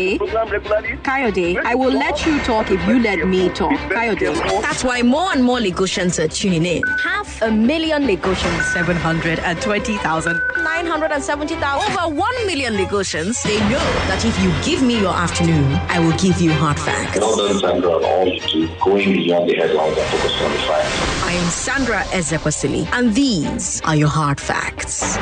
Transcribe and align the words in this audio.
Kayode. 0.00 1.02
Kayode, 1.02 1.64
I 1.64 1.74
will 1.74 1.92
let 1.92 2.24
you 2.26 2.38
talk 2.40 2.70
if 2.70 2.86
you 2.88 2.98
let 3.00 3.26
me 3.26 3.48
talk. 3.50 3.72
Kayode. 3.90 4.34
That's 4.62 4.84
why 4.84 5.02
more 5.02 5.32
and 5.32 5.42
more 5.44 5.58
Lagosians 5.58 6.18
are 6.22 6.28
tuning 6.28 6.64
in. 6.66 6.82
Half 7.02 7.42
a 7.42 7.50
million 7.50 8.04
Lagosians. 8.04 8.62
720,000. 8.72 10.40
970,000. 10.62 11.92
Over 11.92 12.14
1 12.14 12.46
million 12.46 12.74
Lagosians. 12.74 13.42
They 13.42 13.58
know 13.70 13.84
that 14.08 14.24
if 14.24 14.38
you 14.42 14.52
give 14.64 14.82
me 14.82 15.00
your 15.00 15.14
afternoon, 15.14 15.72
I 15.88 15.98
will 15.98 16.16
give 16.18 16.40
you 16.40 16.52
hard 16.52 16.78
facts. 16.78 17.18
Well 17.18 17.36
done, 17.36 17.58
Sandra, 17.58 17.90
on 17.96 18.04
all 18.04 18.26
you 18.28 18.40
do, 18.40 18.68
going 18.82 19.12
beyond 19.12 19.48
the 19.50 19.54
headlines 19.54 19.96
and 19.96 20.06
focusing 20.08 20.46
on 20.46 20.52
the 20.52 20.58
facts. 20.58 21.24
I 21.24 21.32
am 21.32 21.50
Sandra 21.50 22.00
Ezekwesili, 22.10 22.88
and 22.92 23.14
these 23.14 23.80
are 23.84 23.96
your 23.96 24.08
hard 24.08 24.40
facts. 24.40 25.16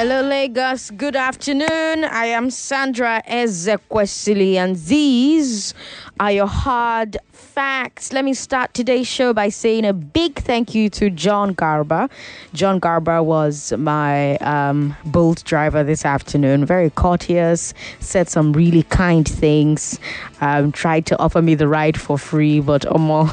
Hello, 0.00 0.22
Lagos. 0.22 0.92
Good 0.92 1.16
afternoon. 1.16 2.04
I 2.04 2.26
am 2.26 2.50
Sandra 2.50 3.20
Ezekwesili, 3.28 4.54
and 4.54 4.76
these 4.76 5.74
are 6.20 6.30
your 6.30 6.46
hard 6.46 7.16
facts. 7.58 8.12
Let 8.12 8.24
me 8.24 8.34
start 8.34 8.72
today's 8.72 9.08
show 9.08 9.32
by 9.34 9.48
saying 9.48 9.84
a 9.84 9.92
big 9.92 10.36
thank 10.36 10.76
you 10.76 10.88
to 10.90 11.10
John 11.10 11.54
Garber. 11.54 12.08
John 12.54 12.78
Garber 12.78 13.20
was 13.20 13.72
my 13.72 14.36
um, 14.36 14.94
Bolt 15.04 15.42
driver 15.42 15.82
this 15.82 16.04
afternoon. 16.04 16.64
Very 16.64 16.90
courteous, 16.90 17.74
said 17.98 18.28
some 18.28 18.52
really 18.52 18.84
kind 18.84 19.26
things, 19.26 19.98
um, 20.40 20.70
tried 20.70 21.04
to 21.06 21.18
offer 21.18 21.42
me 21.42 21.56
the 21.56 21.66
ride 21.66 22.00
for 22.00 22.16
free, 22.16 22.60
but 22.60 22.82
Omo, 22.82 23.26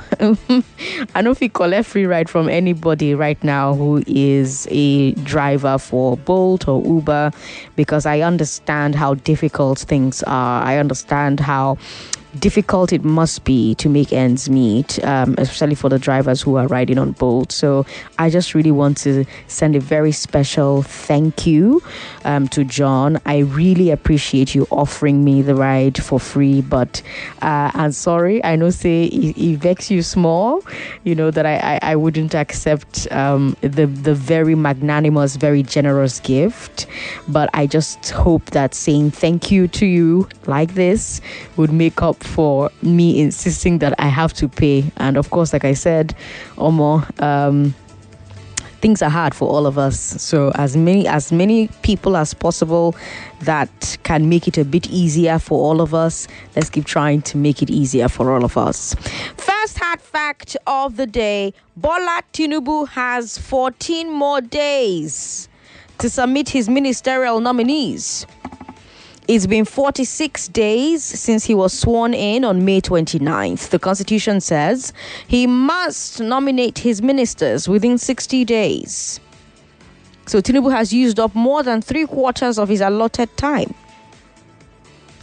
I 1.13 1.21
don't 1.21 1.37
think 1.37 1.53
collect 1.53 1.87
free 1.87 2.07
ride 2.07 2.27
from 2.27 2.49
anybody 2.49 3.13
right 3.13 3.41
now 3.43 3.75
who 3.75 4.01
is 4.07 4.67
a 4.71 5.11
driver 5.21 5.77
for 5.77 6.17
Bolt 6.17 6.67
or 6.67 6.83
Uber 6.83 7.31
because 7.75 8.07
I 8.07 8.21
understand 8.21 8.95
how 8.95 9.13
difficult 9.13 9.77
things 9.77 10.23
are. 10.23 10.63
I 10.63 10.79
understand 10.79 11.39
how 11.39 11.77
difficult 12.39 12.93
it 12.93 13.03
must 13.03 13.43
be 13.43 13.75
to 13.75 13.89
make 13.89 14.13
ends 14.13 14.49
meet, 14.49 15.03
um, 15.03 15.35
especially 15.37 15.75
for 15.75 15.89
the 15.89 15.99
drivers 15.99 16.41
who 16.41 16.55
are 16.55 16.67
riding 16.67 16.97
on 16.97 17.11
Bolt. 17.13 17.51
So 17.51 17.85
I 18.19 18.29
just 18.29 18.53
really 18.53 18.71
want 18.71 18.97
to 18.99 19.25
send 19.47 19.75
a 19.75 19.79
very 19.79 20.11
special 20.11 20.83
thank 20.83 21.47
you 21.47 21.81
um, 22.23 22.47
to 22.49 22.63
John. 22.63 23.19
I 23.25 23.39
really 23.39 23.91
appreciate 23.91 24.53
you 24.55 24.67
offering 24.69 25.23
me 25.23 25.41
the 25.41 25.55
ride 25.55 26.01
for 26.01 26.19
free, 26.19 26.61
but 26.61 27.01
uh, 27.41 27.71
I'm 27.73 27.91
sorry. 27.91 28.43
I 28.43 28.55
know 28.55 28.69
say 28.69 29.05
it, 29.05 29.37
it 29.37 29.57
vex 29.57 29.89
you 29.89 30.01
small, 30.01 30.63
you 31.03 31.15
know 31.15 31.31
that 31.31 31.45
I 31.45 31.55
I, 31.55 31.79
I 31.91 31.95
wouldn't 31.95 32.35
accept 32.35 33.11
um, 33.11 33.55
the 33.61 33.85
the 33.85 34.13
very 34.13 34.55
magnanimous, 34.55 35.35
very 35.35 35.63
generous 35.63 36.19
gift, 36.19 36.87
but 37.27 37.49
I 37.53 37.67
just 37.67 38.09
hope 38.09 38.45
that 38.51 38.73
saying 38.73 39.11
thank 39.11 39.51
you 39.51 39.67
to 39.69 39.85
you 39.85 40.27
like 40.45 40.73
this 40.73 41.21
would 41.57 41.71
make 41.71 42.01
up 42.01 42.24
for 42.25 42.71
me 42.81 43.21
insisting 43.21 43.79
that 43.79 43.93
I 43.99 44.07
have 44.07 44.33
to 44.33 44.47
pay. 44.47 44.91
And 44.97 45.17
of 45.17 45.29
course, 45.29 45.53
like 45.53 45.65
I 45.65 45.73
said, 45.73 46.15
Omo, 46.57 47.03
um, 47.21 47.73
things 48.85 49.01
are 49.01 49.09
hard 49.09 49.33
for 49.33 49.49
all 49.49 49.65
of 49.65 49.77
us. 49.77 49.99
So 49.99 50.51
as 50.55 50.77
many 50.77 51.07
as 51.07 51.31
many 51.31 51.69
people 51.81 52.15
as 52.15 52.33
possible 52.33 52.95
that 53.41 53.97
can 54.03 54.29
make 54.29 54.47
it 54.47 54.57
a 54.57 54.63
bit 54.63 54.87
easier 54.91 55.39
for 55.39 55.59
all 55.59 55.81
of 55.81 55.93
us, 55.93 56.27
let's 56.55 56.69
keep 56.69 56.85
trying 56.85 57.23
to 57.23 57.37
make 57.37 57.61
it 57.61 57.69
easier 57.71 58.07
for 58.07 58.31
all 58.31 58.45
of 58.45 58.57
us. 58.57 58.93
First 59.37 59.79
hard 59.79 60.01
fact 60.01 60.55
of 60.67 60.97
the 60.97 61.07
day: 61.07 61.53
Bola 61.75 62.21
Tinubu 62.31 62.87
has 62.89 63.37
14 63.37 64.11
more 64.11 64.41
days 64.41 65.49
to 65.97 66.09
submit 66.09 66.49
his 66.49 66.69
ministerial 66.69 67.39
nominees. 67.39 68.27
It's 69.27 69.47
been 69.47 69.65
46 69.65 70.49
days 70.49 71.03
since 71.03 71.45
he 71.45 71.55
was 71.55 71.73
sworn 71.73 72.13
in 72.13 72.45
on 72.45 72.63
May 72.63 72.79
29th. 72.79 73.69
The 73.69 73.79
Constitution 73.79 74.39
says 74.39 74.93
he 75.27 75.47
must 75.47 76.19
nominate 76.19 76.77
his 76.77 77.01
ministers 77.01 77.67
within 77.67 77.97
60 77.97 78.45
days. 78.45 79.19
So 80.27 80.41
Tinubu 80.41 80.71
has 80.71 80.93
used 80.93 81.19
up 81.19 81.33
more 81.33 81.63
than 81.63 81.81
three 81.81 82.05
quarters 82.05 82.59
of 82.59 82.69
his 82.69 82.81
allotted 82.81 83.35
time. 83.35 83.73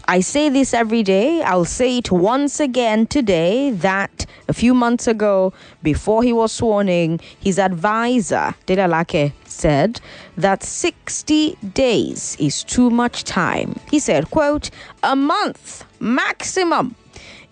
I 0.07 0.21
say 0.21 0.49
this 0.49 0.75
every 0.75 1.03
day. 1.03 1.43
I'll 1.43 1.65
say 1.65 1.99
it 1.99 2.11
once 2.11 2.59
again 2.59 3.07
today 3.07 3.71
that 3.71 4.27
a 4.49 4.53
few 4.53 4.75
months 4.75 5.07
ago, 5.07 5.53
before 5.83 6.23
he 6.23 6.33
was 6.33 6.51
sworn 6.51 6.89
in, 6.89 7.21
his 7.39 7.59
advisor, 7.59 8.55
Dele 8.67 8.83
Alake, 8.83 9.33
said 9.45 10.01
that 10.37 10.65
60 10.65 11.57
days 11.73 12.37
is 12.41 12.65
too 12.65 12.91
much 12.91 13.23
time. 13.23 13.79
He 13.91 14.01
said, 14.01 14.31
quote, 14.31 14.71
a 15.05 15.15
month 15.15 15.85
maximum 16.01 16.97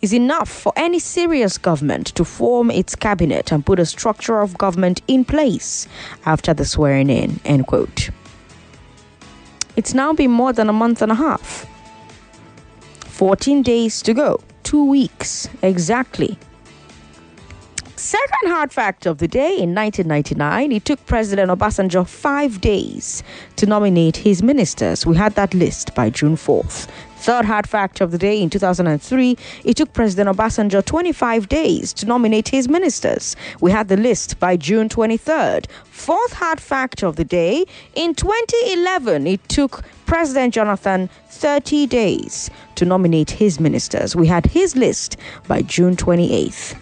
is 0.02 0.12
enough 0.12 0.48
for 0.48 0.72
any 0.76 0.98
serious 0.98 1.56
government 1.56 2.08
to 2.16 2.24
form 2.24 2.70
its 2.70 2.96
cabinet 2.96 3.52
and 3.52 3.64
put 3.64 3.78
a 3.78 3.86
structure 3.86 4.40
of 4.40 4.58
government 4.58 5.02
in 5.06 5.24
place 5.24 5.86
after 6.26 6.52
the 6.52 6.64
swearing 6.64 7.10
in, 7.10 7.38
end 7.44 7.68
quote. 7.68 8.10
It's 9.76 9.94
now 9.94 10.12
been 10.12 10.32
more 10.32 10.52
than 10.52 10.68
a 10.68 10.72
month 10.72 11.00
and 11.00 11.12
a 11.12 11.14
half. 11.14 11.69
14 13.20 13.60
days 13.60 14.00
to 14.00 14.14
go, 14.14 14.40
two 14.62 14.82
weeks 14.82 15.46
exactly. 15.60 16.38
Second 17.96 18.48
hard 18.48 18.72
fact 18.72 19.04
of 19.04 19.18
the 19.18 19.28
day 19.28 19.58
in 19.58 19.74
1999, 19.74 20.72
it 20.72 20.86
took 20.86 21.04
President 21.04 21.50
Obasanjo 21.50 22.08
five 22.08 22.62
days 22.62 23.22
to 23.56 23.66
nominate 23.66 24.16
his 24.16 24.42
ministers. 24.42 25.04
We 25.04 25.18
had 25.18 25.34
that 25.34 25.52
list 25.52 25.94
by 25.94 26.08
June 26.08 26.34
4th. 26.34 26.88
Third 27.20 27.44
hard 27.44 27.68
fact 27.68 28.00
of 28.00 28.12
the 28.12 28.18
day 28.18 28.40
in 28.40 28.48
2003, 28.48 29.36
it 29.64 29.76
took 29.76 29.92
President 29.92 30.34
Obasanjo 30.34 30.82
25 30.82 31.50
days 31.50 31.92
to 31.92 32.06
nominate 32.06 32.48
his 32.48 32.66
ministers. 32.66 33.36
We 33.60 33.70
had 33.70 33.88
the 33.88 33.98
list 33.98 34.40
by 34.40 34.56
June 34.56 34.88
23rd. 34.88 35.66
Fourth 35.84 36.32
hard 36.32 36.60
fact 36.60 37.02
of 37.02 37.16
the 37.16 37.24
day, 37.26 37.66
in 37.94 38.14
2011, 38.14 39.26
it 39.26 39.46
took 39.50 39.82
President 40.06 40.54
Jonathan 40.54 41.10
30 41.28 41.86
days 41.88 42.48
to 42.76 42.86
nominate 42.86 43.32
his 43.32 43.60
ministers. 43.60 44.16
We 44.16 44.26
had 44.26 44.46
his 44.46 44.74
list 44.74 45.18
by 45.46 45.60
June 45.60 45.96
28th. 45.96 46.74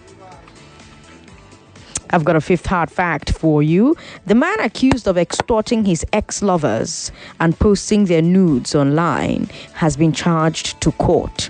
I've 2.11 2.25
got 2.25 2.35
a 2.35 2.41
fifth 2.41 2.65
hard 2.65 2.89
fact 2.91 3.31
for 3.31 3.61
you. 3.61 3.95
The 4.25 4.35
man 4.35 4.59
accused 4.61 5.07
of 5.07 5.17
extorting 5.17 5.85
his 5.85 6.05
ex 6.11 6.41
lovers 6.41 7.11
and 7.39 7.57
posting 7.59 8.05
their 8.05 8.21
nudes 8.21 8.73
online 8.73 9.49
has 9.73 9.95
been 9.95 10.11
charged 10.11 10.81
to 10.81 10.91
court. 10.93 11.49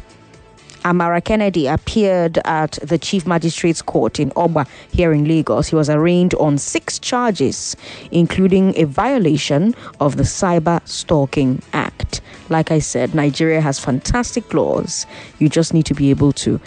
Amara 0.85 1.19
Kennedy 1.21 1.67
appeared 1.67 2.39
at 2.45 2.71
the 2.81 2.97
Chief 2.97 3.27
Magistrate's 3.27 3.81
Court 3.81 4.19
in 4.19 4.31
Ogba 4.31 4.67
here 4.91 5.11
in 5.11 5.25
Lagos. 5.25 5.67
He 5.67 5.75
was 5.75 5.89
arraigned 5.89 6.33
on 6.35 6.57
six 6.57 6.97
charges, 6.99 7.75
including 8.11 8.73
a 8.77 8.85
violation 8.85 9.75
of 9.99 10.15
the 10.15 10.23
Cyber 10.23 10.85
Stalking 10.87 11.61
Act. 11.73 12.21
Like 12.49 12.71
I 12.71 12.79
said, 12.79 13.13
Nigeria 13.13 13.59
has 13.61 13.77
fantastic 13.77 14.53
laws. 14.53 15.05
You 15.37 15.49
just 15.49 15.73
need 15.73 15.85
to 15.85 15.93
be 15.93 16.09
able 16.11 16.31
to 16.33 16.59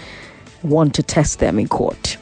want 0.63 0.95
to 0.95 1.03
test 1.03 1.39
them 1.39 1.59
in 1.59 1.69
court. 1.69 2.19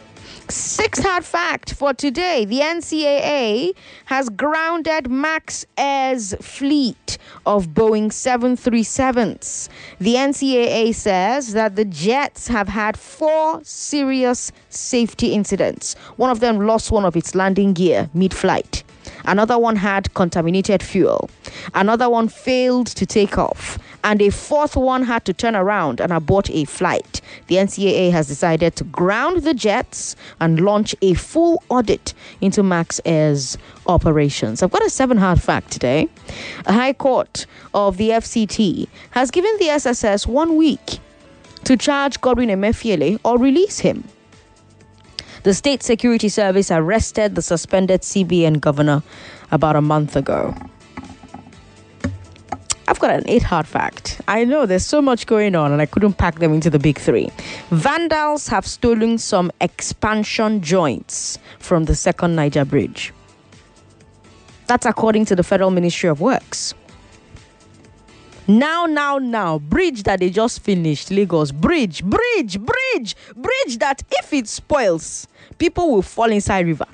Sixth 0.51 1.05
hard 1.05 1.25
fact 1.25 1.75
for 1.75 1.95
today 1.95 2.45
the 2.45 2.59
NCAA 2.59 3.73
has 4.07 4.29
grounded 4.31 5.09
Max 5.09 5.65
Air's 5.79 6.35
fleet 6.41 7.19
of 7.47 7.69
Boeing 7.69 8.09
737s. 8.09 9.69
The 10.01 10.15
NCAA 10.15 10.93
says 10.93 11.53
that 11.53 11.77
the 11.77 11.85
jets 11.85 12.49
have 12.49 12.67
had 12.67 12.97
four 12.99 13.63
serious 13.63 14.51
safety 14.71 15.35
incidents. 15.35 15.95
One 16.17 16.31
of 16.31 16.41
them 16.41 16.67
lost 16.67 16.91
one 16.91 17.05
of 17.05 17.17
its 17.17 17.37
landing 17.37 17.73
gear 17.73 18.11
mid 18.13 18.35
flight. 18.35 18.83
Another 19.25 19.57
one 19.57 19.77
had 19.77 20.13
contaminated 20.15 20.83
fuel. 20.83 21.31
Another 21.75 22.11
one 22.11 22.27
failed 22.27 22.89
to 22.89 23.07
take 23.07 23.39
off. 23.39 23.79
And 24.05 24.23
a 24.23 24.31
fourth 24.31 24.77
one 24.77 25.03
had 25.03 25.25
to 25.27 25.33
turn 25.33 25.55
around 25.55 26.01
and 26.01 26.13
abort 26.13 26.51
a 26.51 26.65
flight. 26.65 27.21
The 27.47 27.57
NCAA 27.57 28.11
has 28.13 28.29
decided 28.29 28.77
to 28.77 28.85
ground 28.85 29.43
the 29.43 29.55
jets 29.55 30.17
and 30.41 30.61
launch 30.61 30.95
a 31.03 31.15
full 31.15 31.63
audit 31.69 32.15
into 32.41 32.63
Max 32.63 33.01
Air's 33.05 33.59
operations. 33.87 34.63
I've 34.63 34.71
got 34.71 34.85
a 34.85 34.91
seven 34.91 35.17
hard 35.17 35.43
fact 35.43 35.71
today. 35.71 36.09
A 36.67 36.73
high 36.73 36.93
court 36.93 37.47
of 37.75 37.97
the 37.97 38.11
FCT 38.11 38.89
has 39.11 39.31
given 39.31 39.55
the 39.59 39.69
SSS 39.69 40.27
one 40.27 40.57
week 40.57 40.99
to 41.65 41.77
charge 41.77 42.21
Godwin 42.21 42.49
Emefiele 42.49 43.19
or 43.25 43.39
release 43.39 43.81
him. 43.81 44.05
The 45.43 45.55
State 45.55 45.83
Security 45.83 46.29
Service 46.29 46.71
arrested 46.71 47.35
the 47.35 47.43
suspended 47.43 48.03
CBN 48.03 48.61
governor 48.61 49.03
about 49.51 49.77
a 49.77 49.81
month 49.81 50.15
ago. 50.17 50.55
I've 52.91 52.99
got 52.99 53.13
an 53.13 53.23
eight 53.29 53.45
hard 53.45 53.69
fact. 53.69 54.21
I 54.27 54.43
know 54.45 54.67
there's 54.67 54.85
so 54.85 55.01
much 55.01 55.29
going 55.29 55.55
on 55.55 55.71
and 55.71 55.81
I 55.81 55.87
couldn't 55.87 56.15
pack 56.15 56.41
them 56.41 56.53
into 56.53 56.71
the 56.71 56.81
big 56.81 56.99
three. 56.99 57.31
Vandals 57.71 58.49
have 58.49 58.67
stolen 58.67 59.17
some 59.17 59.53
expansion 59.61 60.61
joints 60.61 61.39
from 61.61 61.85
the 61.85 61.95
second 61.95 62.35
Niger 62.35 62.65
Bridge. 62.65 63.13
That's 64.67 64.87
according 64.87 65.27
to 65.27 65.37
the 65.37 65.45
Federal 65.45 65.71
Ministry 65.71 66.09
of 66.09 66.21
Works. 66.21 66.75
Now, 68.49 68.87
now, 68.87 69.19
now, 69.19 69.61
bridge 69.61 70.03
that 70.03 70.19
they 70.19 70.31
just 70.31 70.59
finished, 70.59 71.13
Lagos. 71.13 71.53
Bridge, 71.53 72.03
bridge, 72.03 72.59
bridge, 72.59 73.15
bridge 73.37 73.79
that 73.79 74.03
if 74.11 74.33
it 74.33 74.49
spoils, 74.49 75.29
people 75.59 75.93
will 75.93 76.03
fall 76.03 76.33
inside 76.33 76.67
river. 76.67 76.87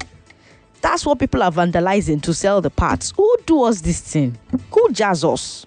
That's 0.82 1.06
what 1.06 1.18
people 1.18 1.42
are 1.42 1.50
vandalizing 1.50 2.20
to 2.20 2.34
sell 2.34 2.60
the 2.60 2.68
parts. 2.68 3.14
Who 3.16 3.36
do 3.46 3.62
us 3.62 3.80
this 3.80 4.00
thing? 4.00 4.36
Who 4.70 4.92
jazz 4.92 5.24
us? 5.24 5.64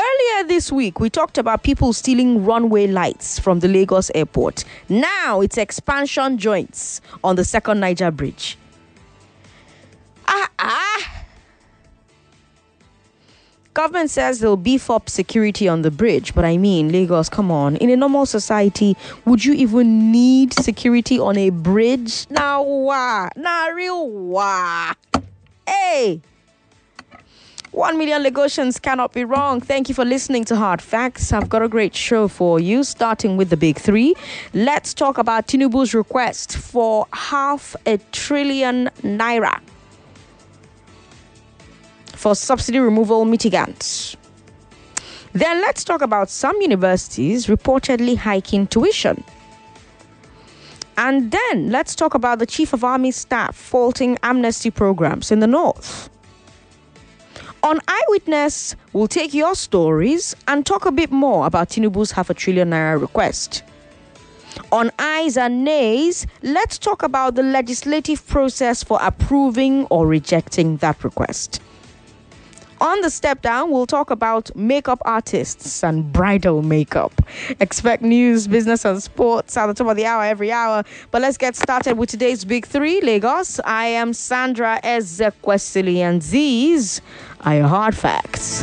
Earlier 0.00 0.48
this 0.48 0.72
week, 0.72 0.98
we 0.98 1.10
talked 1.10 1.36
about 1.36 1.62
people 1.62 1.92
stealing 1.92 2.44
runway 2.44 2.86
lights 2.86 3.38
from 3.38 3.60
the 3.60 3.68
Lagos 3.68 4.10
airport. 4.14 4.64
Now 4.88 5.42
it's 5.42 5.58
expansion 5.58 6.38
joints 6.38 7.02
on 7.22 7.36
the 7.36 7.44
second 7.44 7.80
Niger 7.80 8.10
bridge. 8.10 8.56
Ah, 10.26 10.48
ah. 10.58 11.24
Government 13.74 14.10
says 14.10 14.40
they'll 14.40 14.56
beef 14.56 14.90
up 14.90 15.10
security 15.10 15.68
on 15.68 15.82
the 15.82 15.90
bridge, 15.90 16.34
but 16.34 16.44
I 16.46 16.56
mean, 16.56 16.90
Lagos, 16.90 17.28
come 17.28 17.50
on. 17.50 17.76
In 17.76 17.90
a 17.90 17.96
normal 17.96 18.24
society, 18.24 18.96
would 19.26 19.44
you 19.44 19.52
even 19.52 20.10
need 20.10 20.54
security 20.54 21.18
on 21.18 21.36
a 21.36 21.50
bridge? 21.50 22.26
Nah, 22.30 22.62
wah. 22.62 23.28
Nah, 23.36 23.66
real 23.66 24.08
wah. 24.08 24.94
Hey. 25.68 26.22
One 27.72 27.98
million 27.98 28.24
Lagosians 28.24 28.82
cannot 28.82 29.12
be 29.12 29.24
wrong. 29.24 29.60
Thank 29.60 29.88
you 29.88 29.94
for 29.94 30.04
listening 30.04 30.44
to 30.46 30.56
Hard 30.56 30.82
Facts. 30.82 31.32
I've 31.32 31.48
got 31.48 31.62
a 31.62 31.68
great 31.68 31.94
show 31.94 32.26
for 32.26 32.58
you, 32.58 32.82
starting 32.82 33.36
with 33.36 33.48
the 33.48 33.56
big 33.56 33.78
three. 33.78 34.16
Let's 34.52 34.92
talk 34.92 35.18
about 35.18 35.46
Tinubu's 35.46 35.94
request 35.94 36.56
for 36.56 37.06
half 37.12 37.76
a 37.86 37.98
trillion 38.10 38.90
naira 39.02 39.60
for 42.06 42.34
subsidy 42.34 42.80
removal 42.80 43.24
mitigants. 43.24 44.16
Then 45.32 45.60
let's 45.60 45.84
talk 45.84 46.02
about 46.02 46.28
some 46.28 46.60
universities 46.60 47.46
reportedly 47.46 48.16
hiking 48.16 48.66
tuition. 48.66 49.22
And 50.96 51.30
then 51.30 51.70
let's 51.70 51.94
talk 51.94 52.14
about 52.14 52.40
the 52.40 52.46
Chief 52.46 52.72
of 52.72 52.82
Army 52.82 53.12
Staff 53.12 53.54
faulting 53.54 54.18
amnesty 54.24 54.72
programs 54.72 55.30
in 55.30 55.38
the 55.38 55.46
North. 55.46 56.10
On 57.62 57.78
Eyewitness, 57.86 58.74
we'll 58.94 59.06
take 59.06 59.34
your 59.34 59.54
stories 59.54 60.34
and 60.48 60.64
talk 60.64 60.86
a 60.86 60.90
bit 60.90 61.10
more 61.10 61.46
about 61.46 61.68
Tinubu's 61.68 62.12
half 62.12 62.30
a 62.30 62.34
trillion 62.34 62.70
naira 62.70 62.98
request. 62.98 63.62
On 64.72 64.90
Ayes 64.98 65.36
and 65.36 65.62
Nays, 65.62 66.26
let's 66.42 66.78
talk 66.78 67.02
about 67.02 67.34
the 67.34 67.42
legislative 67.42 68.26
process 68.26 68.82
for 68.82 68.98
approving 69.02 69.84
or 69.86 70.06
rejecting 70.06 70.78
that 70.78 71.04
request. 71.04 71.60
On 72.80 73.00
the 73.02 73.10
step 73.10 73.42
down, 73.42 73.70
we'll 73.70 73.86
talk 73.86 74.10
about 74.10 74.54
makeup 74.56 75.02
artists 75.04 75.84
and 75.84 76.10
bridal 76.12 76.62
makeup. 76.62 77.12
Expect 77.60 78.02
news, 78.02 78.48
business, 78.48 78.86
and 78.86 79.02
sports 79.02 79.54
at 79.58 79.66
the 79.66 79.74
top 79.74 79.88
of 79.88 79.96
the 79.96 80.06
hour 80.06 80.24
every 80.24 80.50
hour. 80.50 80.82
But 81.10 81.20
let's 81.20 81.36
get 81.36 81.56
started 81.56 81.98
with 81.98 82.08
today's 82.08 82.44
big 82.44 82.64
three 82.64 83.02
Lagos. 83.02 83.60
I 83.66 83.84
am 83.84 84.14
Sandra 84.14 84.80
Ezekwesili, 84.82 85.98
and 85.98 86.22
these 86.22 87.02
are 87.42 87.56
your 87.56 87.68
hard 87.68 87.94
facts. 87.94 88.62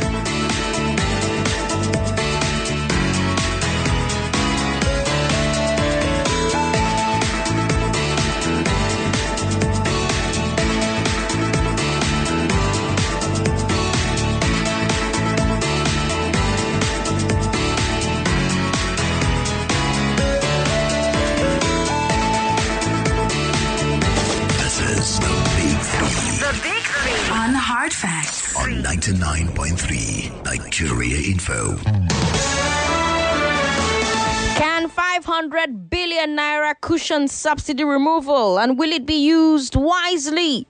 99.3 29.18 30.44
Nigeria 30.44 31.16
Info. 31.16 31.76
Can 34.56 34.88
500 34.88 35.90
billion 35.90 36.36
naira 36.36 36.74
cushion 36.80 37.26
subsidy 37.26 37.82
removal 37.82 38.60
and 38.60 38.78
will 38.78 38.92
it 38.92 39.06
be 39.06 39.16
used 39.16 39.74
wisely? 39.74 40.68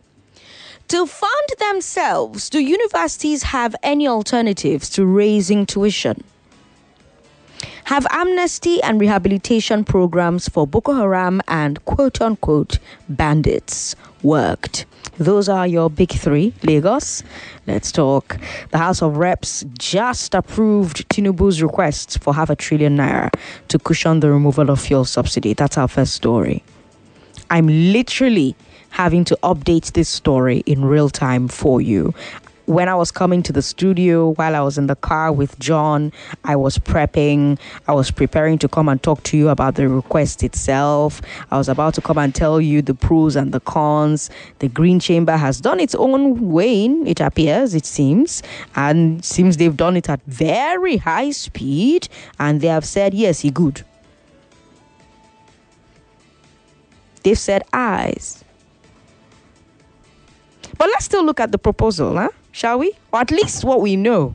To 0.89 1.05
fund 1.05 1.49
themselves, 1.59 2.49
do 2.49 2.59
universities 2.59 3.43
have 3.43 3.77
any 3.83 4.09
alternatives 4.09 4.89
to 4.91 5.05
raising 5.05 5.67
tuition? 5.67 6.25
Have 7.89 8.07
amnesty 8.11 8.83
and 8.83 9.01
rehabilitation 9.01 9.83
programs 9.83 10.47
for 10.47 10.67
Boko 10.67 10.93
Haram 10.93 11.41
and 11.49 11.83
quote 11.87 12.21
unquote 12.21 12.79
bandits 13.09 13.97
worked? 14.23 14.85
Those 15.17 15.49
are 15.49 15.67
your 15.67 15.89
big 15.89 16.11
three. 16.11 16.53
Lagos, 16.63 17.23
let's 17.67 17.91
talk. 17.91 18.37
The 18.73 18.77
House 18.77 19.01
of 19.01 19.17
Reps 19.17 19.65
just 19.79 20.35
approved 20.35 21.09
Tinubu's 21.09 21.63
request 21.63 22.23
for 22.23 22.35
half 22.35 22.51
a 22.51 22.57
trillion 22.57 22.99
naira 22.99 23.31
to 23.69 23.79
cushion 23.79 24.21
the 24.21 24.31
removal 24.31 24.69
of 24.69 24.79
fuel 24.79 25.07
subsidy. 25.07 25.55
That's 25.55 25.79
our 25.79 25.89
first 25.89 26.13
story. 26.13 26.63
I'm 27.49 27.69
literally 27.69 28.55
having 28.91 29.25
to 29.25 29.39
update 29.43 29.93
this 29.93 30.11
story 30.11 30.63
in 30.67 30.85
real 30.85 31.09
time 31.09 31.49
for 31.49 31.81
you 31.81 32.13
when 32.69 32.87
I 32.87 32.95
was 32.95 33.11
coming 33.11 33.43
to 33.45 33.53
the 33.53 33.63
studio, 33.63 34.35
while 34.35 34.55
I 34.55 34.61
was 34.61 34.77
in 34.77 34.89
the 34.89 34.95
car 34.95 35.33
with 35.33 35.59
John, 35.59 36.13
I 36.45 36.55
was 36.55 36.77
prepping. 36.77 37.59
I 37.87 37.95
was 37.95 38.11
preparing 38.11 38.59
to 38.59 38.69
come 38.69 38.91
and 38.91 39.03
talk 39.03 39.23
to 39.25 39.39
you 39.39 39.49
about 39.49 39.77
the 39.77 39.89
request 39.89 40.43
itself. 40.43 41.23
I 41.51 41.57
was 41.57 41.71
about 41.71 41.95
to 41.95 42.03
come 42.03 42.19
and 42.19 42.35
tell 42.35 42.61
you 42.61 42.83
the 42.83 42.93
pros 42.93 43.37
and 43.37 43.53
the 43.53 43.61
cons. 43.61 44.29
The 44.59 44.69
Green 44.69 45.01
Chamber 45.01 45.39
has 45.39 45.63
done 45.63 45.81
its 45.81 45.95
own 45.95 46.53
weighing, 46.53 47.07
it 47.07 47.21
appears, 47.21 47.75
it 47.75 47.87
seems, 47.87 48.43
and 48.77 49.25
seems 49.25 49.57
they've 49.57 49.75
done 49.75 49.97
it 49.97 50.11
at 50.11 50.21
very 50.27 50.99
high 50.99 51.31
speed, 51.31 52.09
and 52.39 52.61
they 52.61 52.69
have 52.69 52.85
said, 52.85 53.15
yes, 53.15 53.41
he 53.41 53.51
good. 53.51 53.83
They've 57.23 57.39
said 57.39 57.63
ayes. 57.73 58.45
But 60.77 60.89
let's 60.89 61.07
still 61.07 61.25
look 61.25 61.41
at 61.41 61.51
the 61.51 61.59
proposal, 61.59 62.15
huh? 62.19 62.29
Shall 62.59 62.79
we? 62.81 62.93
Or 63.13 63.21
at 63.21 63.31
least 63.31 63.63
what 63.63 63.81
we 63.81 63.95
know 63.95 64.35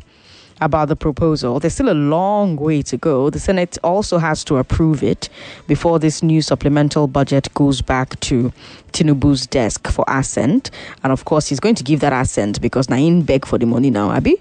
about 0.61 0.87
the 0.87 0.95
proposal. 0.95 1.59
There's 1.59 1.73
still 1.73 1.89
a 1.89 1.93
long 1.93 2.55
way 2.55 2.81
to 2.83 2.95
go. 2.95 3.29
The 3.29 3.39
Senate 3.39 3.77
also 3.83 4.17
has 4.17 4.45
to 4.45 4.57
approve 4.57 5.03
it 5.03 5.27
before 5.67 5.99
this 5.99 6.23
new 6.23 6.41
supplemental 6.41 7.07
budget 7.07 7.53
goes 7.53 7.81
back 7.81 8.17
to 8.21 8.53
Tinubu's 8.93 9.45
desk 9.45 9.89
for 9.89 10.05
assent. 10.07 10.71
And 11.03 11.11
of 11.11 11.25
course, 11.25 11.49
he's 11.49 11.59
going 11.59 11.75
to 11.75 11.83
give 11.83 11.99
that 11.99 12.13
assent 12.13 12.61
because 12.61 12.89
Nain 12.89 13.23
beg 13.23 13.45
for 13.45 13.57
the 13.57 13.65
money 13.65 13.89
now, 13.89 14.11
Abby. 14.11 14.37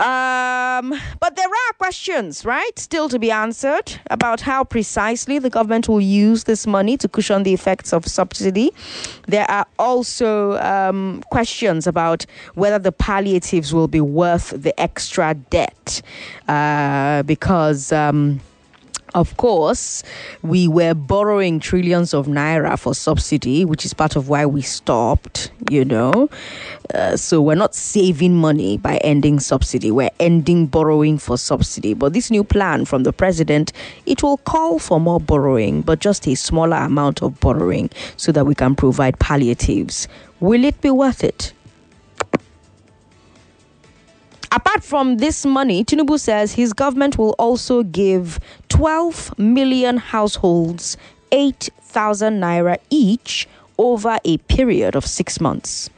Um, 0.00 0.98
but 1.20 1.36
there 1.36 1.46
are 1.46 1.72
questions, 1.76 2.46
right, 2.46 2.78
still 2.78 3.10
to 3.10 3.18
be 3.18 3.30
answered 3.30 4.00
about 4.10 4.40
how 4.40 4.64
precisely 4.64 5.38
the 5.38 5.50
government 5.50 5.90
will 5.90 6.00
use 6.00 6.44
this 6.44 6.66
money 6.66 6.96
to 6.96 7.06
cushion 7.06 7.42
the 7.42 7.52
effects 7.52 7.92
of 7.92 8.06
subsidy. 8.06 8.72
There 9.26 9.48
are 9.50 9.66
also 9.78 10.58
um, 10.60 11.22
questions 11.30 11.86
about 11.86 12.24
whether 12.54 12.78
the 12.78 12.92
palliatives 12.92 13.74
will 13.74 13.88
be 13.88 14.00
worth 14.00 14.54
the 14.56 14.78
extra 14.80 15.34
debt 15.34 16.00
uh, 16.48 17.22
because. 17.24 17.92
Um, 17.92 18.40
Of 19.14 19.36
course, 19.36 20.04
we 20.42 20.68
were 20.68 20.94
borrowing 20.94 21.58
trillions 21.58 22.14
of 22.14 22.26
naira 22.26 22.78
for 22.78 22.94
subsidy, 22.94 23.64
which 23.64 23.84
is 23.84 23.92
part 23.92 24.14
of 24.14 24.28
why 24.28 24.46
we 24.46 24.62
stopped, 24.62 25.50
you 25.68 25.84
know. 25.84 26.28
Uh, 26.94 27.16
so 27.16 27.42
we're 27.42 27.56
not 27.56 27.74
saving 27.74 28.36
money 28.36 28.76
by 28.76 28.98
ending 28.98 29.40
subsidy, 29.40 29.90
we're 29.90 30.10
ending 30.20 30.66
borrowing 30.66 31.18
for 31.18 31.36
subsidy. 31.36 31.92
But 31.92 32.12
this 32.12 32.30
new 32.30 32.44
plan 32.44 32.84
from 32.84 33.02
the 33.02 33.12
president, 33.12 33.72
it 34.06 34.22
will 34.22 34.36
call 34.38 34.78
for 34.78 35.00
more 35.00 35.20
borrowing, 35.20 35.82
but 35.82 35.98
just 35.98 36.28
a 36.28 36.36
smaller 36.36 36.76
amount 36.76 37.20
of 37.20 37.40
borrowing 37.40 37.90
so 38.16 38.30
that 38.30 38.46
we 38.46 38.54
can 38.54 38.76
provide 38.76 39.18
palliatives. 39.18 40.06
Will 40.38 40.64
it 40.64 40.80
be 40.80 40.90
worth 40.90 41.24
it? 41.24 41.52
Apart 44.52 44.82
from 44.82 45.18
this 45.18 45.46
money, 45.46 45.84
Tinubu 45.84 46.18
says 46.18 46.52
his 46.52 46.72
government 46.72 47.16
will 47.16 47.36
also 47.38 47.84
give 47.84 48.40
12 48.68 49.38
million 49.38 49.96
households 49.96 50.96
8,000 51.30 52.40
naira 52.40 52.78
each 52.90 53.48
over 53.78 54.18
a 54.24 54.38
period 54.38 54.96
of 54.96 55.06
six 55.06 55.40
months. 55.40 55.88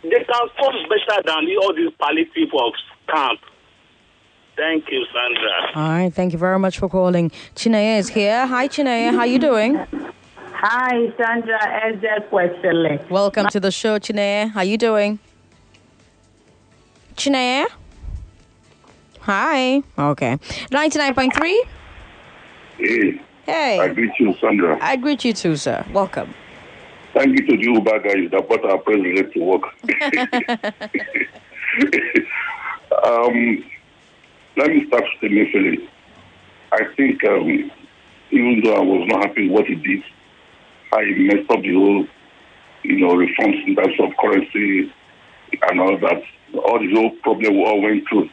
they 0.03 0.10
can 0.10 0.46
come 0.60 0.75
better 0.89 1.22
than 1.25 1.48
all 1.62 1.74
these 1.74 1.94
palliative 2.00 2.34
people 2.34 2.68
of 2.68 2.74
camp. 3.08 3.39
Thank 4.58 4.91
you, 4.91 5.06
Sandra. 5.13 5.75
All 5.75 5.89
right, 5.89 6.13
thank 6.13 6.34
you 6.34 6.39
very 6.39 6.60
much 6.60 6.77
for 6.77 6.89
calling. 6.89 7.32
Chineye 7.56 8.00
is 8.00 8.10
here. 8.10 8.46
Hi, 8.46 8.68
Chineye. 8.68 9.15
How 9.15 9.24
you 9.24 9.39
doing? 9.39 9.80
Hi, 10.53 11.12
Sandra 11.18 11.60
Ezekwesili. 11.86 13.10
Welcome 13.10 13.48
to 13.48 13.60
the 13.60 13.72
show, 13.72 13.98
Chineye. 13.98 14.51
How 14.51 14.62
you 14.62 14.77
doing? 14.77 15.20
Chineye? 17.15 17.68
Hi. 19.22 19.82
Okay. 19.98 20.38
99.3? 20.72 21.54
Hey, 22.78 23.22
Hey. 23.46 23.80
I 23.80 23.88
greet 23.94 24.12
you, 24.20 24.34
Sandra. 24.40 24.78
I 24.82 24.96
greet 24.96 25.24
you 25.25 25.34
too, 25.34 25.56
sir. 25.56 25.86
Welcome. 25.94 26.34
Thank 27.13 27.40
you 27.40 27.46
to 27.48 27.58
the 27.58 27.63
Uber 27.74 28.00
guys 28.00 28.32
that 28.32 28.48
brought 28.48 28.66
our 28.66 28.78
president 28.80 29.34
to 29.34 29.40
work. 29.40 29.63
um, 33.06 33.63
let 34.58 34.70
me 34.70 34.86
start 34.88 35.04
with 35.22 35.32
initially. 35.32 35.88
I 36.72 36.86
think 36.96 37.24
um, 37.25 37.72
even 38.32 38.62
though 38.63 38.75
I 38.75 38.80
was 38.80 39.08
not 39.08 39.25
happy 39.28 39.50
with 39.50 39.51
what 39.51 39.66
he 39.68 39.75
did, 39.75 40.04
I 40.94 41.04
messed 41.18 41.50
up 41.51 41.62
the 41.62 41.74
whole, 41.74 42.08
you 42.84 43.00
know, 43.00 43.16
reforms 43.16 43.58
in 43.68 43.75
terms 43.75 43.94
of 44.00 44.10
currency 44.20 44.92
and 45.70 45.80
all 45.80 45.98
that. 46.00 46.24
All 46.54 46.80
the 46.80 46.92
whole 46.94 47.12
problem 47.22 47.56
we 47.56 47.63
all 47.66 47.82
went 47.82 48.08
through. 48.10 48.30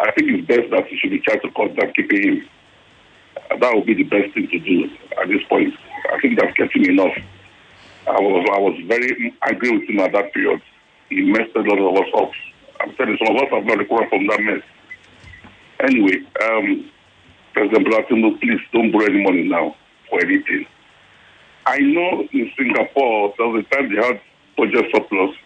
I 0.00 0.10
think 0.12 0.30
it's 0.30 0.46
best 0.46 0.70
that 0.70 0.86
he 0.88 0.96
should 0.98 1.10
be 1.10 1.20
tried 1.20 1.42
to 1.42 1.50
down 1.50 1.92
keeping 1.94 2.22
him. 2.22 2.48
That 3.60 3.74
would 3.74 3.86
be 3.86 3.94
the 3.94 4.04
best 4.04 4.34
thing 4.34 4.48
to 4.48 4.58
do 4.58 4.84
at 5.20 5.28
this 5.28 5.42
point. 5.48 5.74
I 6.12 6.20
think 6.20 6.38
that's 6.38 6.56
him 6.56 6.84
enough. 6.84 7.16
I 8.06 8.18
was 8.18 8.46
I 8.52 8.58
was 8.58 8.80
very 8.86 9.34
angry 9.46 9.78
with 9.78 9.88
him 9.88 10.00
at 10.00 10.12
that 10.12 10.32
period. 10.34 10.60
He 11.08 11.22
messed 11.22 11.54
a 11.54 11.60
lot 11.60 11.78
of 11.78 11.96
us 12.02 12.10
up. 12.18 12.30
I'm 12.80 12.94
telling 12.96 13.12
you, 13.12 13.26
some 13.26 13.36
of 13.36 13.42
us 13.42 13.48
have 13.52 13.64
not 13.64 13.78
recovered 13.78 14.08
from 14.08 14.26
that 14.26 14.40
mess. 14.40 14.62
Anyway, 15.80 16.18
um, 16.42 16.90
President 17.52 17.86
Blatino, 17.86 18.36
please 18.38 18.60
don't 18.72 18.90
borrow 18.90 19.06
any 19.06 19.22
money 19.22 19.48
now 19.48 19.76
for 20.08 20.20
anything. 20.20 20.66
I 21.66 21.78
know 21.78 22.26
in 22.32 22.50
Singapore 22.58 23.34
there 23.38 23.46
was 23.46 23.64
a 23.64 23.74
time 23.74 23.94
they 23.94 24.02
had 24.02 24.20
budget 24.56 24.86
surplus 24.92 25.36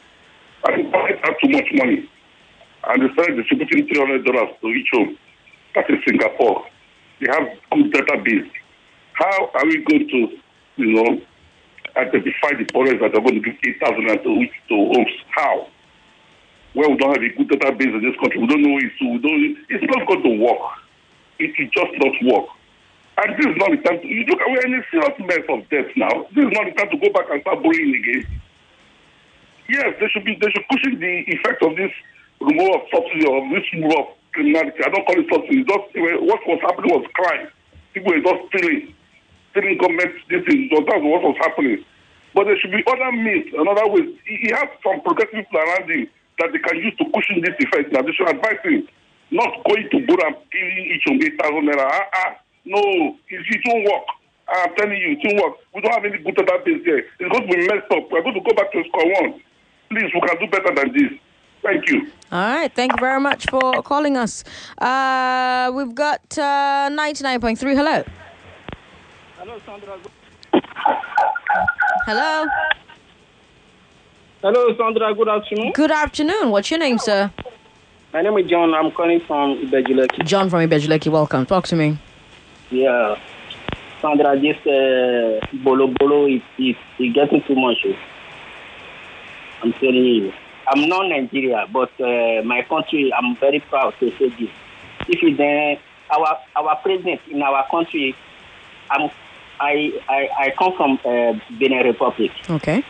and 0.68 0.92
they 0.92 1.20
had 1.22 1.34
too 1.42 1.50
much 1.50 1.68
money. 1.74 2.08
And 2.86 3.02
they 3.02 3.12
started 3.14 3.36
distributing 3.36 3.88
three 3.88 3.98
hundred 3.98 4.24
dollars 4.24 4.54
to 4.60 4.68
each 4.68 4.88
home. 4.92 5.18
That 5.74 5.90
is 5.90 5.98
Singapore. 6.06 6.64
They 7.20 7.26
have 7.32 7.48
good 7.72 7.92
database. 7.92 8.50
How 9.14 9.50
are 9.54 9.64
we 9.66 9.82
going 9.84 10.08
to, 10.08 10.38
you 10.76 10.92
know, 10.92 11.20
identify 11.96 12.54
the 12.58 12.66
poorest 12.72 13.00
that 13.00 13.16
are 13.16 13.20
going 13.20 13.34
to 13.34 13.40
give 13.40 13.56
eight 13.66 13.80
thousand 13.80 14.06
to 14.06 14.30
each 14.38 14.52
to 14.68 14.76
homes? 14.94 15.12
How? 15.30 15.68
Well, 16.74 16.90
we 16.90 16.96
don't 16.98 17.16
have 17.16 17.24
a 17.24 17.36
good 17.36 17.48
database 17.48 17.94
in 17.94 18.02
this 18.04 18.14
country. 18.20 18.38
We 18.40 18.46
don't 18.46 18.62
know 18.62 18.76
it, 18.78 18.92
so 19.00 19.08
we 19.08 19.18
don't. 19.18 19.56
It's 19.68 19.84
not 19.96 20.06
going 20.06 20.22
to 20.22 20.44
work. 20.44 20.64
It 21.38 21.52
will 21.58 21.70
just 21.72 21.92
not 21.98 22.14
work. 22.32 22.48
And 23.16 23.32
this 23.36 23.46
is 23.48 23.56
not 23.56 23.70
the 23.72 23.80
time 23.80 24.00
to 24.00 24.06
you 24.06 24.24
look. 24.28 24.40
We're 24.46 24.66
in 24.66 24.74
a 24.74 24.84
serious 24.90 25.16
mess 25.20 25.44
of 25.48 25.68
debt 25.70 25.88
now. 25.96 26.28
This 26.36 26.44
is 26.44 26.52
not 26.52 26.68
the 26.68 26.76
time 26.76 26.90
to 26.92 26.98
go 27.00 27.08
back 27.16 27.32
and 27.32 27.40
start 27.40 27.64
borrowing 27.64 27.96
again. 27.96 28.28
Yes, 29.68 29.96
they 29.98 30.08
should 30.12 30.24
be. 30.24 30.36
They 30.36 30.52
should 30.52 30.68
cushion 30.68 31.00
the 31.00 31.24
effect 31.32 31.64
of 31.64 31.74
this 31.76 31.90
removal 32.40 32.74
of 32.76 32.82
subsidy 32.92 33.26
or 33.26 33.40
this 33.52 33.66
removal 33.72 34.00
of 34.00 34.08
criminality. 34.32 34.80
I 34.84 34.90
don't 34.90 35.06
call 35.06 35.18
it 35.20 35.28
subsidy. 35.32 35.64
Just 35.64 35.86
what 36.26 36.40
was 36.46 36.60
happening 36.62 36.92
was 36.92 37.06
crime. 37.14 37.48
People 37.94 38.12
were 38.12 38.24
just 38.24 38.40
stealing, 38.52 38.94
stealing 39.52 39.78
government. 39.78 40.12
This 40.28 40.44
is 40.48 40.68
that's 40.70 41.02
what 41.02 41.22
was 41.24 41.38
happening. 41.40 41.84
But 42.34 42.44
there 42.52 42.58
should 42.60 42.72
be 42.72 42.84
other 42.84 43.12
means, 43.16 43.48
another 43.56 43.88
ways. 43.88 44.12
He, 44.28 44.36
he 44.44 44.50
has 44.52 44.68
some 44.84 45.00
progressive 45.00 45.48
people 45.48 45.56
around 45.56 45.88
him 45.88 46.04
that 46.38 46.52
they 46.52 46.60
can 46.60 46.76
use 46.76 46.92
to 47.00 47.08
cushion 47.08 47.40
this 47.40 47.56
effect. 47.56 47.92
Now 47.96 48.04
they 48.04 48.12
should 48.12 48.28
advise 48.28 48.60
him 48.60 48.84
not 49.30 49.64
going 49.66 49.88
to 49.90 49.98
borrow 50.06 50.28
and 50.28 50.36
giving 50.52 50.86
each 50.86 51.06
of 51.08 51.18
eight 51.18 51.34
thousand 51.40 51.66
naira. 51.66 51.88
Ah, 51.90 52.06
ah, 52.14 52.30
no, 52.64 52.78
it, 53.28 53.40
it 53.42 53.60
won't 53.66 53.84
work. 53.84 54.06
I'm 54.48 54.74
telling 54.76 54.98
you, 54.98 55.18
it 55.18 55.20
won't 55.24 55.42
work. 55.42 55.54
We 55.74 55.80
don't 55.80 55.94
have 55.94 56.04
any 56.04 56.18
good 56.22 56.36
database 56.36 56.84
there. 56.84 57.02
It's 57.18 57.30
going 57.32 57.48
to 57.48 57.56
be 57.56 57.66
messed 57.66 57.90
up. 57.90 58.06
We're 58.10 58.22
going 58.22 58.38
to 58.38 58.46
go 58.46 58.54
back 58.54 58.70
to 58.72 58.84
square 58.86 59.10
one. 59.20 59.42
Please, 59.90 60.10
we 60.14 60.20
can 60.20 60.38
do 60.38 60.46
better 60.46 60.74
than 60.74 60.92
this. 60.94 61.12
Thank 61.66 61.88
you. 61.90 62.06
All 62.30 62.38
right. 62.54 62.72
Thank 62.72 62.92
you 62.92 63.00
very 63.00 63.20
much 63.20 63.46
for 63.50 63.82
calling 63.82 64.16
us. 64.16 64.44
Uh, 64.78 65.72
we've 65.74 65.94
got 65.96 66.22
uh, 66.38 66.88
99.3. 66.92 67.74
Hello. 67.74 68.04
Hello, 69.36 69.60
Sandra. 69.66 69.98
Hello. 72.06 72.46
Hello, 74.42 74.76
Sandra. 74.76 75.12
Good 75.12 75.28
afternoon. 75.28 75.72
Good 75.72 75.90
afternoon. 75.90 76.50
What's 76.50 76.70
your 76.70 76.78
name, 76.78 76.98
sir? 76.98 77.32
My 78.12 78.22
name 78.22 78.38
is 78.38 78.48
John. 78.48 78.72
I'm 78.72 78.92
calling 78.92 79.20
from 79.26 79.58
Ibeju-Lekki. 79.66 80.24
John 80.24 80.48
from 80.48 80.60
Ibeju-Lekki. 80.60 81.10
Welcome. 81.10 81.46
Talk 81.46 81.66
to 81.66 81.74
me. 81.74 81.98
Yeah. 82.70 83.18
Sandra, 84.00 84.38
this 84.38 84.56
uh, 84.66 85.44
bolo 85.64 85.88
bolo 85.98 86.26
is, 86.26 86.42
is, 86.58 86.76
is 87.00 87.12
getting 87.12 87.42
too 87.42 87.56
much. 87.56 87.84
I'm 89.62 89.72
telling 89.72 90.04
you. 90.04 90.32
I'm 90.68 90.88
not 90.88 91.08
Nigeria, 91.08 91.66
but 91.72 91.90
uh, 92.00 92.42
my 92.44 92.62
country, 92.62 93.12
I'm 93.16 93.36
very 93.36 93.60
proud 93.60 93.94
to 94.00 94.10
say 94.18 94.28
this. 94.30 94.50
If 95.08 95.20
it's 95.22 95.40
uh, 95.40 96.14
our 96.14 96.38
our 96.56 96.76
president 96.76 97.20
in 97.30 97.42
our 97.42 97.64
country, 97.70 98.14
I'm, 98.90 99.10
I, 99.60 99.92
I 100.08 100.28
I 100.38 100.50
come 100.58 100.72
from 100.76 100.98
uh, 101.04 101.38
Benin 101.58 101.84
Republic. 101.86 102.30
Okay. 102.50 102.82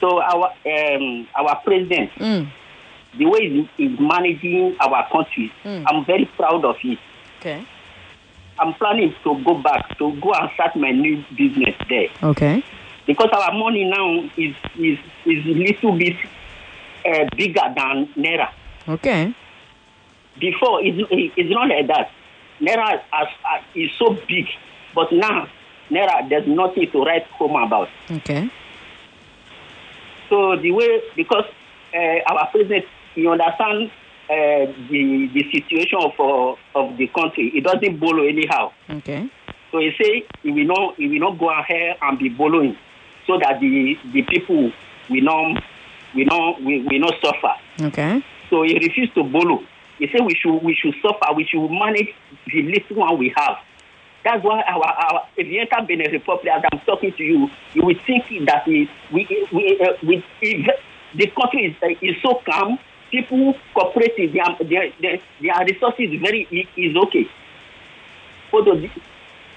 So 0.00 0.20
our 0.20 0.52
um, 0.66 1.28
our 1.36 1.56
president, 1.64 2.10
Mm. 2.18 2.48
the 3.18 3.26
way 3.26 3.68
he 3.76 3.84
is 3.84 3.98
managing 4.00 4.76
our 4.80 5.08
country, 5.10 5.52
Mm. 5.64 5.84
I'm 5.86 6.04
very 6.04 6.26
proud 6.36 6.64
of 6.64 6.76
it. 6.84 6.98
Okay. 7.40 7.64
I'm 8.58 8.74
planning 8.74 9.14
to 9.24 9.42
go 9.44 9.54
back 9.62 9.96
to 9.98 10.12
go 10.20 10.32
and 10.34 10.50
start 10.54 10.76
my 10.76 10.90
new 10.92 11.24
business 11.36 11.74
there 11.88 12.08
Okay. 12.22 12.62
because 13.06 13.30
our 13.32 13.50
money 13.52 13.84
now 13.84 14.28
is 14.36 14.54
is 14.78 14.98
is 15.24 15.44
little 15.46 15.96
bit 15.96 16.16
uh, 17.04 17.28
bigger 17.36 17.72
than 17.76 18.08
naira. 18.16 18.52
Okay. 18.88 19.34
Before 20.40 20.80
it's, 20.82 20.98
it's 21.36 21.50
not 21.50 21.68
like 21.68 21.86
that. 21.88 22.10
Naira 22.60 23.02
as, 23.12 23.28
as, 23.52 23.62
is 23.74 23.90
so 23.98 24.16
big, 24.28 24.46
but 24.94 25.12
now 25.12 25.48
naira 25.90 26.28
there's 26.28 26.46
nothing 26.46 26.90
to 26.90 27.02
write 27.02 27.26
home 27.26 27.56
about. 27.56 27.88
Okay. 28.10 28.50
So 30.28 30.56
the 30.56 30.70
way 30.70 31.02
because 31.16 31.44
uh, 31.94 32.32
our 32.32 32.48
president, 32.50 32.86
you 33.14 33.30
understand 33.30 33.90
uh, 34.30 34.72
the 34.88 35.28
the 35.34 35.50
situation 35.52 35.98
of 36.00 36.12
uh, 36.18 36.78
of 36.78 36.96
the 36.96 37.06
country. 37.08 37.52
It 37.54 37.64
doesn't 37.64 37.98
borrow 37.98 38.26
anyhow. 38.26 38.72
Okay. 38.88 39.28
So 39.70 39.78
he 39.78 39.92
say 40.00 40.24
he 40.42 40.50
will 40.50 40.66
not 40.66 40.96
he 40.96 41.08
will 41.08 41.30
not 41.30 41.38
go 41.38 41.50
ahead 41.50 41.98
and 42.00 42.18
be 42.18 42.28
borrowing, 42.28 42.76
so 43.26 43.38
that 43.38 43.60
the 43.60 43.98
the 44.12 44.22
people 44.22 44.72
will 45.10 45.22
not 45.22 45.62
will 46.14 46.26
not 46.26 46.62
we, 46.62 46.82
will 46.82 46.98
not 47.00 47.14
suffer. 47.22 47.54
Okay. 47.80 48.24
So 48.50 48.62
he 48.62 48.74
refused 48.74 49.14
to 49.14 49.24
borrow. 49.24 49.62
He 49.98 50.08
said 50.08 50.24
we 50.24 50.34
should 50.34 50.58
we 50.58 50.74
should 50.74 50.94
suffer. 51.02 51.32
We 51.34 51.44
should 51.44 51.68
manage 51.68 52.14
the 52.46 52.62
little 52.62 52.96
one 52.96 53.18
we 53.18 53.32
have. 53.36 53.56
That's 54.24 54.42
why 54.44 54.62
our, 54.62 54.84
our 54.84 55.28
if 55.36 55.48
you 55.48 55.60
enter 55.60 55.84
Benin 55.86 56.12
Republic, 56.12 56.52
as 56.54 56.62
I'm 56.72 56.80
talking 56.80 57.12
to 57.12 57.22
you, 57.22 57.50
you 57.74 57.82
will 57.84 57.96
think 58.06 58.24
that 58.46 58.66
we 58.66 58.88
we 59.12 59.26
we, 59.52 59.80
uh, 59.80 59.94
we 60.06 60.24
if 60.40 60.66
the 61.14 61.26
country 61.28 61.66
is, 61.66 61.76
uh, 61.82 62.06
is 62.06 62.16
so 62.22 62.40
calm. 62.46 62.78
People 63.10 63.54
cooperative, 63.74 64.32
their 64.32 64.44
their 64.68 64.92
their, 65.00 65.18
their 65.40 65.64
resources 65.66 66.10
is 66.12 66.20
very 66.20 66.46
is 66.76 66.96
okay. 66.96 67.28
But 68.50 68.64
the, 68.64 68.90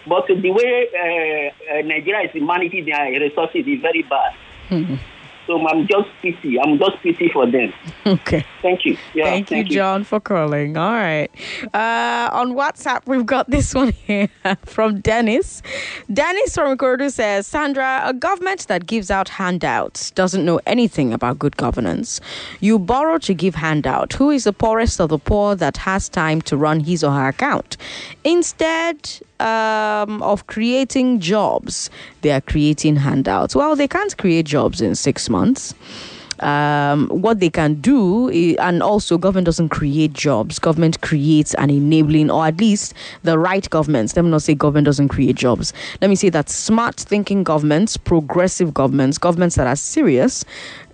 but 0.08 0.28
the 0.28 0.52
way 0.52 0.88
uh, 0.94 1.78
uh, 1.78 1.82
Nigeria 1.84 2.30
is 2.30 2.42
managing 2.42 2.86
their 2.86 3.12
resources 3.20 3.66
is 3.68 3.82
very 3.82 4.04
bad. 4.04 4.34
So 5.48 5.66
I'm 5.68 5.88
just 5.88 6.10
pity. 6.22 6.60
I'm 6.60 6.80
just 6.80 6.98
pity 7.04 7.30
for 7.32 7.50
them. 7.50 7.74
Okay. 8.06 8.46
Thank 8.62 8.86
you. 8.86 8.98
Yeah, 9.16 9.26
thank, 9.26 9.50
you, 9.50 9.64
John, 9.64 10.04
for 10.04 10.20
calling. 10.20 10.78
All 10.78 10.92
right. 10.92 11.30
Uh, 11.74 12.30
on 12.32 12.54
WhatsApp, 12.54 13.02
we've 13.08 13.26
got 13.26 13.50
this 13.56 13.74
one 13.74 13.92
here 13.94 14.30
from 14.64 15.02
Dennis. 15.02 15.64
Dennis 16.14 16.54
from 16.54 16.78
Ikorodu 16.78 17.12
says, 17.12 17.48
Sandra, 17.48 18.04
a 18.06 18.14
government 18.14 18.68
that 18.68 18.86
gives 18.86 19.10
out 19.10 19.28
handouts 19.30 20.12
doesn't 20.12 20.46
know 20.46 20.60
anything 20.68 21.14
about 21.14 21.40
good 21.40 21.58
governance. 21.58 22.22
You 22.60 22.78
borrow 22.78 23.18
to 23.20 23.34
give 23.34 23.56
handout. 23.56 24.14
Who 24.14 24.30
is 24.30 24.44
the 24.44 24.54
poorest 24.54 25.02
of 25.02 25.10
the 25.10 25.18
poor 25.20 25.56
that 25.56 25.78
has 25.78 26.08
time 26.08 26.42
to 26.44 26.56
run 26.56 26.82
his 26.82 27.04
or 27.04 27.12
her 27.12 27.30
account? 27.30 27.76
Instead, 28.24 29.20
um, 29.40 30.22
of 30.22 30.48
creating 30.48 31.20
jobs, 31.20 31.90
they 32.22 32.32
are 32.32 32.42
creating 32.42 32.98
handouts. 32.98 33.56
Well, 33.56 33.76
they 33.76 33.88
can't 33.88 34.16
create 34.18 34.46
jobs 34.46 34.82
in 34.82 34.96
six 34.96 35.30
months. 35.30 35.74
Um, 36.42 37.08
what 37.08 37.40
they 37.40 37.50
can 37.50 37.76
do, 37.76 38.30
i- 38.30 38.58
and 38.60 38.84
also 38.84 39.18
government 39.18 39.46
doesn't 39.46 39.70
create 39.70 40.12
jobs. 40.12 40.60
Government 40.60 41.00
creates 41.00 41.54
an 41.54 41.70
enabling, 41.70 42.30
or 42.30 42.46
at 42.46 42.60
least 42.60 42.94
the 43.24 43.40
right 43.40 43.70
governments. 43.70 44.16
Let 44.18 44.26
me 44.26 44.32
not 44.32 44.42
say 44.42 44.54
government 44.54 44.84
doesn't 44.86 45.08
create 45.08 45.38
jobs. 45.38 45.72
Let 46.02 46.10
me 46.10 46.16
say 46.18 46.28
that 46.30 46.50
smart 46.50 46.98
thinking 46.98 47.44
governments, 47.46 47.96
progressive 47.96 48.74
governments, 48.74 49.18
governments 49.18 49.56
that 49.56 49.66
are 49.66 49.78
serious, 49.78 50.44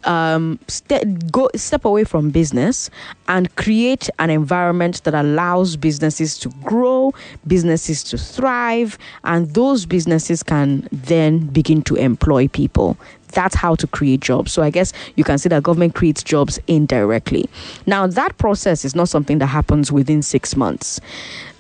um, 0.06 0.60
ste- 0.68 1.32
go 1.32 1.50
step 1.56 1.86
away 1.86 2.04
from 2.04 2.30
business 2.30 2.90
and 3.28 3.54
create 3.56 4.10
an 4.20 4.30
environment 4.30 5.04
that 5.04 5.14
allows 5.14 5.76
businesses 5.76 6.38
to 6.40 6.50
grow, 6.64 7.14
businesses 7.48 8.04
to 8.04 8.18
thrive, 8.18 8.98
and 9.24 9.54
those 9.54 9.86
businesses 9.86 10.44
can 10.44 10.88
then 10.92 11.48
begin 11.48 11.82
to 11.84 11.96
employ 11.96 12.48
people. 12.48 12.98
That's 13.32 13.56
how 13.56 13.76
to 13.76 13.88
create 13.88 14.22
jobs. 14.22 14.52
So 14.52 14.62
I 14.62 14.70
guess 14.70 14.94
you 15.16 15.24
can 15.24 15.38
say 15.38 15.50
that 15.50 15.64
government 15.64 15.96
creates 15.96 16.24
jobs 16.24 16.60
indirectly. 16.68 17.50
Now 17.86 18.08
that 18.08 18.38
process 18.38 18.86
is 18.86 18.96
not 18.96 19.10
something 19.10 19.40
that 19.40 19.48
happens 19.48 19.92
within 19.92 20.22
six 20.22 20.56
months. 20.56 21.00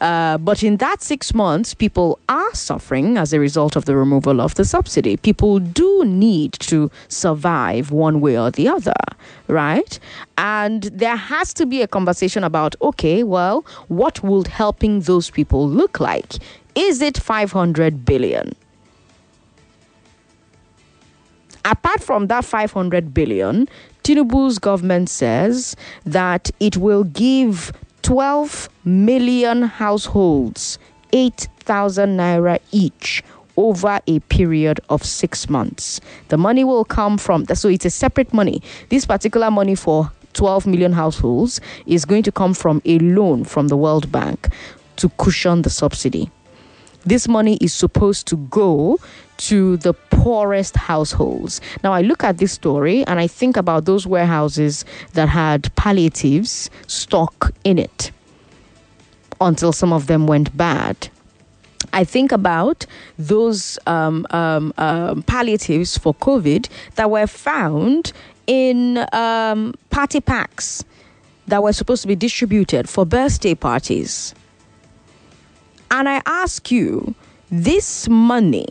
Uh, 0.02 0.38
but 0.40 0.64
in 0.64 0.78
that 0.78 1.02
six 1.04 1.32
months, 1.34 1.76
people 1.76 2.18
are 2.28 2.54
suffering 2.56 3.18
as 3.18 3.34
a 3.34 3.40
result 3.40 3.76
of 3.76 3.86
the 3.86 3.96
removal 3.96 4.42
of 4.42 4.56
the 4.56 4.66
subsidy. 4.66 5.16
People 5.16 5.60
do 5.60 6.04
need 6.06 6.54
to 6.54 6.90
survive 7.08 7.92
one 7.92 8.20
way 8.20 8.38
or 8.38 8.50
the 8.50 8.68
other, 8.68 8.96
right? 9.48 10.00
And 10.40 10.84
there 10.84 11.16
has 11.16 11.54
to 11.54 11.68
be 11.68 11.84
a 11.84 11.88
conversation 11.88 12.44
about 12.44 12.76
okay, 12.82 13.22
well, 13.22 13.64
what 13.90 14.24
would 14.24 14.48
helping 14.48 15.02
those 15.02 15.30
people 15.30 15.70
look 15.70 16.00
like? 16.00 16.34
Is 16.74 17.02
it 17.02 17.18
500 17.18 18.04
billion? 18.04 18.56
Apart 21.65 22.02
from 22.02 22.28
that 22.28 22.43
500 22.43 23.13
billion, 23.13 23.67
Tinubu's 24.04 24.58
government 24.58 25.10
says 25.10 25.76
that 26.06 26.50
it 26.60 26.78
will 26.78 27.04
give 27.04 27.71
12 28.02 28.69
million 28.84 29.63
households 29.63 30.80
8,000 31.13 32.17
naira 32.17 32.60
each 32.71 33.24
over 33.58 34.00
a 34.08 34.19
period 34.21 34.80
of 34.89 35.04
six 35.04 35.50
months. 35.50 36.00
The 36.30 36.38
money 36.38 36.63
will 36.63 36.86
come 36.86 37.17
from, 37.17 37.45
so 37.54 37.69
it's 37.69 37.86
a 37.86 37.89
separate 37.89 38.34
money. 38.34 38.62
This 38.89 39.06
particular 39.06 39.52
money 39.52 39.76
for 39.76 40.12
12 40.34 40.65
million 40.65 40.93
households 40.93 41.60
is 41.86 42.06
going 42.06 42.24
to 42.24 42.32
come 42.32 42.54
from 42.54 42.82
a 42.86 42.97
loan 43.00 43.43
from 43.43 43.67
the 43.67 43.78
World 43.78 44.12
Bank 44.12 44.50
to 44.95 45.10
cushion 45.17 45.62
the 45.62 45.69
subsidy. 45.69 46.32
This 47.06 47.28
money 47.28 47.58
is 47.58 47.74
supposed 47.74 48.28
to 48.28 48.38
go 48.38 49.00
to 49.38 49.78
the 49.78 49.94
poorest 49.94 50.78
households. 50.78 51.62
Now, 51.84 51.94
I 51.94 52.02
look 52.02 52.24
at 52.24 52.38
this 52.38 52.52
story 52.52 53.04
and 53.06 53.20
I 53.20 53.28
think 53.28 53.58
about 53.58 53.86
those 53.86 54.06
warehouses 54.06 54.86
that 55.14 55.30
had 55.30 55.74
palliatives 55.76 56.70
stock 56.88 57.52
in 57.64 57.80
it 57.80 58.12
until 59.40 59.74
some 59.74 59.92
of 59.92 60.06
them 60.06 60.28
went 60.28 60.56
bad. 60.56 61.10
I 61.94 62.04
think 62.04 62.32
about 62.32 62.86
those 63.18 63.80
um, 63.88 64.28
um, 64.30 64.74
um, 64.78 65.24
palliatives 65.24 65.98
for 65.98 66.14
COVID 66.14 66.70
that 66.96 67.10
were 67.10 67.28
found 67.28 68.14
in 68.48 69.04
um, 69.12 69.74
party 69.90 70.22
packs 70.22 70.86
that 71.48 71.64
were 71.64 71.74
supposed 71.74 72.04
to 72.04 72.08
be 72.08 72.16
distributed 72.16 72.88
for 72.88 73.06
birthday 73.06 73.56
parties. 73.56 74.34
And 75.91 76.08
I 76.08 76.21
ask 76.25 76.71
you, 76.71 77.13
this 77.51 78.08
money, 78.08 78.67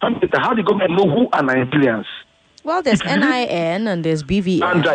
How 0.00 0.08
many 0.10 0.26
data, 0.26 0.48
do 0.50 0.56
the 0.56 0.62
government 0.62 0.90
know 0.92 1.08
who 1.08 1.28
are 1.32 1.42
Nigerians? 1.42 2.06
Well, 2.64 2.82
there's 2.82 3.02
NIN 3.04 3.86
and 3.88 4.04
there's 4.04 4.22
BVN. 4.22 4.62
And 4.62 4.86
uh, 4.86 4.94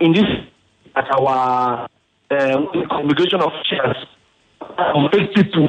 in 0.00 0.12
this, 0.12 0.24
at 0.96 1.10
our 1.10 1.88
uh, 2.30 2.86
congregation 2.90 3.40
of 3.40 3.52
chairs, 3.64 3.96
um, 4.78 5.08
people 5.10 5.68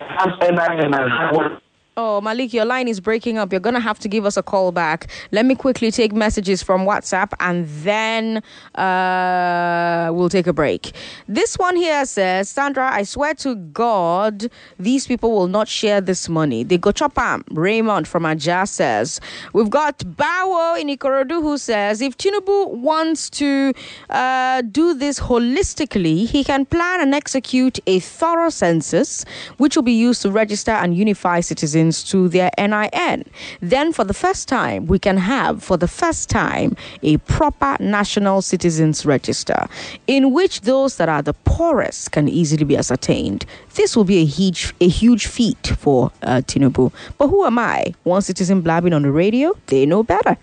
have 0.00 0.30
NIN 0.40 0.58
and 0.58 0.94
have 0.94 1.60
Oh, 2.00 2.20
Malik, 2.20 2.52
your 2.52 2.64
line 2.64 2.86
is 2.86 3.00
breaking 3.00 3.38
up. 3.38 3.50
You're 3.50 3.58
going 3.58 3.74
to 3.74 3.80
have 3.80 3.98
to 3.98 4.08
give 4.08 4.24
us 4.24 4.36
a 4.36 4.42
call 4.44 4.70
back. 4.70 5.08
Let 5.32 5.44
me 5.44 5.56
quickly 5.56 5.90
take 5.90 6.12
messages 6.12 6.62
from 6.62 6.82
WhatsApp 6.82 7.32
and 7.40 7.66
then 7.82 8.40
uh, 8.76 10.08
we'll 10.12 10.28
take 10.28 10.46
a 10.46 10.52
break. 10.52 10.92
This 11.26 11.58
one 11.58 11.74
here 11.74 12.06
says, 12.06 12.50
Sandra, 12.50 12.88
I 12.88 13.02
swear 13.02 13.34
to 13.42 13.56
God, 13.56 14.48
these 14.78 15.08
people 15.08 15.32
will 15.32 15.48
not 15.48 15.66
share 15.66 16.00
this 16.00 16.28
money. 16.28 16.62
They 16.62 16.78
go 16.78 16.92
chopam. 16.92 17.42
Raymond 17.50 18.06
from 18.06 18.26
Aja 18.26 18.64
says, 18.64 19.20
We've 19.52 19.68
got 19.68 19.98
Bawo 19.98 20.80
in 20.80 20.86
Ikorodu 20.86 21.42
who 21.42 21.58
says, 21.58 22.00
if 22.00 22.16
Tinubu 22.16 22.74
wants 22.74 23.28
to 23.30 23.74
uh, 24.10 24.62
do 24.62 24.94
this 24.94 25.18
holistically, 25.18 26.28
he 26.28 26.44
can 26.44 26.64
plan 26.64 27.00
and 27.00 27.12
execute 27.12 27.80
a 27.88 27.98
thorough 27.98 28.50
census, 28.50 29.24
which 29.56 29.74
will 29.74 29.82
be 29.82 29.98
used 29.98 30.22
to 30.22 30.30
register 30.30 30.70
and 30.70 30.96
unify 30.96 31.40
citizens 31.40 31.87
to 31.92 32.28
their 32.28 32.50
NIN. 32.58 33.24
Then, 33.60 33.92
for 33.92 34.04
the 34.04 34.14
first 34.14 34.48
time, 34.48 34.86
we 34.86 34.98
can 34.98 35.16
have, 35.16 35.62
for 35.62 35.76
the 35.76 35.88
first 35.88 36.28
time, 36.28 36.76
a 37.02 37.16
proper 37.18 37.76
national 37.80 38.42
citizens 38.42 39.04
register 39.06 39.66
in 40.06 40.32
which 40.32 40.62
those 40.62 40.96
that 40.96 41.08
are 41.08 41.22
the 41.22 41.34
poorest 41.44 42.12
can 42.12 42.28
easily 42.28 42.64
be 42.64 42.76
ascertained. 42.76 43.44
This 43.74 43.96
will 43.96 44.04
be 44.04 44.18
a 44.18 44.24
huge, 44.24 44.74
a 44.80 44.88
huge 44.88 45.26
feat 45.26 45.66
for 45.78 46.10
uh, 46.22 46.42
Tinubu. 46.46 46.92
But 47.16 47.28
who 47.28 47.44
am 47.44 47.58
I? 47.58 47.94
One 48.04 48.22
citizen 48.22 48.60
blabbing 48.60 48.92
on 48.92 49.02
the 49.02 49.10
radio? 49.10 49.56
They 49.66 49.86
know 49.86 50.02
better. 50.02 50.36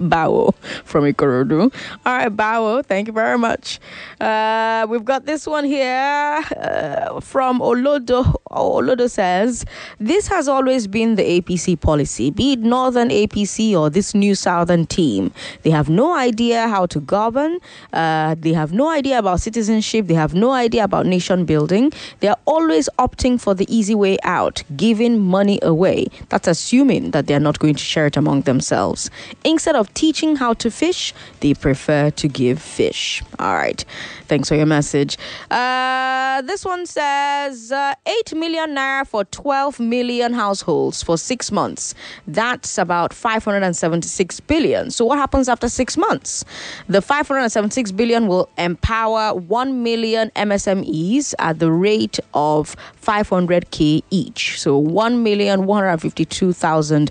Bawo 0.00 0.54
from 0.84 1.04
Ikorodu. 1.04 1.72
All 2.06 2.16
right, 2.16 2.34
Bawo, 2.34 2.84
thank 2.84 3.06
you 3.06 3.12
very 3.12 3.38
much. 3.38 3.80
Uh, 4.20 4.86
we've 4.88 5.04
got 5.04 5.26
this 5.26 5.46
one 5.46 5.64
here 5.64 6.40
uh, 6.56 7.20
from 7.20 7.60
Olodo. 7.60 8.34
Olodo 8.50 9.10
says, 9.10 9.64
This 9.98 10.26
has 10.28 10.48
always 10.48 10.86
been 10.86 11.16
the 11.16 11.40
APC 11.40 11.80
policy, 11.80 12.30
be 12.30 12.52
it 12.52 12.60
Northern 12.60 13.08
APC 13.08 13.74
or 13.78 13.90
this 13.90 14.14
new 14.14 14.34
Southern 14.34 14.86
team. 14.86 15.32
They 15.62 15.70
have 15.70 15.88
no 15.88 16.16
idea 16.16 16.68
how 16.68 16.86
to 16.86 17.00
govern, 17.00 17.58
uh, 17.92 18.34
they 18.38 18.52
have 18.52 18.72
no 18.72 18.88
idea 18.90 19.18
about 19.18 19.40
citizenship, 19.40 20.06
they 20.06 20.14
have 20.14 20.34
no 20.34 20.52
idea 20.52 20.84
about 20.84 21.06
nation 21.06 21.44
building. 21.44 21.92
They 22.20 22.28
are 22.28 22.38
always 22.44 22.88
opting 22.98 23.40
for 23.40 23.54
the 23.54 23.66
easy 23.74 23.94
way 23.94 24.18
out, 24.24 24.62
giving 24.76 25.20
money 25.20 25.58
away. 25.62 26.06
That's 26.28 26.48
assuming 26.48 27.10
that 27.12 27.26
they 27.26 27.34
are 27.34 27.40
not 27.40 27.58
going 27.58 27.74
to 27.74 27.82
share 27.82 28.06
it 28.06 28.16
among 28.16 28.42
themselves. 28.42 29.10
Instead 29.44 29.76
of 29.76 29.83
of 29.84 29.94
teaching 29.94 30.36
how 30.36 30.54
to 30.54 30.70
fish, 30.70 31.12
they 31.40 31.52
prefer 31.52 32.08
to 32.10 32.28
give 32.28 32.60
fish. 32.60 33.22
All 33.38 33.54
right. 33.54 33.84
Thanks 34.26 34.48
for 34.48 34.54
your 34.54 34.66
message. 34.66 35.18
Uh, 35.50 36.40
this 36.42 36.64
one 36.64 36.86
says 36.86 37.70
uh, 37.70 37.94
8 38.06 38.34
million 38.34 38.74
naira 38.74 39.06
for 39.06 39.24
12 39.24 39.78
million 39.80 40.32
households 40.32 41.02
for 41.02 41.18
six 41.18 41.52
months. 41.52 41.94
That's 42.26 42.78
about 42.78 43.12
576 43.12 44.40
billion. 44.40 44.90
So, 44.90 45.04
what 45.04 45.18
happens 45.18 45.50
after 45.50 45.68
six 45.68 45.98
months? 45.98 46.46
The 46.88 47.02
576 47.02 47.92
billion 47.92 48.26
will 48.26 48.48
empower 48.56 49.34
1 49.34 49.82
million 49.82 50.30
MSMEs 50.34 51.34
at 51.38 51.58
the 51.58 51.70
rate 51.70 52.18
of 52.32 52.74
500k 53.02 54.02
each. 54.10 54.58
So, 54.58 54.82
1,152,000 54.82 57.10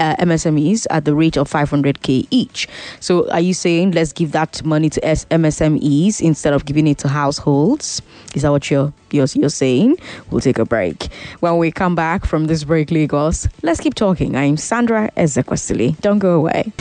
uh, 0.00 0.16
MSMEs 0.16 0.86
at 0.90 1.04
the 1.04 1.14
rate 1.14 1.36
of 1.36 1.48
500k 1.48 2.26
each. 2.30 2.66
So, 2.98 3.30
are 3.30 3.40
you 3.40 3.54
saying 3.54 3.92
let's 3.92 4.12
give 4.12 4.32
that 4.32 4.64
money 4.64 4.90
to 4.90 5.00
MSMEs 5.00 6.20
instead 6.20 6.52
of 6.52 6.64
giving 6.64 6.86
it 6.88 6.98
to 6.98 7.08
households? 7.08 8.02
Is 8.34 8.42
that 8.42 8.50
what 8.50 8.70
you're 8.70 8.92
you're, 9.12 9.26
you're 9.34 9.50
saying? 9.50 9.98
We'll 10.30 10.40
take 10.40 10.58
a 10.58 10.64
break. 10.64 11.08
When 11.40 11.58
we 11.58 11.70
come 11.70 11.94
back 11.94 12.24
from 12.24 12.46
this 12.46 12.64
break, 12.64 12.90
Lagos, 12.90 13.48
let's 13.62 13.80
keep 13.80 13.94
talking. 13.94 14.36
I'm 14.36 14.56
Sandra 14.56 15.10
Ezekwesili. 15.16 16.00
Don't 16.00 16.18
go 16.18 16.34
away. 16.34 16.72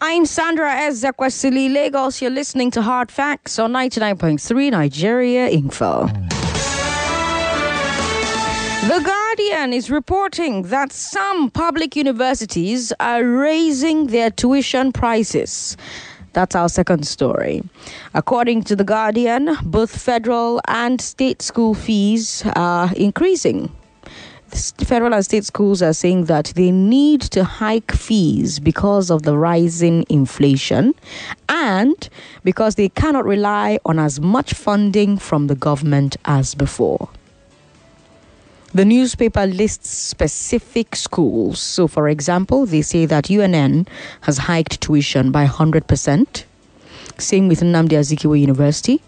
I'm 0.00 0.26
Sandra 0.26 0.70
Ezekwesili, 0.70 1.72
Lagos. 1.72 2.20
You're 2.20 2.30
listening 2.30 2.70
to 2.72 2.82
Hard 2.82 3.10
Facts 3.10 3.58
on 3.58 3.72
99.3 3.72 4.70
Nigeria 4.70 5.48
Info. 5.48 6.08
The 8.86 9.00
Guardian 9.00 9.72
is 9.72 9.90
reporting 9.90 10.64
that 10.64 10.92
some 10.92 11.50
public 11.50 11.96
universities 11.96 12.92
are 13.00 13.24
raising 13.24 14.08
their 14.08 14.30
tuition 14.30 14.92
prices. 14.92 15.78
That's 16.34 16.54
our 16.54 16.68
second 16.68 17.06
story. 17.06 17.62
According 18.12 18.64
to 18.64 18.76
The 18.76 18.84
Guardian, 18.84 19.56
both 19.64 19.90
federal 19.90 20.60
and 20.68 21.00
state 21.00 21.40
school 21.40 21.72
fees 21.72 22.44
are 22.56 22.92
increasing. 22.94 23.74
Federal 24.48 25.14
and 25.14 25.24
state 25.24 25.46
schools 25.46 25.80
are 25.80 25.94
saying 25.94 26.26
that 26.26 26.52
they 26.54 26.70
need 26.70 27.22
to 27.22 27.42
hike 27.42 27.90
fees 27.90 28.60
because 28.60 29.10
of 29.10 29.22
the 29.22 29.38
rising 29.38 30.04
inflation 30.10 30.94
and 31.48 32.10
because 32.44 32.74
they 32.74 32.90
cannot 32.90 33.24
rely 33.24 33.78
on 33.86 33.98
as 33.98 34.20
much 34.20 34.52
funding 34.52 35.16
from 35.16 35.46
the 35.46 35.54
government 35.54 36.18
as 36.26 36.54
before. 36.54 37.08
The 38.74 38.84
newspaper 38.84 39.46
lists 39.46 39.88
specific 39.88 40.96
schools. 40.96 41.60
So, 41.60 41.86
for 41.86 42.08
example, 42.08 42.66
they 42.66 42.82
say 42.82 43.06
that 43.06 43.30
UNN 43.30 43.86
has 44.22 44.38
hiked 44.38 44.80
tuition 44.80 45.30
by 45.30 45.46
100%. 45.46 46.42
Same 47.16 47.46
with 47.46 47.60
Nnamdi 47.60 47.92
Azikiwe 47.92 48.40
University. 48.40 49.00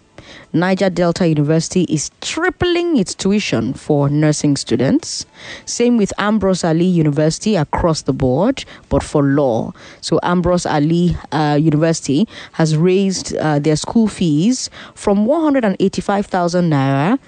Niger 0.53 0.89
Delta 0.89 1.27
University 1.27 1.83
is 1.89 2.11
tripling 2.21 2.95
its 2.95 3.13
tuition 3.13 3.73
for 3.73 4.07
nursing 4.07 4.55
students. 4.55 5.25
Same 5.65 5.97
with 5.97 6.13
Ambrose 6.17 6.63
Ali 6.63 6.85
University 6.85 7.57
across 7.57 8.03
the 8.03 8.13
board, 8.13 8.63
but 8.87 9.03
for 9.03 9.21
law. 9.21 9.73
So 9.99 10.17
Ambrose 10.23 10.65
Ali 10.65 11.17
uh, 11.33 11.57
University 11.59 12.25
has 12.53 12.77
raised 12.77 13.35
uh, 13.35 13.59
their 13.59 13.75
school 13.75 14.07
fees 14.07 14.69
from 14.95 15.25
185,000 15.25 16.69
naira 16.71 17.19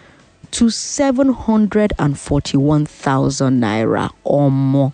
to 0.51 0.69
741,000 0.69 3.61
naira 3.61 4.11
or 4.23 4.51
more. 4.51 4.93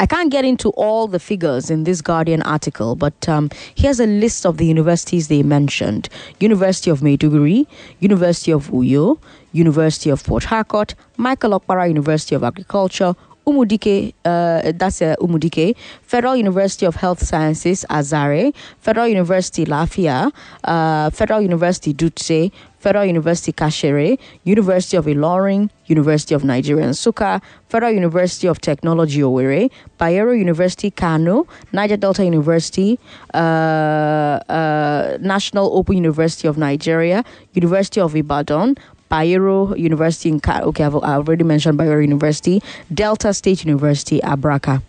I 0.00 0.06
can't 0.06 0.30
get 0.30 0.46
into 0.46 0.70
all 0.70 1.08
the 1.08 1.18
figures 1.18 1.70
in 1.70 1.84
this 1.84 2.00
Guardian 2.00 2.40
article, 2.40 2.96
but 2.96 3.28
um, 3.28 3.50
here's 3.74 4.00
a 4.00 4.06
list 4.06 4.46
of 4.46 4.56
the 4.56 4.64
universities 4.64 5.28
they 5.28 5.42
mentioned 5.42 6.08
University 6.40 6.90
of 6.90 7.00
Maiduguri, 7.00 7.66
University 7.98 8.50
of 8.50 8.68
Uyo, 8.68 9.18
University 9.52 10.08
of 10.08 10.24
Port 10.24 10.44
Harcourt, 10.44 10.94
Michael 11.18 11.60
Okpara 11.60 11.86
University 11.86 12.34
of 12.34 12.42
Agriculture, 12.42 13.14
Umudike, 13.50 14.14
uh, 14.24 14.72
that's 14.76 15.02
uh, 15.02 15.16
Umudike, 15.20 15.76
Federal 16.02 16.36
University 16.36 16.86
of 16.86 16.96
Health 16.96 17.22
Sciences, 17.24 17.84
Azare, 17.90 18.54
Federal 18.78 19.08
University 19.08 19.64
Lafia, 19.64 20.30
uh, 20.64 21.10
Federal 21.10 21.40
University 21.42 21.92
Dutse, 21.92 22.52
Federal 22.80 23.04
University 23.04 23.52
Kashere, 23.52 24.18
University 24.44 24.96
of 24.96 25.04
Ilorin, 25.04 25.68
University 25.86 26.34
of 26.34 26.44
Nigeria 26.44 26.86
Nsukka, 26.86 27.42
Federal 27.68 27.92
University 27.92 28.46
of 28.48 28.60
Technology 28.60 29.20
Owerri, 29.20 29.70
Bayero 29.98 30.36
University 30.36 30.90
Kano, 30.90 31.46
Niger 31.72 31.98
Delta 31.98 32.24
University, 32.24 32.98
uh, 33.34 33.36
uh, 33.36 35.18
National 35.20 35.76
Open 35.76 35.96
University 35.96 36.48
of 36.48 36.56
Nigeria, 36.56 37.22
University 37.52 38.00
of 38.00 38.16
Ibadan, 38.16 38.76
Bayero 39.10 39.76
University 39.78 40.28
in 40.28 40.40
Ka- 40.40 40.60
okay, 40.64 40.84
I've, 40.84 40.94
I've 40.96 41.28
already 41.28 41.44
mentioned 41.44 41.78
Bayero 41.78 42.00
University, 42.00 42.62
Delta 42.92 43.34
State 43.34 43.64
University, 43.64 44.20
Abraka. 44.20 44.82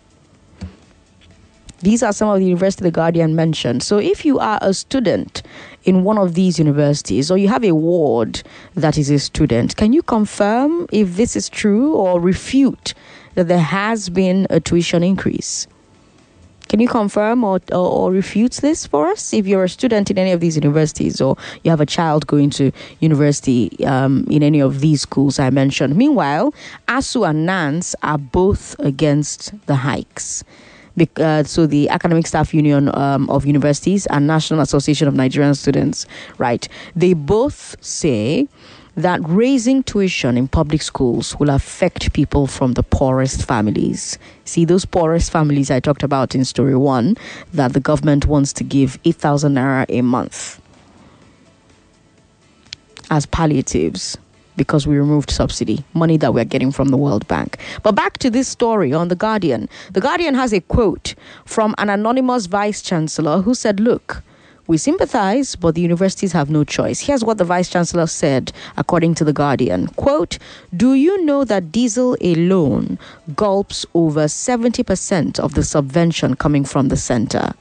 These 1.80 2.04
are 2.04 2.12
some 2.12 2.28
of 2.28 2.38
the 2.38 2.44
universities 2.44 2.84
the 2.84 2.92
Guardian 2.92 3.34
mentioned. 3.34 3.82
So 3.82 3.98
if 3.98 4.24
you 4.24 4.38
are 4.38 4.60
a 4.62 4.72
student 4.72 5.42
in 5.82 6.04
one 6.04 6.16
of 6.16 6.34
these 6.34 6.60
universities 6.60 7.28
or 7.28 7.38
you 7.38 7.48
have 7.48 7.64
a 7.64 7.72
ward 7.72 8.40
that 8.74 8.96
is 8.96 9.10
a 9.10 9.18
student, 9.18 9.76
can 9.76 9.92
you 9.92 10.00
confirm 10.02 10.86
if 10.92 11.16
this 11.16 11.34
is 11.34 11.48
true 11.48 11.94
or 11.94 12.20
refute 12.20 12.94
that 13.34 13.48
there 13.48 13.58
has 13.58 14.08
been 14.08 14.46
a 14.48 14.60
tuition 14.60 15.02
increase? 15.02 15.66
Can 16.72 16.80
you 16.80 16.88
confirm 16.88 17.44
or, 17.44 17.60
or, 17.70 17.86
or, 17.86 18.10
refute 18.10 18.52
this 18.52 18.86
for 18.86 19.08
us? 19.08 19.34
If 19.34 19.46
you're 19.46 19.64
a 19.64 19.68
student 19.68 20.10
in 20.10 20.16
any 20.16 20.32
of 20.32 20.40
these 20.40 20.56
universities 20.56 21.20
or 21.20 21.36
you 21.64 21.70
have 21.70 21.82
a 21.82 21.84
child 21.84 22.26
going 22.26 22.48
to 22.52 22.72
university 23.00 23.84
um, 23.84 24.26
in 24.30 24.42
any 24.42 24.60
of 24.60 24.80
these 24.80 25.02
schools 25.02 25.38
I 25.38 25.50
mentioned. 25.50 25.96
Meanwhile, 25.96 26.54
ASUU 26.88 27.28
and 27.28 27.44
NANS 27.44 27.94
are 28.02 28.16
both 28.16 28.74
against 28.78 29.52
the 29.66 29.74
hikes. 29.74 30.44
Uh, 31.18 31.42
so 31.44 31.66
the 31.66 31.90
Academic 31.90 32.26
Staff 32.26 32.54
Union 32.54 32.88
um, 32.96 33.28
of 33.28 33.44
Universities 33.44 34.06
and 34.06 34.26
National 34.26 34.60
Association 34.60 35.06
of 35.06 35.14
Nigerian 35.14 35.54
Students, 35.54 36.06
right? 36.38 36.66
They 36.96 37.12
both 37.12 37.76
say 37.84 38.48
that 38.96 39.20
raising 39.24 39.82
tuition 39.82 40.36
in 40.36 40.48
public 40.48 40.82
schools 40.82 41.38
will 41.38 41.50
affect 41.50 42.12
people 42.12 42.46
from 42.46 42.72
the 42.72 42.82
poorest 42.82 43.44
families. 43.44 44.18
See, 44.44 44.64
those 44.64 44.84
poorest 44.84 45.30
families 45.30 45.70
I 45.70 45.80
talked 45.80 46.02
about 46.02 46.34
in 46.34 46.44
story 46.44 46.76
one, 46.76 47.16
that 47.52 47.72
the 47.72 47.80
government 47.80 48.26
wants 48.26 48.52
to 48.54 48.64
give 48.64 48.98
8,000 49.04 49.54
naira 49.54 49.86
a 49.88 50.02
month 50.02 50.60
as 53.10 53.26
palliatives 53.26 54.16
because 54.56 54.86
we 54.86 54.98
removed 54.98 55.30
subsidy, 55.30 55.84
money 55.94 56.16
that 56.18 56.34
we're 56.34 56.44
getting 56.44 56.70
from 56.70 56.88
the 56.88 56.96
World 56.96 57.26
Bank. 57.28 57.58
But 57.82 57.92
back 57.94 58.18
to 58.18 58.30
this 58.30 58.48
story 58.48 58.92
on 58.92 59.08
The 59.08 59.16
Guardian. 59.16 59.68
The 59.92 60.00
Guardian 60.00 60.34
has 60.34 60.52
a 60.52 60.60
quote 60.60 61.14
from 61.44 61.74
an 61.78 61.88
anonymous 61.88 62.46
vice 62.46 62.82
chancellor 62.82 63.40
who 63.40 63.54
said, 63.54 63.80
Look, 63.80 64.22
we 64.72 64.78
sympathize, 64.78 65.54
but 65.54 65.74
the 65.74 65.82
universities 65.82 66.32
have 66.32 66.48
no 66.48 66.64
choice. 66.64 66.98
Here's 66.98 67.22
what 67.22 67.36
the 67.36 67.44
Vice 67.44 67.68
Chancellor 67.68 68.06
said, 68.06 68.52
according 68.78 69.14
to 69.16 69.22
The 69.22 69.32
Guardian. 69.34 69.88
Quote, 69.88 70.38
Do 70.74 70.94
you 70.94 71.22
know 71.26 71.44
that 71.44 71.70
diesel 71.70 72.16
alone 72.22 72.98
gulps 73.36 73.84
over 73.92 74.24
70% 74.24 75.38
of 75.38 75.52
the 75.52 75.62
subvention 75.62 76.36
coming 76.36 76.64
from 76.64 76.88
the 76.88 76.96
center? 76.96 77.52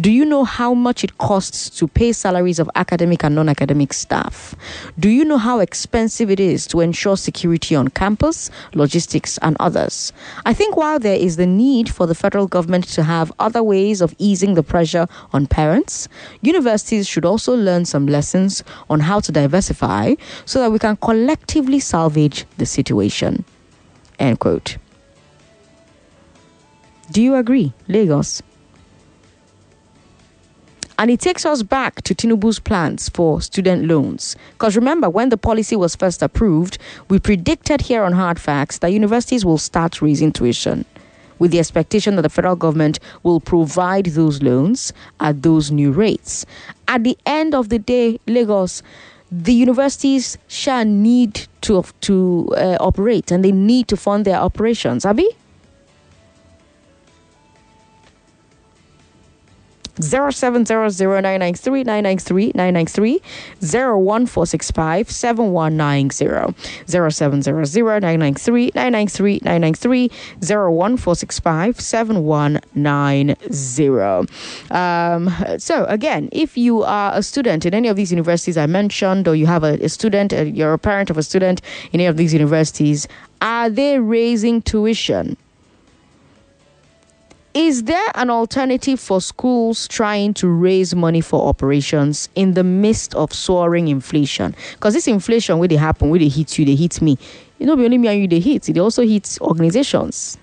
Do 0.00 0.10
you 0.10 0.24
know 0.24 0.44
how 0.44 0.74
much 0.74 1.04
it 1.04 1.18
costs 1.18 1.70
to 1.78 1.88
pay 1.88 2.12
salaries 2.12 2.58
of 2.58 2.70
academic 2.74 3.24
and 3.24 3.34
non 3.34 3.48
academic 3.48 3.92
staff? 3.92 4.54
Do 4.98 5.08
you 5.08 5.24
know 5.24 5.38
how 5.38 5.60
expensive 5.60 6.30
it 6.30 6.40
is 6.40 6.66
to 6.68 6.80
ensure 6.80 7.16
security 7.16 7.74
on 7.74 7.88
campus, 7.88 8.50
logistics, 8.74 9.38
and 9.38 9.56
others? 9.60 10.12
I 10.46 10.54
think 10.54 10.76
while 10.76 10.98
there 10.98 11.16
is 11.16 11.36
the 11.36 11.46
need 11.46 11.88
for 11.88 12.06
the 12.06 12.14
federal 12.14 12.46
government 12.46 12.84
to 12.88 13.02
have 13.02 13.32
other 13.38 13.62
ways 13.62 14.00
of 14.00 14.14
easing 14.18 14.54
the 14.54 14.62
pressure 14.62 15.06
on 15.32 15.46
parents, 15.46 16.08
universities 16.42 17.06
should 17.08 17.24
also 17.24 17.54
learn 17.54 17.84
some 17.84 18.06
lessons 18.06 18.62
on 18.90 19.00
how 19.00 19.20
to 19.20 19.32
diversify 19.32 20.14
so 20.44 20.60
that 20.60 20.70
we 20.72 20.78
can 20.78 20.96
collectively 20.96 21.80
salvage 21.80 22.44
the 22.56 22.66
situation. 22.66 23.44
End 24.18 24.38
quote. 24.40 24.78
Do 27.10 27.22
you 27.22 27.36
agree, 27.36 27.72
Lagos? 27.88 28.42
And 30.98 31.12
it 31.12 31.20
takes 31.20 31.46
us 31.46 31.62
back 31.62 32.02
to 32.02 32.14
Tinubu's 32.14 32.58
plans 32.58 33.08
for 33.08 33.40
student 33.40 33.86
loans. 33.86 34.34
Because 34.54 34.74
remember, 34.74 35.08
when 35.08 35.28
the 35.28 35.36
policy 35.36 35.76
was 35.76 35.94
first 35.94 36.22
approved, 36.22 36.76
we 37.08 37.20
predicted 37.20 37.82
here 37.82 38.02
on 38.02 38.12
Hard 38.12 38.40
Facts 38.40 38.78
that 38.78 38.92
universities 38.92 39.44
will 39.44 39.58
start 39.58 40.02
raising 40.02 40.32
tuition 40.32 40.84
with 41.38 41.52
the 41.52 41.60
expectation 41.60 42.16
that 42.16 42.22
the 42.22 42.28
federal 42.28 42.56
government 42.56 42.98
will 43.22 43.38
provide 43.38 44.06
those 44.06 44.42
loans 44.42 44.92
at 45.20 45.42
those 45.42 45.70
new 45.70 45.92
rates. 45.92 46.44
At 46.88 47.04
the 47.04 47.16
end 47.26 47.54
of 47.54 47.68
the 47.68 47.78
day, 47.78 48.18
Lagos, 48.26 48.82
the 49.30 49.52
universities 49.52 50.36
shall 50.48 50.84
need 50.84 51.46
to 51.60 51.84
to 52.00 52.48
uh, 52.56 52.76
operate 52.80 53.30
and 53.30 53.44
they 53.44 53.52
need 53.52 53.86
to 53.88 53.96
fund 53.96 54.24
their 54.24 54.38
operations. 54.38 55.04
Abi? 55.04 55.28
0700 60.00 61.22
993 61.22 62.52
993 62.54 63.20
01465 63.60 65.10
7190 65.10 66.54
0700 66.86 68.02
993 68.02 68.70
993 68.74 69.40
993 69.44 70.10
01465 70.40 71.80
7190 71.80 74.28
um, 74.70 75.30
so 75.58 75.84
again 75.84 76.28
if 76.32 76.56
you 76.56 76.82
are 76.82 77.12
a 77.14 77.22
student 77.22 77.66
in 77.66 77.74
any 77.74 77.88
of 77.88 77.96
these 77.96 78.10
universities 78.10 78.56
I 78.56 78.66
mentioned 78.66 79.28
or 79.28 79.34
you 79.34 79.46
have 79.46 79.64
a, 79.64 79.74
a 79.84 79.88
student 79.88 80.32
uh, 80.32 80.42
you're 80.42 80.72
a 80.72 80.78
parent 80.78 81.10
of 81.10 81.18
a 81.18 81.22
student 81.22 81.60
in 81.92 82.00
any 82.00 82.06
of 82.06 82.16
these 82.16 82.32
universities 82.32 83.06
are 83.40 83.70
they 83.70 83.98
raising 83.98 84.62
tuition 84.62 85.36
is 87.54 87.84
there 87.84 88.06
an 88.14 88.30
alternative 88.30 89.00
for 89.00 89.20
schools 89.20 89.88
trying 89.88 90.34
to 90.34 90.48
raise 90.48 90.94
money 90.94 91.20
for 91.20 91.48
operations 91.48 92.28
in 92.34 92.54
the 92.54 92.62
midst 92.64 93.14
of 93.14 93.32
soaring 93.32 93.88
inflation? 93.88 94.54
Because 94.74 94.94
this 94.94 95.08
inflation, 95.08 95.58
where 95.58 95.68
they 95.68 95.76
happen, 95.76 96.10
where 96.10 96.18
they 96.18 96.28
hit 96.28 96.58
you, 96.58 96.64
they 96.64 96.74
hit 96.74 97.00
me. 97.00 97.18
You 97.58 97.66
know, 97.66 97.72
only 97.72 97.98
me 97.98 98.08
and 98.08 98.20
you, 98.20 98.28
they 98.28 98.40
hit. 98.40 98.62
They 98.64 98.80
also 98.80 99.04
hit 99.06 99.38
organizations. 99.40 100.38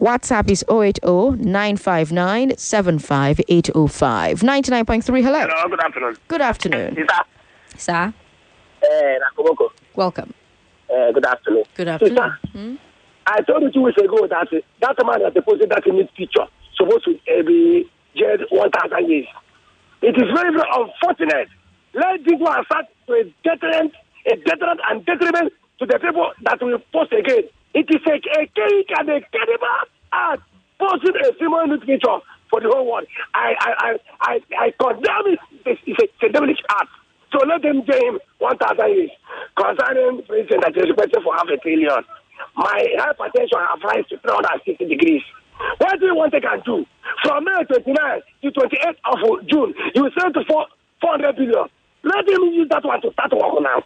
WhatsApp 0.00 0.48
is 0.48 0.64
080 0.70 1.42
959 1.44 2.56
75805. 2.56 4.40
99.3. 4.40 5.22
Hello. 5.22 5.40
Hello, 5.40 5.68
good 5.68 5.80
afternoon. 5.80 6.16
Good 6.28 6.40
afternoon. 6.40 6.94
Sir. 6.96 7.24
Sir. 7.76 8.14
Uh, 8.82 9.68
Welcome. 9.96 10.32
Uh, 10.88 11.10
good 11.10 11.26
afternoon. 11.26 11.64
Good 11.74 11.88
afternoon. 11.88 12.32
Hmm? 12.52 12.74
I 13.28 13.42
told 13.42 13.62
you 13.62 13.70
two 13.70 13.82
weeks 13.82 14.00
ago 14.00 14.26
that 14.26 14.48
that 14.80 14.96
man 15.04 15.20
that 15.20 15.34
deposited 15.34 15.68
that 15.68 15.86
in 15.86 15.98
his 15.98 16.08
picture 16.16 16.48
supposed 16.80 17.04
to 17.04 17.12
uh, 17.28 17.42
be 17.44 17.84
jailed 18.16 18.40
1,000 18.48 19.10
years. 19.10 19.26
It 20.00 20.16
is 20.16 20.28
very, 20.32 20.48
very 20.48 20.70
unfortunate. 20.72 21.48
Let 21.92 22.24
this 22.24 22.40
one 22.40 22.64
start 22.64 22.86
to 23.06 23.12
a 23.12 23.24
deterrent, 23.44 23.92
a 24.24 24.36
deterrent 24.36 24.80
and 24.88 25.04
detriment 25.04 25.52
to 25.78 25.84
the 25.86 25.98
people 25.98 26.32
that 26.42 26.62
will 26.62 26.78
post 26.92 27.12
again. 27.12 27.44
It 27.74 27.86
is 27.92 28.00
a, 28.08 28.16
a 28.16 28.46
cake 28.48 28.90
and 28.96 29.08
a 29.10 29.20
terrible 29.20 29.76
act 30.12 30.42
posting 30.80 31.20
a 31.20 31.34
female 31.34 31.66
nude 31.66 31.84
picture 31.84 32.18
for 32.48 32.60
the 32.60 32.68
whole 32.72 32.86
world. 32.86 33.06
I 33.34 33.52
I 33.60 33.70
I 33.78 33.90
I, 34.22 34.34
I 34.56 34.66
condemn 34.80 35.36
it. 35.36 35.38
It's, 35.66 35.80
it's, 35.84 36.00
a, 36.00 36.04
it's 36.04 36.22
a 36.22 36.32
devilish 36.32 36.62
act. 36.70 36.88
So 37.32 37.44
let 37.44 37.60
them 37.60 37.84
jail 37.84 38.16
him 38.16 38.18
1,000 38.38 38.88
years. 38.88 39.10
Concerning 39.52 40.22
president 40.24 40.64
that 40.64 40.76
is 40.80 40.88
requested 40.88 41.20
for 41.22 41.34
half 41.36 41.48
a 41.52 41.58
trillion 41.58 42.00
my 42.56 42.84
hypertension 42.98 43.60
have 43.68 43.82
rise 43.82 44.06
to 44.10 44.18
360 44.18 44.84
degrees. 44.86 45.22
What 45.78 45.98
do 46.00 46.06
you 46.06 46.14
want 46.14 46.32
they 46.32 46.40
can 46.40 46.60
do? 46.64 46.86
From 47.22 47.44
May 47.44 47.64
29 47.66 47.94
to 48.42 48.50
28 48.50 48.96
of 49.10 49.46
June, 49.48 49.74
you 49.94 50.10
send 50.18 50.34
to 50.34 50.44
4, 50.46 50.66
400 51.00 51.36
billion. 51.36 51.66
Let 52.04 52.26
them 52.26 52.42
use 52.54 52.68
that 52.70 52.84
one 52.84 53.00
to 53.02 53.12
start 53.12 53.32
work 53.32 53.58
now. 53.60 53.82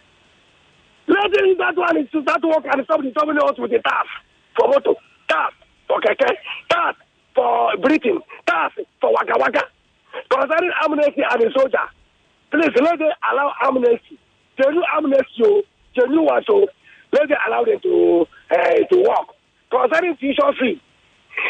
Let 1.08 1.32
them 1.32 1.46
use 1.46 1.58
that 1.58 1.76
one 1.76 1.96
to 1.96 2.22
start 2.22 2.42
work 2.44 2.64
and 2.70 2.84
stop 2.84 3.02
disturbing 3.02 3.38
us 3.38 3.58
with 3.58 3.70
the 3.70 3.80
tax 3.80 4.08
for 4.56 4.68
motor, 4.68 4.94
tax 5.28 5.54
for 5.88 6.00
keke, 6.00 6.28
tax 6.68 6.98
for 7.34 7.76
breathing, 7.80 8.20
tax 8.46 8.74
for 9.00 9.12
waka 9.12 9.34
waka. 9.38 9.64
Concerning 10.30 10.72
amnesty 10.84 11.22
and 11.24 11.40
the 11.40 11.50
soldier, 11.56 11.88
please 12.50 12.72
let 12.80 12.98
them 12.98 13.12
allow 13.32 13.52
amnesty. 13.62 14.18
Genuine 14.60 14.84
amnesty, 14.94 15.64
genuine 15.96 16.26
one, 16.26 16.44
so 16.46 16.66
let 17.12 17.29
them 17.29 17.38
allow 17.46 17.64
them 17.64 17.81
to 17.83 18.27
uh, 18.51 18.81
to 18.90 18.96
work. 19.03 19.29
Concerning 19.70 20.16
tuition 20.16 20.53
fee, 20.61 20.83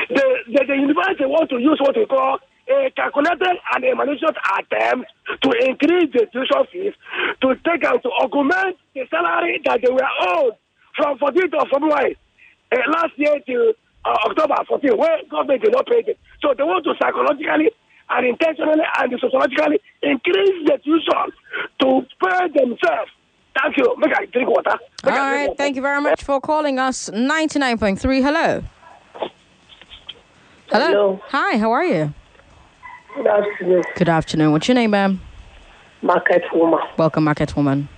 the, 0.08 0.24
the, 0.46 0.64
the 0.66 0.76
university 0.76 1.24
want 1.26 1.50
to 1.50 1.58
use 1.58 1.78
what 1.80 1.96
we 1.96 2.06
call 2.06 2.38
a 2.68 2.90
calculated 2.94 3.58
and 3.74 3.84
a 3.84 3.94
malicious 3.94 4.36
attempt 4.58 5.10
to 5.42 5.50
increase 5.66 6.10
the 6.14 6.26
tuition 6.30 6.62
fees 6.72 6.94
to 7.42 7.54
take 7.66 7.84
out 7.84 8.02
to 8.02 8.10
augment 8.22 8.78
the 8.94 9.02
salary 9.10 9.60
that 9.64 9.80
they 9.82 9.90
were 9.90 10.12
owed 10.30 10.54
from 10.96 11.18
14th 11.18 11.54
of 11.58 11.68
February 11.68 12.16
uh, 12.70 12.76
last 12.92 13.12
year 13.16 13.34
to 13.46 13.74
uh, 14.04 14.16
October 14.26 14.54
14, 14.68 14.96
where 14.96 15.18
government 15.30 15.62
did 15.62 15.72
not 15.72 15.86
pay 15.86 16.02
them. 16.02 16.14
So 16.40 16.54
they 16.56 16.62
want 16.62 16.84
to 16.84 16.94
psychologically 17.00 17.70
and 18.10 18.26
intentionally 18.26 18.84
and 18.98 19.12
sociologically 19.20 19.80
increase 20.02 20.58
the 20.66 20.78
tuition 20.84 21.26
to 21.80 22.06
pay 22.22 22.48
themselves 22.54 23.10
Thank 23.60 23.76
you. 23.76 23.94
Make 23.98 24.12
I 24.16 24.26
drink 24.26 24.48
water. 24.48 24.78
Make 25.04 25.14
All 25.14 25.20
right. 25.20 25.48
Water. 25.48 25.56
Thank 25.56 25.76
you 25.76 25.82
very 25.82 26.00
much 26.00 26.22
for 26.24 26.40
calling 26.40 26.78
us. 26.78 27.10
99.3. 27.10 28.22
Hello. 28.22 28.62
Hello. 30.70 30.86
Hello. 30.86 31.20
Hi. 31.28 31.58
How 31.58 31.70
are 31.72 31.84
you? 31.84 32.14
Good 33.14 33.26
afternoon. 33.26 33.82
Good 33.94 34.08
afternoon. 34.08 34.52
What's 34.52 34.68
your 34.68 34.74
name, 34.74 34.90
ma'am? 34.92 35.20
Market 36.00 36.42
woman. 36.54 36.80
Welcome, 36.96 37.24
market 37.24 37.54
woman. 37.54 37.88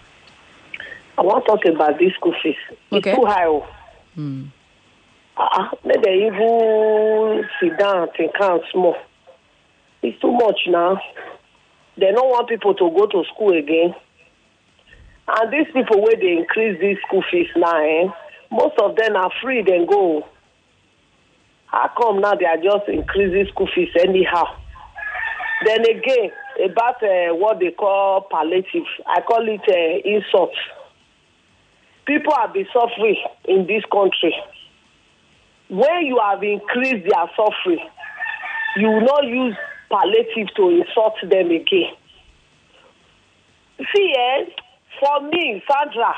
I 1.17 1.23
want 1.23 1.45
to 1.45 1.51
talk 1.53 1.65
about 1.65 1.99
this 1.99 2.13
school 2.15 2.35
fees. 2.43 2.57
It's 2.69 3.07
okay. 3.07 3.15
too 3.15 3.25
high. 3.25 3.47
Oh. 3.47 3.67
Hmm. 4.15 4.47
Uh, 5.37 5.69
maybe 5.85 6.27
even 6.27 7.45
sit 7.61 7.79
down 7.79 8.09
and 8.19 8.31
count 8.35 8.63
small. 8.73 8.97
It's 10.03 10.21
too 10.21 10.33
much 10.33 10.61
now. 10.67 11.01
They 11.97 12.11
don't 12.13 12.29
want 12.29 12.49
people 12.49 12.75
to 12.75 12.91
go 12.91 13.07
to 13.07 13.25
school 13.33 13.57
again. 13.57 13.95
And 15.27 15.53
these 15.53 15.67
people 15.73 16.03
where 16.03 16.17
they 16.17 16.37
increase 16.39 16.79
these 16.81 16.99
school 17.07 17.25
fees 17.31 17.49
now, 17.57 17.83
eh, 17.83 18.09
most 18.51 18.79
of 18.79 18.97
them 18.97 19.17
are 19.17 19.31
free, 19.43 19.63
then 19.63 19.87
go. 19.87 20.27
How 21.67 21.91
come 21.97 22.21
now 22.21 22.35
they 22.35 22.45
are 22.45 22.59
just 22.59 22.89
increasing 22.89 23.47
school 23.51 23.69
fees 23.75 23.89
anyhow? 23.99 24.45
Then 25.65 25.81
again, 25.81 26.31
about 26.65 27.03
uh, 27.03 27.35
what 27.35 27.59
they 27.59 27.71
call 27.71 28.27
palliative, 28.31 28.87
I 29.07 29.23
call 29.23 29.49
it 29.49 29.63
uh, 29.67 30.09
insult. 30.09 30.53
People 32.07 32.35
have 32.37 32.53
been 32.53 32.67
suffering 32.73 33.17
in 33.47 33.67
this 33.67 33.83
country. 33.91 34.35
When 35.71 36.05
you 36.05 36.21
have 36.23 36.43
increased 36.43 37.09
their 37.09 37.31
suffering, 37.35 37.89
you 38.77 38.89
will 38.89 39.25
use 39.25 39.57
palliative 39.91 40.55
to 40.57 40.69
insult 40.69 41.15
them 41.23 41.51
again 41.51 41.95
see, 43.79 44.15
eh, 44.17 44.45
for 45.01 45.21
me, 45.29 45.63
Sandra, 45.71 46.15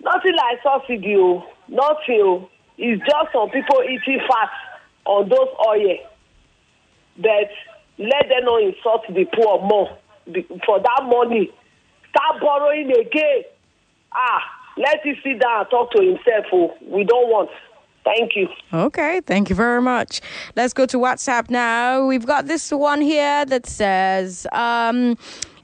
nothing 0.00 0.36
like 0.36 0.62
subsidy, 0.62 1.16
oh, 1.16 1.44
nothing. 1.68 2.48
It's 2.78 3.00
just 3.00 3.32
some 3.32 3.50
people 3.50 3.82
eating 3.84 4.20
fat 4.28 4.50
on 5.04 5.28
those 5.28 5.48
oil. 5.66 5.98
But 7.16 7.50
let 7.98 8.28
them 8.28 8.44
not 8.44 8.62
insult 8.62 9.02
the 9.08 9.24
poor 9.34 9.60
more 9.62 9.98
for 10.64 10.80
that 10.80 11.02
money. 11.04 11.50
Start 12.10 12.40
borrowing 12.40 12.90
again. 12.90 13.42
Ah, 14.12 14.40
let 14.76 15.04
him 15.04 15.16
sit 15.22 15.40
down 15.40 15.60
and 15.60 15.70
talk 15.70 15.90
to 15.92 16.02
himself. 16.02 16.72
We 16.82 17.04
don't 17.04 17.28
want. 17.28 17.50
Thank 18.04 18.32
you. 18.34 18.48
Okay, 18.72 19.20
thank 19.20 19.48
you 19.48 19.54
very 19.54 19.80
much. 19.80 20.20
Let's 20.56 20.72
go 20.72 20.86
to 20.86 20.96
WhatsApp 20.96 21.50
now. 21.50 22.04
We've 22.04 22.26
got 22.26 22.46
this 22.46 22.72
one 22.72 23.00
here 23.00 23.44
that 23.44 23.64
says, 23.66 24.44
um, 24.50 25.16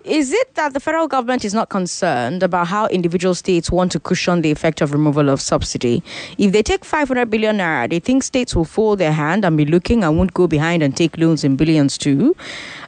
is 0.08 0.32
it 0.32 0.54
that 0.54 0.72
the 0.72 0.80
federal 0.80 1.06
government 1.06 1.44
is 1.44 1.52
not 1.52 1.68
concerned 1.68 2.42
about 2.42 2.66
how 2.66 2.86
individual 2.86 3.34
states 3.34 3.70
want 3.70 3.92
to 3.92 4.00
cushion 4.00 4.40
the 4.40 4.50
effect 4.50 4.80
of 4.80 4.92
removal 4.92 5.28
of 5.28 5.40
subsidy? 5.40 6.02
If 6.38 6.52
they 6.52 6.62
take 6.62 6.84
500 6.84 7.28
billion 7.28 7.58
naira, 7.58 7.90
they 7.90 8.00
think 8.00 8.22
states 8.22 8.56
will 8.56 8.64
fold 8.64 8.98
their 9.00 9.12
hand 9.12 9.44
and 9.44 9.56
be 9.56 9.66
looking 9.66 10.04
and 10.04 10.16
won't 10.16 10.32
go 10.32 10.46
behind 10.46 10.82
and 10.82 10.96
take 10.96 11.18
loans 11.18 11.44
in 11.44 11.56
billions 11.56 11.98
too. 11.98 12.34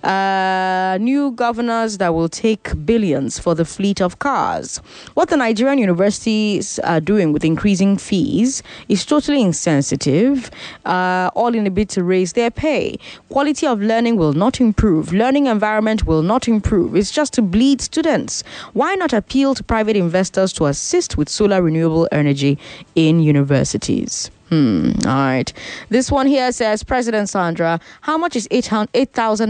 Uh, 0.03 0.97
new 0.99 1.31
governors 1.33 1.99
that 1.99 2.15
will 2.15 2.29
take 2.29 2.73
billions 2.87 3.39
for 3.39 3.55
the 3.55 3.67
fleet 3.67 4.01
of 4.01 4.19
cars. 4.19 4.79
What 5.13 5.29
the 5.29 5.37
Nigerian 5.37 5.79
universities 5.79 6.79
are 6.81 7.01
doing 7.01 7.33
with 7.33 7.45
increasing 7.45 7.99
fees 7.99 8.63
is 8.89 9.05
totally 9.05 9.43
insensitive, 9.43 10.51
uh, 10.87 11.31
all 11.35 11.55
in 11.55 11.67
a 11.67 11.71
bid 11.71 11.91
to 11.91 12.03
raise 12.03 12.33
their 12.33 12.51
pay. 12.51 12.99
Quality 13.29 13.67
of 13.67 13.81
learning 13.81 14.17
will 14.17 14.33
not 14.33 14.59
improve, 14.59 15.13
learning 15.13 15.47
environment 15.47 16.07
will 16.07 16.23
not 16.23 16.49
improve. 16.49 16.97
It's 16.97 17.11
just 17.11 17.35
to 17.35 17.43
bleed 17.43 17.83
students. 17.83 18.43
Why 18.73 18.95
not 18.95 19.13
appeal 19.13 19.55
to 19.55 19.63
private 19.63 19.97
investors 19.97 20.55
to 20.55 20.67
assist 20.67 21.19
with 21.19 21.29
solar 21.29 21.61
renewable 21.61 22.09
energy 22.11 22.59
in 22.95 23.21
universities? 23.21 24.31
Hmm. 24.51 24.91
All 25.07 25.15
right. 25.15 25.53
This 25.91 26.11
one 26.11 26.27
here 26.27 26.51
says, 26.51 26.83
President 26.83 27.29
Sandra, 27.29 27.79
how 28.01 28.19
much 28.19 28.35
is 28.35 28.49
8,000 28.51 28.89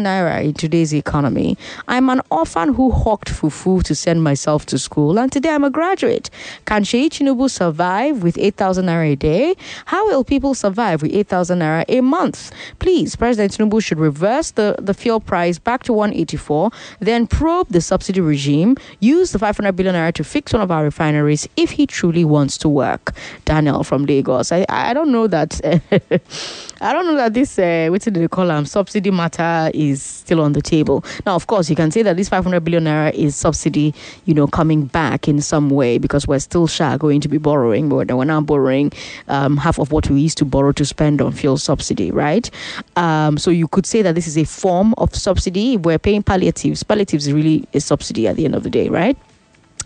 naira 0.04 0.44
in 0.44 0.52
today's 0.52 0.92
economy? 0.92 1.56
I'm 1.88 2.10
an 2.10 2.20
orphan 2.30 2.74
who 2.74 2.90
hawked 2.90 3.28
fufu 3.30 3.82
to 3.84 3.94
send 3.94 4.22
myself 4.22 4.66
to 4.66 4.78
school, 4.78 5.18
and 5.18 5.32
today 5.32 5.54
I'm 5.54 5.64
a 5.64 5.70
graduate. 5.70 6.28
Can 6.66 6.82
Seyi 6.82 7.08
Tinubu 7.08 7.48
survive 7.48 8.22
with 8.22 8.36
8,000 8.36 8.84
naira 8.84 9.12
a 9.12 9.16
day? 9.16 9.54
How 9.86 10.06
will 10.06 10.22
people 10.22 10.52
survive 10.52 11.00
with 11.00 11.14
8,000 11.14 11.60
naira 11.60 11.86
a 11.88 12.02
month? 12.02 12.52
Please, 12.78 13.16
President 13.16 13.52
Tinubu 13.56 13.82
should 13.82 13.98
reverse 13.98 14.50
the, 14.50 14.76
the 14.78 14.92
fuel 14.92 15.18
price 15.18 15.58
back 15.58 15.82
to 15.84 15.94
184, 15.94 16.70
then 16.98 17.26
probe 17.26 17.68
the 17.70 17.80
subsidy 17.80 18.20
regime, 18.20 18.76
use 19.00 19.32
the 19.32 19.38
500 19.38 19.72
billion 19.72 19.94
naira 19.94 20.12
to 20.12 20.22
fix 20.22 20.52
one 20.52 20.60
of 20.60 20.70
our 20.70 20.84
refineries 20.84 21.48
if 21.56 21.70
he 21.70 21.86
truly 21.86 22.22
wants 22.22 22.58
to 22.58 22.68
work. 22.68 23.14
Daniel 23.46 23.82
from 23.82 24.04
Lagos. 24.04 24.52
I, 24.52 24.66
I 24.68 24.89
I 24.90 24.92
don't 24.92 25.12
know 25.12 25.28
that. 25.28 25.60
I 26.80 26.92
don't 26.92 27.06
know 27.06 27.14
that 27.14 27.32
this 27.32 27.60
uh, 27.60 27.86
what 27.90 28.02
did 28.02 28.14
they 28.14 28.26
call 28.26 28.48
them 28.48 28.66
subsidy 28.66 29.12
matter 29.12 29.70
is 29.72 30.02
still 30.02 30.40
on 30.40 30.52
the 30.52 30.60
table. 30.60 31.04
Now, 31.24 31.36
of 31.36 31.46
course, 31.46 31.70
you 31.70 31.76
can 31.76 31.92
say 31.92 32.02
that 32.02 32.16
this 32.16 32.28
500 32.28 32.58
billion 32.64 32.86
naira 32.86 33.14
is 33.14 33.36
subsidy, 33.36 33.94
you 34.24 34.34
know, 34.34 34.48
coming 34.48 34.86
back 34.86 35.28
in 35.28 35.40
some 35.42 35.70
way 35.70 35.98
because 35.98 36.26
we're 36.26 36.40
still 36.40 36.66
sure 36.66 36.98
going 36.98 37.20
to 37.20 37.28
be 37.28 37.38
borrowing, 37.38 37.88
but 37.88 38.10
we're 38.10 38.24
now 38.24 38.40
borrowing 38.40 38.90
um, 39.28 39.56
half 39.58 39.78
of 39.78 39.92
what 39.92 40.10
we 40.10 40.20
used 40.20 40.38
to 40.38 40.44
borrow 40.44 40.72
to 40.72 40.84
spend 40.84 41.22
on 41.22 41.30
fuel 41.30 41.56
subsidy, 41.56 42.10
right? 42.10 42.50
Um, 42.96 43.38
so 43.38 43.52
you 43.52 43.68
could 43.68 43.86
say 43.86 44.02
that 44.02 44.16
this 44.16 44.26
is 44.26 44.36
a 44.36 44.44
form 44.44 44.92
of 44.98 45.14
subsidy. 45.14 45.76
We're 45.76 46.00
paying 46.00 46.24
palliatives. 46.24 46.82
Palliatives 46.82 47.28
is 47.28 47.32
really 47.32 47.64
a 47.74 47.80
subsidy 47.80 48.26
at 48.26 48.34
the 48.34 48.44
end 48.44 48.56
of 48.56 48.64
the 48.64 48.70
day, 48.70 48.88
right? 48.88 49.16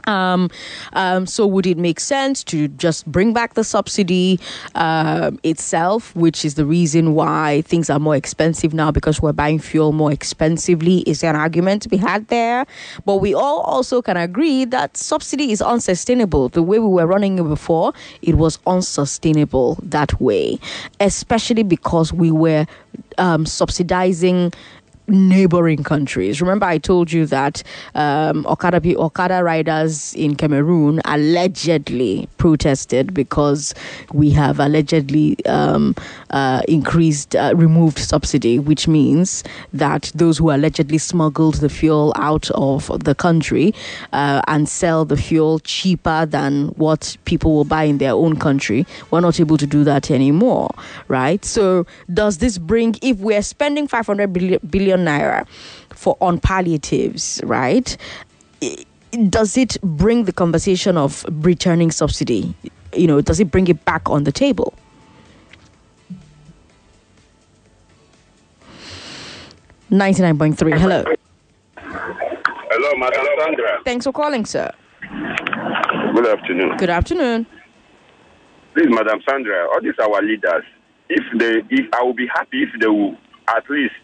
Um, 0.06 0.50
um, 0.92 1.26
so 1.26 1.46
would 1.46 1.66
it 1.66 1.78
make 1.78 2.00
sense 2.00 2.44
to 2.44 2.68
just 2.68 3.06
bring 3.06 3.32
back 3.32 3.54
the 3.54 3.64
subsidy 3.64 4.38
uh, 4.74 5.30
itself, 5.42 6.14
which 6.14 6.44
is 6.44 6.54
the 6.54 6.66
reason 6.66 7.14
why 7.14 7.62
things 7.62 7.90
are 7.90 7.98
more 7.98 8.16
expensive 8.16 8.74
now 8.74 8.90
because 8.90 9.22
we're 9.22 9.32
buying 9.32 9.58
fuel 9.58 9.92
more 9.92 10.12
expensively? 10.12 10.98
Is 11.00 11.20
there 11.20 11.30
an 11.30 11.36
argument 11.36 11.82
to 11.82 11.88
be 11.88 11.96
had 11.96 12.28
there? 12.28 12.66
But 13.04 13.16
we 13.16 13.34
all 13.34 13.60
also 13.60 14.02
can 14.02 14.16
agree 14.16 14.64
that 14.66 14.96
subsidy 14.96 15.52
is 15.52 15.62
unsustainable. 15.62 16.48
The 16.48 16.62
way 16.62 16.78
we 16.78 16.88
were 16.88 17.06
running 17.06 17.38
it 17.38 17.44
before, 17.44 17.92
it 18.22 18.36
was 18.36 18.58
unsustainable 18.66 19.78
that 19.82 20.20
way, 20.20 20.58
especially 21.00 21.62
because 21.62 22.12
we 22.12 22.30
were 22.30 22.66
um, 23.18 23.46
subsidizing 23.46 24.52
neighboring 25.06 25.82
countries. 25.82 26.40
Remember, 26.40 26.66
I 26.66 26.78
told 26.78 27.12
you 27.12 27.26
that 27.26 27.62
um, 27.94 28.46
Okada, 28.46 28.80
Okada 28.96 29.42
riders 29.42 30.14
in 30.14 30.34
Cameroon 30.34 31.00
allegedly 31.04 32.28
protested 32.38 33.12
because 33.12 33.74
we 34.12 34.30
have 34.30 34.58
allegedly 34.60 35.44
um, 35.46 35.94
uh, 36.30 36.62
increased, 36.68 37.36
uh, 37.36 37.52
removed 37.54 37.98
subsidy, 37.98 38.58
which 38.58 38.88
means 38.88 39.44
that 39.72 40.10
those 40.14 40.38
who 40.38 40.50
allegedly 40.50 40.98
smuggled 40.98 41.56
the 41.56 41.68
fuel 41.68 42.12
out 42.16 42.50
of 42.52 42.90
the 43.04 43.14
country 43.14 43.74
uh, 44.12 44.40
and 44.48 44.68
sell 44.68 45.04
the 45.04 45.16
fuel 45.16 45.58
cheaper 45.60 46.26
than 46.26 46.68
what 46.76 47.16
people 47.24 47.54
will 47.54 47.64
buy 47.64 47.84
in 47.84 47.98
their 47.98 48.12
own 48.12 48.36
country, 48.36 48.86
we're 49.10 49.20
not 49.20 49.38
able 49.38 49.56
to 49.58 49.66
do 49.66 49.84
that 49.84 50.10
anymore, 50.10 50.70
right? 51.08 51.44
So, 51.44 51.86
does 52.12 52.38
this 52.38 52.58
bring, 52.58 52.96
if 53.02 53.18
we're 53.18 53.42
spending 53.42 53.86
500 53.86 54.32
billion, 54.70 54.93
billion 54.94 55.06
naira 55.06 55.46
for 55.90 56.16
on 56.20 56.38
palliatives, 56.38 57.40
right? 57.44 57.96
Does 59.28 59.56
it 59.56 59.76
bring 59.82 60.24
the 60.24 60.32
conversation 60.32 60.96
of 60.96 61.24
returning 61.28 61.90
subsidy? 61.90 62.54
You 62.92 63.06
know, 63.06 63.20
does 63.20 63.40
it 63.40 63.50
bring 63.50 63.68
it 63.68 63.84
back 63.84 64.08
on 64.10 64.24
the 64.24 64.32
table? 64.32 64.74
Ninety-nine 69.90 70.38
point 70.38 70.58
three. 70.58 70.72
Hello. 70.72 71.04
Hello, 71.76 72.98
Madam 72.98 73.26
Sandra. 73.38 73.80
Thanks 73.84 74.04
for 74.04 74.12
calling, 74.12 74.44
sir. 74.44 74.70
Good 76.14 76.26
afternoon. 76.26 76.76
Good 76.76 76.90
afternoon. 76.90 77.46
Please, 78.74 78.88
Madam 78.88 79.20
Sandra, 79.28 79.68
all 79.68 79.80
these 79.80 79.94
are 80.00 80.12
our 80.12 80.22
leaders. 80.22 80.64
If 81.08 81.22
they, 81.38 81.62
if 81.70 81.86
I 81.92 82.02
will 82.02 82.14
be 82.14 82.26
happy 82.34 82.62
if 82.62 82.70
they 82.80 82.88
will 82.88 83.16
at 83.54 83.68
least 83.70 83.94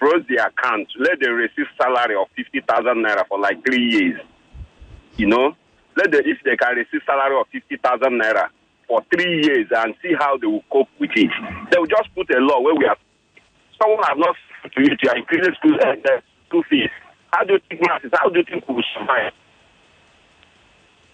froze 0.00 0.24
the 0.28 0.40
account, 0.40 0.88
let 0.98 1.20
them 1.20 1.34
receive 1.34 1.68
salary 1.76 2.16
of 2.16 2.26
50,000 2.34 2.64
naira 3.04 3.28
for 3.28 3.38
like 3.38 3.62
three 3.64 3.84
years. 3.84 4.20
You 5.16 5.28
know, 5.28 5.54
let 5.96 6.10
them, 6.10 6.22
if 6.24 6.38
they 6.42 6.56
can 6.56 6.74
receive 6.74 7.04
salary 7.04 7.38
of 7.38 7.46
50,000 7.52 7.78
naira 8.16 8.48
for 8.88 9.04
three 9.12 9.44
years 9.44 9.68
and 9.70 9.94
see 10.02 10.16
how 10.18 10.38
they 10.38 10.46
will 10.46 10.64
cope 10.72 10.88
with 10.98 11.10
it. 11.14 11.30
They 11.70 11.78
will 11.78 11.86
just 11.86 12.08
put 12.16 12.32
a 12.34 12.40
law 12.40 12.60
where 12.60 12.74
we 12.74 12.88
have, 12.88 12.98
someone 13.80 14.02
has 14.08 14.16
not 14.16 14.34
to 14.72 14.80
you 14.80 14.96
to 14.96 15.16
increase 15.16 15.44
school, 15.60 15.76
uh, 15.76 16.20
school 16.48 16.64
fees. 16.68 16.90
How 17.32 17.44
do 17.44 17.54
you 17.54 17.60
think 17.68 17.82
masses, 17.86 18.10
how 18.16 18.30
do 18.30 18.40
you 18.40 18.44
think 18.48 18.66
we 18.66 18.74
will 18.76 18.90
survive? 18.96 19.32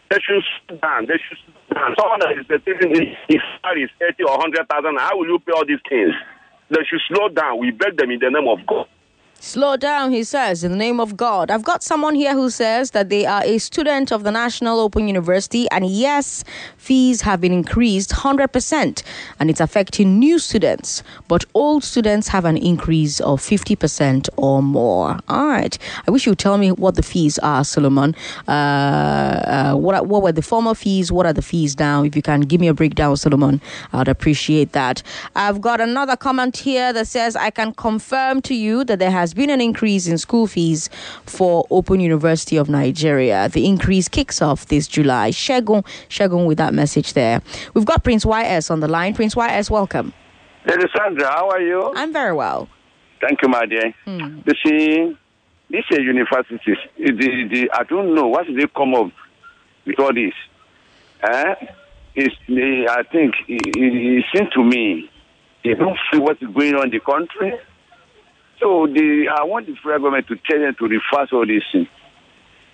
They 0.08 0.18
should 0.22 0.80
down. 0.80 1.06
They 1.10 1.18
should 1.18 1.42
down. 1.74 1.94
Someone 1.98 2.20
that 2.22 2.38
is 2.38 2.46
receiving 2.48 2.94
his 3.28 3.42
salary 3.60 3.84
is 3.84 3.90
80 4.00 4.22
or 4.22 4.38
100,000, 4.38 4.96
how 4.96 5.18
will 5.18 5.26
you 5.26 5.38
pay 5.40 5.52
all 5.52 5.66
these 5.66 5.82
things? 5.88 6.14
They 6.70 6.84
should 6.88 7.00
slow 7.08 7.28
down. 7.28 7.60
We 7.60 7.70
beg 7.72 7.96
them 7.96 8.10
in 8.10 8.20
the 8.20 8.30
name 8.30 8.48
of 8.48 8.66
God. 8.66 8.86
Slow 9.38 9.76
down, 9.76 10.12
he 10.12 10.24
says, 10.24 10.64
in 10.64 10.72
the 10.72 10.78
name 10.78 10.98
of 10.98 11.16
God. 11.16 11.50
I've 11.50 11.62
got 11.62 11.82
someone 11.82 12.14
here 12.14 12.32
who 12.32 12.50
says 12.50 12.92
that 12.92 13.10
they 13.10 13.26
are 13.26 13.44
a 13.44 13.58
student 13.58 14.10
of 14.10 14.24
the 14.24 14.32
National 14.32 14.80
Open 14.80 15.06
University, 15.06 15.68
and 15.70 15.86
yes, 15.86 16.42
fees 16.78 17.20
have 17.20 17.40
been 17.40 17.52
increased 17.52 18.10
100%, 18.10 19.02
and 19.38 19.50
it's 19.50 19.60
affecting 19.60 20.18
new 20.18 20.38
students, 20.38 21.02
but 21.28 21.44
old 21.54 21.84
students 21.84 22.28
have 22.28 22.44
an 22.44 22.56
increase 22.56 23.20
of 23.20 23.40
50% 23.40 24.28
or 24.36 24.62
more. 24.62 25.18
All 25.28 25.46
right. 25.46 25.78
I 26.08 26.10
wish 26.10 26.26
you 26.26 26.32
would 26.32 26.38
tell 26.38 26.58
me 26.58 26.72
what 26.72 26.96
the 26.96 27.02
fees 27.02 27.38
are, 27.38 27.62
Solomon. 27.62 28.16
Uh, 28.48 28.50
uh, 28.50 29.74
what, 29.74 30.06
what 30.06 30.22
were 30.22 30.32
the 30.32 30.42
former 30.42 30.74
fees? 30.74 31.12
What 31.12 31.26
are 31.26 31.32
the 31.32 31.42
fees 31.42 31.78
now? 31.78 32.02
If 32.02 32.16
you 32.16 32.22
can 32.22 32.40
give 32.40 32.60
me 32.60 32.68
a 32.68 32.74
breakdown, 32.74 33.16
Solomon, 33.16 33.60
I'd 33.92 34.08
appreciate 34.08 34.72
that. 34.72 35.02
I've 35.36 35.60
got 35.60 35.80
another 35.80 36.16
comment 36.16 36.56
here 36.56 36.92
that 36.92 37.06
says, 37.06 37.36
I 37.36 37.50
can 37.50 37.74
confirm 37.74 38.42
to 38.42 38.54
you 38.54 38.82
that 38.84 38.98
there 38.98 39.10
has 39.10 39.35
been 39.36 39.50
an 39.50 39.60
increase 39.60 40.06
in 40.06 40.18
school 40.18 40.46
fees 40.46 40.88
for 41.24 41.66
Open 41.70 42.00
University 42.00 42.56
of 42.56 42.68
Nigeria. 42.68 43.48
The 43.48 43.66
increase 43.66 44.08
kicks 44.08 44.42
off 44.42 44.66
this 44.66 44.88
July. 44.88 45.30
Segun, 45.30 45.84
Segun 46.08 46.46
with 46.46 46.58
that 46.58 46.74
message 46.74 47.12
there. 47.12 47.42
We've 47.74 47.84
got 47.84 48.02
Prince 48.02 48.24
YS 48.24 48.70
on 48.70 48.80
the 48.80 48.88
line. 48.88 49.14
Prince 49.14 49.36
YS, 49.36 49.70
welcome. 49.70 50.12
Lady 50.66 50.84
Sandra, 50.96 51.30
how 51.30 51.50
are 51.50 51.60
you? 51.60 51.92
I'm 51.94 52.12
very 52.12 52.32
well. 52.32 52.68
Thank 53.20 53.40
you, 53.42 53.48
my 53.48 53.66
dear. 53.66 53.94
Hmm. 54.04 54.40
You 54.46 54.54
see, 54.64 55.16
these 55.70 55.84
universities. 55.90 56.78
The, 56.96 57.12
the, 57.12 57.70
I 57.72 57.84
don't 57.84 58.14
know 58.14 58.26
what 58.26 58.46
they 58.46 58.66
come 58.76 58.94
up 58.94 59.12
with 59.86 59.98
all 60.00 60.12
this. 60.12 60.32
Eh? 61.22 61.54
It's, 62.14 62.34
they, 62.48 62.86
I 62.88 63.02
think 63.10 63.34
it, 63.46 63.76
it, 63.76 64.18
it 64.18 64.24
seems 64.34 64.50
to 64.54 64.64
me 64.64 65.10
they 65.64 65.74
don't 65.74 65.98
see 66.12 66.18
what 66.18 66.40
is 66.40 66.48
going 66.54 66.74
on 66.74 66.84
in 66.84 66.90
the 66.90 67.00
country. 67.00 67.58
So 68.60 68.86
the 68.86 69.28
I 69.28 69.44
want 69.44 69.66
the 69.66 69.74
federal 69.76 70.00
government 70.00 70.28
to 70.28 70.36
tell 70.48 70.60
them 70.60 70.74
to 70.78 70.84
reverse 70.84 71.30
all 71.32 71.46
these 71.46 71.62
things. 71.70 71.88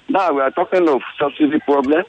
Now 0.09 0.33
we 0.33 0.41
are 0.41 0.51
talking 0.51 0.89
of 0.89 1.03
subsidy 1.19 1.59
problem. 1.61 2.05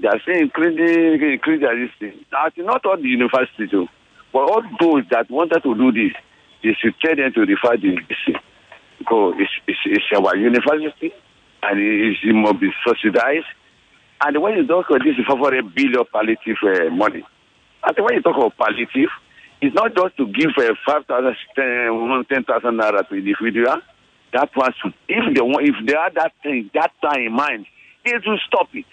They 0.00 0.08
are 0.08 0.20
saying 0.26 0.48
increasing, 0.48 1.20
increase 1.20 1.60
their 1.60 1.76
this 1.76 1.92
thing. 1.98 2.24
Now, 2.32 2.46
it's 2.46 2.56
not 2.56 2.86
all 2.86 2.96
the 2.96 3.08
universities, 3.08 3.68
though, 3.70 3.88
but 4.32 4.48
all 4.48 4.62
those 4.80 5.04
that 5.10 5.30
wanted 5.30 5.62
to 5.62 5.74
do 5.74 5.92
this, 5.92 6.16
they 6.62 6.72
should 6.80 6.94
tell 7.04 7.16
them 7.16 7.32
to 7.34 7.40
refer 7.40 7.76
the 7.76 7.98
this 8.08 8.36
because 8.98 9.34
it's, 9.38 9.52
it's, 9.66 9.78
it's 9.84 10.04
our 10.16 10.36
university 10.36 11.12
and 11.62 11.80
it, 11.80 12.16
it 12.22 12.32
must 12.32 12.60
be 12.60 12.70
subsidized. 12.86 13.48
And 14.24 14.40
when 14.40 14.56
you 14.56 14.66
talk 14.66 14.88
about 14.88 15.04
this, 15.04 15.16
for 15.26 15.54
a 15.54 15.62
billion 15.62 16.04
palliative 16.12 16.56
uh, 16.62 16.90
money, 16.90 17.24
think 17.92 18.06
when 18.06 18.14
you 18.16 18.22
talk 18.22 18.36
about 18.36 18.56
palliative, 18.56 19.08
it's 19.60 19.74
not 19.74 19.94
just 19.94 20.16
to 20.16 20.26
give 20.26 20.50
uh, 20.58 20.74
5,000, 20.86 21.36
10,000 21.56 22.46
naira 22.78 23.08
to 23.08 23.14
individual. 23.14 23.76
That 24.32 24.50
one 24.54 24.72
if 25.08 25.34
they 25.34 25.40
want, 25.40 25.68
if 25.68 25.74
they 25.86 25.94
have 25.94 26.14
that 26.14 26.32
thing, 26.42 26.70
that 26.74 26.92
time 27.02 27.26
in 27.26 27.32
mind, 27.32 27.66
they 28.04 28.12
should 28.12 28.38
stop 28.46 28.68
it. 28.72 28.86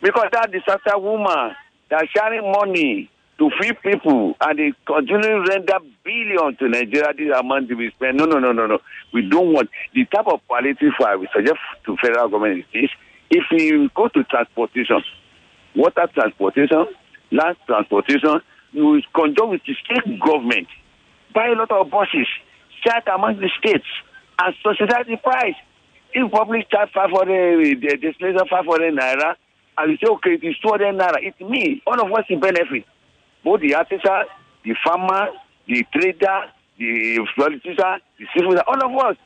Because 0.00 0.28
that 0.32 0.50
disaster 0.50 0.98
woman, 0.98 1.54
they're 1.90 2.08
sharing 2.16 2.50
money 2.50 3.10
to 3.38 3.50
feed 3.60 3.76
people 3.82 4.34
and 4.40 4.58
they 4.58 4.72
continue 4.86 5.44
render 5.46 5.78
billions 6.04 6.58
to 6.58 6.68
Nigeria. 6.68 7.12
This 7.16 7.36
amount 7.38 7.68
we 7.76 7.90
spend. 7.94 8.16
No, 8.16 8.24
no, 8.24 8.38
no, 8.38 8.52
no, 8.52 8.66
no. 8.66 8.78
We 9.12 9.28
don't 9.28 9.52
want 9.52 9.70
the 9.94 10.04
type 10.06 10.26
of 10.26 10.40
palliative 10.48 10.92
I 11.04 11.16
we 11.16 11.28
suggest 11.34 11.58
to 11.86 11.96
federal 12.02 12.28
government 12.28 12.60
is 12.60 12.64
this. 12.72 12.90
If 13.30 13.44
we 13.52 13.90
go 13.94 14.08
to 14.08 14.24
transportation, 14.24 15.02
water 15.76 16.08
transportation, 16.14 16.86
land 17.30 17.56
transportation, 17.66 18.40
you 18.72 18.84
will 18.86 19.02
conjoin 19.14 19.50
with 19.50 19.62
the 19.66 19.74
state 19.84 20.18
government, 20.20 20.66
buy 21.34 21.48
a 21.48 21.52
lot 21.54 21.70
of 21.70 21.90
buses, 21.90 22.26
share 22.84 23.02
among 23.14 23.38
the 23.38 23.48
states, 23.58 23.86
and 24.38 24.54
subsidize 24.62 25.06
the 25.06 25.16
price. 25.16 25.54
If 26.14 26.30
public 26.30 26.70
charge 26.70 26.90
500, 26.92 27.80
the 27.80 27.96
destination 27.96 28.46
500 28.48 28.94
naira, 28.94 29.34
and 29.78 29.90
you 29.92 29.96
say, 29.96 30.10
okay, 30.12 30.34
it 30.34 30.44
is 30.44 30.56
200 30.62 30.94
naira, 30.94 31.16
it's 31.20 31.40
me. 31.40 31.82
All 31.86 32.00
of 32.00 32.12
us 32.12 32.24
will 32.28 32.40
benefit. 32.40 32.84
Both 33.44 33.60
the 33.60 33.74
artisan, 33.74 34.24
the 34.64 34.74
farmer, 34.84 35.28
the 35.66 35.84
trader, 35.92 36.44
the 36.78 37.26
politician, 37.36 38.00
the 38.18 38.26
civil, 38.36 38.58
all 38.66 38.84
of 38.84 39.06
us. 39.06 39.16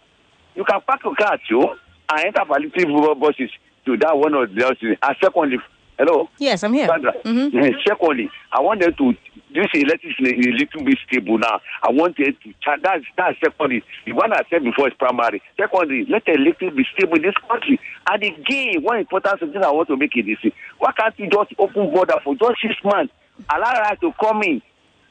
You 0.54 0.64
can 0.64 0.80
pack 0.88 1.00
your 1.04 1.14
car 1.14 1.38
too 1.48 1.62
and 2.08 2.26
enter 2.26 2.44
palliative 2.46 3.20
buses 3.20 3.50
to 3.84 3.96
that 3.98 4.16
one 4.16 4.34
or 4.34 4.46
the 4.46 4.64
other. 4.64 4.96
And 5.02 5.16
secondly, 5.22 5.58
hello? 5.98 6.28
Yes, 6.38 6.62
I'm 6.62 6.72
here. 6.72 6.86
Sandra. 6.86 7.12
Mm-hmm. 7.24 7.58
Eh, 7.58 7.70
Secondly, 7.86 8.30
I 8.52 8.60
want 8.60 8.80
them 8.80 8.94
to 8.94 9.12
this 9.56 9.72
electricity 9.74 10.36
is 10.36 10.46
a 10.46 10.50
little 10.60 10.84
bit 10.84 10.98
stable 11.08 11.38
now. 11.38 11.60
I 11.82 11.90
want 11.90 12.16
to 12.16 12.32
cha- 12.62 12.76
that's 12.82 13.04
that's 13.16 13.40
secondly. 13.42 13.82
The 14.04 14.12
one 14.12 14.32
I 14.32 14.42
said 14.50 14.62
before 14.62 14.88
is 14.88 14.94
primary. 14.98 15.42
Secondly, 15.58 16.06
let 16.08 16.24
the 16.26 16.32
electricity 16.34 16.76
be 16.76 16.86
stable 16.94 17.16
in 17.16 17.22
this 17.22 17.34
country. 17.48 17.80
And 18.10 18.22
again, 18.22 18.82
one 18.82 18.98
important 19.00 19.40
thing 19.40 19.64
I 19.64 19.70
want 19.70 19.88
to 19.88 19.96
make 19.96 20.14
it 20.16 20.28
is 20.28 20.52
why 20.78 20.92
can't 20.92 21.18
you 21.18 21.28
just 21.30 21.52
open 21.58 21.90
border 21.90 22.14
for 22.22 22.34
just 22.36 22.60
six 22.60 22.74
months? 22.84 23.12
Allow 23.50 23.72
us 23.90 23.98
to 24.00 24.12
come 24.20 24.42
in. 24.42 24.62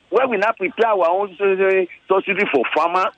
Where 0.10 0.28
we 0.28 0.38
now 0.38 0.54
prepare 0.54 0.88
our 0.92 1.10
own 1.10 1.34
uh, 1.42 1.86
subsidy 2.08 2.46
for 2.54 2.64
farmer 2.76 3.10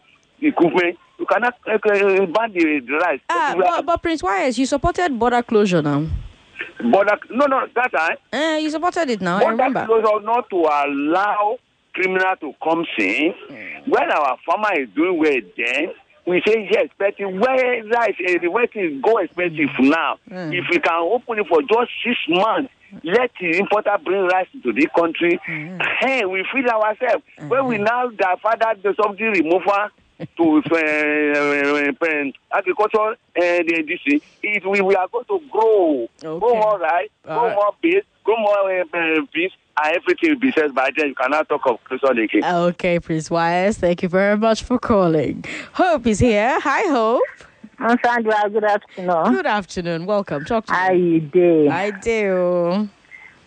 equipment. 0.42 0.98
You 1.20 1.26
cannot 1.26 1.56
uh, 1.68 1.74
uh, 1.74 2.26
ban 2.28 2.54
the, 2.54 2.82
the 2.86 2.94
rice. 3.04 3.20
Ah, 3.30 3.56
but, 3.58 3.86
but 3.86 4.02
Prince 4.02 4.22
Wires, 4.24 4.58
you 4.58 4.66
supported 4.66 5.18
border 5.18 5.42
closure 5.44 5.82
now. 5.82 6.08
Border, 6.84 7.18
no, 7.32 7.46
no, 7.46 7.66
that 7.76 7.92
time. 7.92 8.18
Eh, 8.32 8.58
you 8.60 8.70
supported 8.70 9.10
it 9.10 9.22
now. 9.22 9.38
I 9.38 9.42
Border 9.42 9.52
remember. 9.64 9.86
closure 9.86 10.22
not 10.24 10.50
to 10.50 10.58
allow 10.58 11.58
criminal 11.94 12.36
to 12.42 12.54
come 12.64 12.86
in. 13.00 13.34
When 13.88 14.12
our 14.12 14.38
farmer 14.46 14.80
is 14.80 14.90
doing 14.96 15.18
well, 15.18 15.42
then 15.58 15.94
we 16.28 16.42
say 16.46 16.68
yes, 16.72 16.90
but 17.00 17.14
where 17.20 17.84
rice, 17.86 18.16
uh, 18.28 18.38
the 18.42 18.50
where 18.50 18.68
things 18.68 19.02
go 19.02 19.18
expensive 19.18 19.70
now. 19.80 20.18
If 20.30 20.66
we 20.70 20.80
can 20.80 20.94
open 21.02 21.40
it 21.40 21.48
for 21.48 21.62
just 21.62 21.92
six 22.04 22.18
months, 22.30 22.72
let 23.04 23.32
the 23.40 23.58
importer 23.58 23.98
bring 24.04 24.26
rice 24.28 24.48
into 24.54 24.72
the 24.74 24.88
country. 24.96 25.40
Hey, 26.00 26.26
we 26.26 26.46
feed 26.54 26.68
ourselves. 26.68 27.24
When 27.48 27.66
we 27.68 27.78
now 27.78 28.10
divert 28.10 28.60
that 28.60 28.84
the 28.84 28.94
something 29.02 29.26
remover 29.26 29.90
to 30.20 30.62
uh, 30.72 30.76
uh, 30.76 32.58
agriculture 32.58 33.18
and 33.36 33.72
uh, 33.72 33.82
this, 33.88 34.00
thing, 34.06 34.22
it, 34.44 34.66
we, 34.68 34.82
we 34.82 34.96
are 34.96 35.08
going 35.10 35.26
to 35.26 35.40
grow, 35.52 36.08
grow 36.22 36.40
more 36.40 36.80
rice, 36.80 37.10
grow 37.24 37.36
Alright. 37.36 37.56
more 37.56 37.72
beans, 37.82 38.04
grow 38.24 38.38
more 38.38 38.72
uh, 38.82 38.84
beans, 39.34 39.52
and 39.84 39.96
everything 39.96 40.30
will 40.32 40.40
be 40.40 40.52
said 40.58 40.74
by 40.74 40.90
then. 40.98 41.10
You 41.10 41.16
cannot 41.16 41.48
talk 41.50 41.62
of 41.68 41.84
Christian 41.84 42.18
again. 42.18 42.44
Okay, 42.44 43.00
Prince 43.00 43.30
Wires, 43.30 43.78
thank 43.78 44.02
you 44.02 44.10
very 44.10 44.38
much 44.38 44.64
for 44.64 44.80
calling. 44.80 45.46
Hope 45.74 46.08
is 46.08 46.20
here. 46.20 46.60
Hi, 46.62 46.82
Hope. 46.92 47.22
I'm 47.80 47.98
Sandra. 48.04 48.50
Good 48.50 48.64
afternoon. 48.64 49.34
Good 49.36 49.46
afternoon. 49.46 50.06
Welcome. 50.08 50.46
Talk 50.46 50.66
to 50.66 50.74
How 50.74 50.94
me. 50.94 51.00
you 51.00 51.20
dey? 51.22 51.68
I 51.68 51.92
do. 51.92 52.90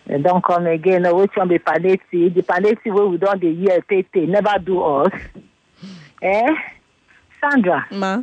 They 0.07 0.21
don't 0.21 0.41
come 0.43 0.67
again. 0.67 1.03
Which 1.15 1.31
one 1.35 1.49
be 1.49 1.59
palliative? 1.59 2.33
The 2.33 2.41
palliative 2.41 2.93
wey 2.93 3.05
we 3.07 3.17
don 3.17 3.39
dey 3.39 3.53
hear 3.53 3.81
tey 3.81 4.03
tey 4.03 4.25
never 4.25 4.57
do 4.63 4.81
us. 4.81 5.11
Eh? 6.21 6.53
Sandra. 7.39 7.87
Ma. 7.91 8.21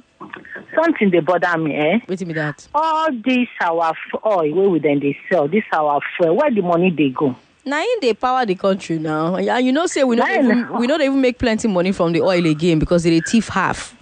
Something 0.75 1.11
dey 1.11 1.21
bother 1.21 1.59
me, 1.59 1.75
eh? 1.75 1.99
Wetin 2.07 2.29
be 2.29 2.35
that? 2.35 2.69
All 2.75 3.09
this 3.13 3.49
our 3.61 3.93
oil 4.25 4.53
wey 4.55 4.67
we 4.69 4.79
dem 4.79 5.01
dey 5.01 5.17
sell, 5.29 5.49
this 5.49 5.65
our 5.73 6.01
fuel, 6.17 6.37
where 6.37 6.51
the 6.51 6.61
money 6.63 6.91
dey 6.91 7.11
go? 7.11 7.35
Na 7.65 7.81
im 7.81 8.01
dey 8.01 8.15
power 8.15 8.47
the 8.47 8.55
country 8.55 8.99
now. 8.99 9.35
And 9.37 9.67
you 9.67 9.73
know 9.73 9.87
say 9.87 10.05
we 10.05 10.17
no 10.17 10.27
even 10.27 10.69
we 10.79 10.87
no 10.87 10.97
dey 10.99 11.07
even 11.07 11.21
make 11.21 11.39
plenty 11.39 11.67
money 11.69 11.93
from 11.93 12.13
the 12.13 12.21
oil 12.23 12.47
again 12.47 12.79
because 12.79 13.03
they 13.03 13.11
dey 13.11 13.21
thief 13.21 13.49
half. 13.49 13.95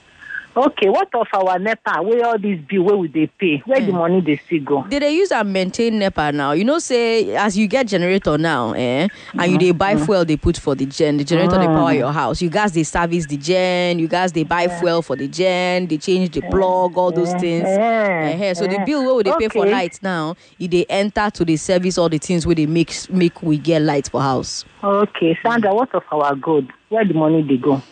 Okay, 0.59 0.89
what 0.89 1.15
of 1.15 1.27
our 1.35 1.59
NEPA 1.59 2.03
wey 2.03 2.23
all 2.23 2.39
this 2.39 2.59
bill 2.67 2.85
wey 2.85 2.95
we 2.95 3.09
dey 3.09 3.27
pay, 3.27 3.63
where 3.67 3.79
the 3.79 3.93
money 3.93 4.23
dey 4.23 4.41
still 4.47 4.65
go? 4.65 4.87
They 4.89 4.99
dey 5.01 5.11
use 5.15 5.31
am 5.31 5.53
maintain 5.53 5.99
NEPA 5.99 6.33
now. 6.33 6.53
You 6.53 6.65
know 6.65 6.79
say 6.79 7.37
as 7.37 7.59
you 7.59 7.67
get 7.69 7.87
generator 7.89 8.39
now, 8.39 8.73
eh, 8.73 9.07
and 9.39 9.53
you 9.53 9.59
dey 9.59 9.73
buy 9.73 9.97
fuel 9.97 10.25
they 10.25 10.39
put 10.39 10.57
for 10.57 10.75
the 10.75 10.87
gen, 10.87 11.19
the 11.19 11.25
generator 11.25 11.59
dey 11.59 11.67
power 11.67 11.93
your 11.93 12.11
house. 12.11 12.41
You 12.41 12.49
guys 12.49 12.73
dey 12.73 12.85
service 12.85 13.27
the 13.27 13.37
gen, 13.37 13.99
you 13.99 14.09
guys 14.09 14.33
dey 14.33 14.45
buy 14.45 14.69
fuel 14.69 15.03
for 15.03 15.15
the 15.15 15.29
gen, 15.29 15.89
they 15.89 15.99
change 15.99 16.31
the 16.31 16.41
plug, 16.41 16.97
all 16.97 17.13
those 17.13 17.35
things. 17.35 17.69
Eh, 17.69 18.55
so 18.55 18.67
the 18.67 18.83
bill 18.87 19.05
wey 19.05 19.13
we 19.19 19.23
dey 19.25 19.37
pay 19.39 19.49
for 19.51 19.67
Okay. 19.67 19.73
light 19.73 19.99
now, 20.03 20.37
e 20.59 20.67
dey 20.69 20.87
enter 20.89 21.29
to 21.33 21.45
the 21.45 21.59
service 21.59 21.99
all 21.99 22.09
the 22.09 22.17
things 22.19 22.47
wey 22.47 22.55
dey 22.55 22.65
make 22.67 22.95
make 23.11 23.43
we 23.43 23.59
get 23.59 23.83
light 23.83 24.09
for 24.09 24.23
house. 24.23 24.65
Okay, 24.83 25.39
Sandra, 25.45 25.75
what 25.75 25.95
of 25.95 26.03
our 26.11 26.35
gold? 26.35 26.71
Where 26.89 27.05
the 27.05 27.13
money 27.13 27.43
dey 27.43 27.59
go? 27.59 27.83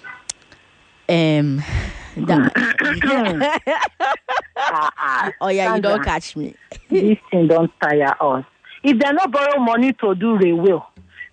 Um, 1.07 1.63
Mm. 2.15 3.59
Ah, 4.57 4.91
ah. 4.97 5.33
oh 5.41 5.49
yeah, 5.49 5.75
you 5.75 5.83
don't 5.83 6.03
catch 6.03 6.37
me. 6.37 6.55
this 6.89 7.19
thing 7.31 7.49
don't 7.49 7.71
tire 7.83 8.15
us. 8.21 8.45
If 8.85 8.99
dem 8.99 9.17
not 9.17 9.33
borrow 9.33 9.59
money 9.59 9.93
to 9.95 10.15
do 10.15 10.37
railway, 10.37 10.79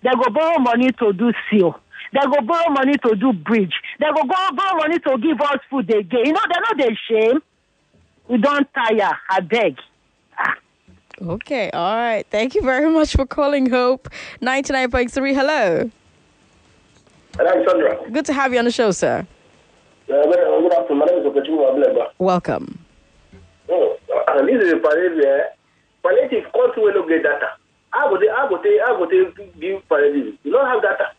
they 0.02 0.10
go 0.10 0.28
borrow 0.30 0.58
money 0.58 0.90
to 0.92 1.12
do 1.12 1.32
seal. 1.48 1.78
They 2.12 2.20
go 2.20 2.40
borrow 2.44 2.70
money 2.70 2.94
to 3.06 3.14
do 3.14 3.32
bridge. 3.32 3.72
They 4.00 4.06
go 4.06 4.22
go 4.24 4.56
borrow 4.56 4.76
money 4.76 4.98
to 4.98 5.18
give 5.18 5.40
us 5.40 5.58
food 5.70 5.88
again. 5.94 6.26
You 6.26 6.32
know, 6.32 6.40
dem 6.52 6.62
no 6.70 6.84
dey 6.84 6.96
shame. 7.08 7.42
We 8.28 8.38
don't 8.38 8.66
tire, 8.74 9.16
abeg. 9.30 9.78
Ah. 10.38 10.54
Okay, 11.20 11.70
all 11.70 11.96
right. 11.96 12.26
Thank 12.30 12.54
you 12.54 12.62
very 12.62 12.90
much 12.90 13.12
for 13.14 13.24
calling 13.26 13.70
Hope. 13.70 14.08
99.3, 14.40 15.34
hello. 15.34 15.90
Hello, 17.36 17.64
Sandra. 17.66 18.10
Good 18.10 18.26
to 18.26 18.32
have 18.32 18.52
you 18.52 18.58
on 18.58 18.64
the 18.64 18.70
show, 18.72 18.90
sir. 18.90 19.26
Uh, 20.12 20.24
good, 20.28 20.72
afternoon. 20.74 20.98
My 20.98 21.06
name 21.06 21.20
is 21.20 21.24
Okechukwu. 21.24 22.06
Welcome. 22.18 22.78
Oh, 23.70 23.96
uh, 24.28 24.44
this 24.44 24.60
is 24.62 24.72
a 24.74 24.76
palliative. 24.76 25.24
eh? 25.24 25.40
Palliative 26.02 26.52
cost 26.52 26.76
wey 26.76 26.92
no 26.92 27.08
get 27.08 27.22
data. 27.22 27.56
How 27.92 28.10
go 28.10 28.18
they, 28.20 28.28
how 28.28 28.46
go 28.46 28.60
they 29.08 29.24
give 29.58 29.88
palliative? 29.88 30.34
You 30.44 30.52
don't 30.52 30.66
have 30.66 30.82
data. 30.82 31.12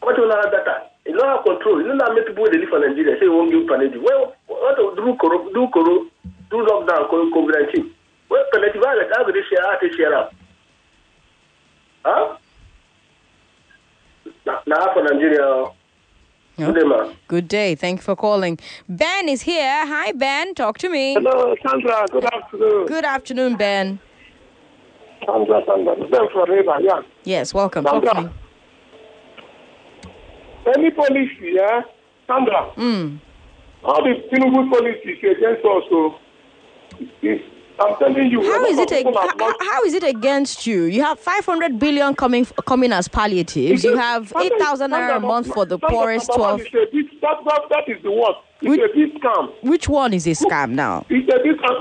What 0.00 0.16
you 0.16 0.24
don't 0.26 0.42
have 0.42 0.50
data? 0.52 0.88
You 1.04 1.18
don't 1.18 1.28
have 1.28 1.44
control. 1.44 1.82
You 1.82 1.88
don't 1.88 2.00
have 2.00 2.14
many 2.16 2.24
people 2.26 2.44
live 2.44 2.68
for 2.70 2.78
Nigeria 2.80 3.18
say 3.20 3.26
you 3.26 3.32
won't 3.36 3.52
give 3.52 3.68
palliative. 3.68 4.00
Well, 4.02 4.32
what 4.46 4.76
do 4.76 4.96
do 4.96 5.14
coro, 5.20 5.52
do 5.52 6.56
lockdown, 6.64 7.10
COVID 7.12 7.60
nineteen. 7.60 7.92
Well, 8.30 8.42
palliative 8.54 8.80
go 8.80 9.32
they 9.36 9.42
share 9.52 9.68
how 9.68 9.76
they 9.82 9.90
share 9.92 10.16
am? 10.16 10.28
Huh? 12.06 12.36
Na 14.66 14.94
for 14.94 15.02
Nigeria. 15.04 15.72
Oh. 16.58 16.66
Good 16.66 16.74
day, 16.74 16.84
man. 16.84 17.16
Good 17.28 17.48
day. 17.48 17.74
Thank 17.74 17.98
you 18.00 18.02
for 18.02 18.16
calling. 18.16 18.58
Ben 18.88 19.28
is 19.28 19.42
here. 19.42 19.86
Hi, 19.86 20.12
Ben. 20.12 20.54
Talk 20.54 20.78
to 20.78 20.88
me. 20.88 21.14
Hello, 21.14 21.54
Sandra. 21.66 22.04
Good 22.10 22.24
afternoon. 22.24 22.86
Good 22.86 23.04
afternoon, 23.04 23.56
Ben. 23.56 23.98
Sandra, 25.26 25.62
Sandra. 25.66 25.94
Ben 26.08 26.28
from 26.32 26.50
River, 26.50 26.76
yeah. 26.80 27.00
Yes, 27.24 27.54
welcome. 27.54 27.84
Talk 27.84 28.04
Sandra. 28.04 28.22
me. 28.24 28.30
Any 30.76 30.90
policy, 30.90 31.52
yeah? 31.54 31.82
Sandra, 32.26 32.70
Mm. 32.76 33.18
all 33.84 34.02
the 34.04 34.14
Tinubu 34.30 34.70
policies 34.70 35.18
against 35.18 35.64
us, 35.64 35.82
so 35.90 36.14
it's, 37.20 37.42
I'm 37.80 37.96
telling 37.98 38.30
you. 38.30 38.42
How 38.42 38.64
is 38.66 38.78
it? 38.78 38.92
A, 38.92 39.02
how, 39.04 39.54
how 39.60 39.82
is 39.84 39.94
it 39.94 40.02
against 40.04 40.66
you? 40.66 40.84
You 40.84 41.02
have 41.02 41.18
500 41.18 41.78
billion 41.78 42.14
coming 42.14 42.44
coming 42.66 42.92
as 42.92 43.08
palliatives. 43.08 43.82
You 43.84 43.96
have 43.96 44.32
8,000 44.38 44.90
naira 44.90 45.16
a 45.16 45.20
month 45.20 45.52
for 45.52 45.64
the 45.64 45.78
poorest 45.78 46.30
12. 46.34 46.60
It's 46.60 46.68
a 46.68 46.72
bit, 46.92 47.20
that, 47.20 47.36
that, 47.44 47.60
that 47.70 47.88
is 47.88 48.02
the 48.02 48.12
worst. 48.12 48.38
It's 48.60 48.68
Which- 48.70 48.80
a 48.80 48.94
big 48.94 49.20
scam. 49.20 49.52
Which 49.62 49.88
one 49.88 50.14
is 50.14 50.26
a 50.26 50.30
scam 50.30 50.70
now? 50.72 51.06
It's 51.08 51.28
a 51.32 51.38
big 51.42 51.56
scam. 51.58 51.76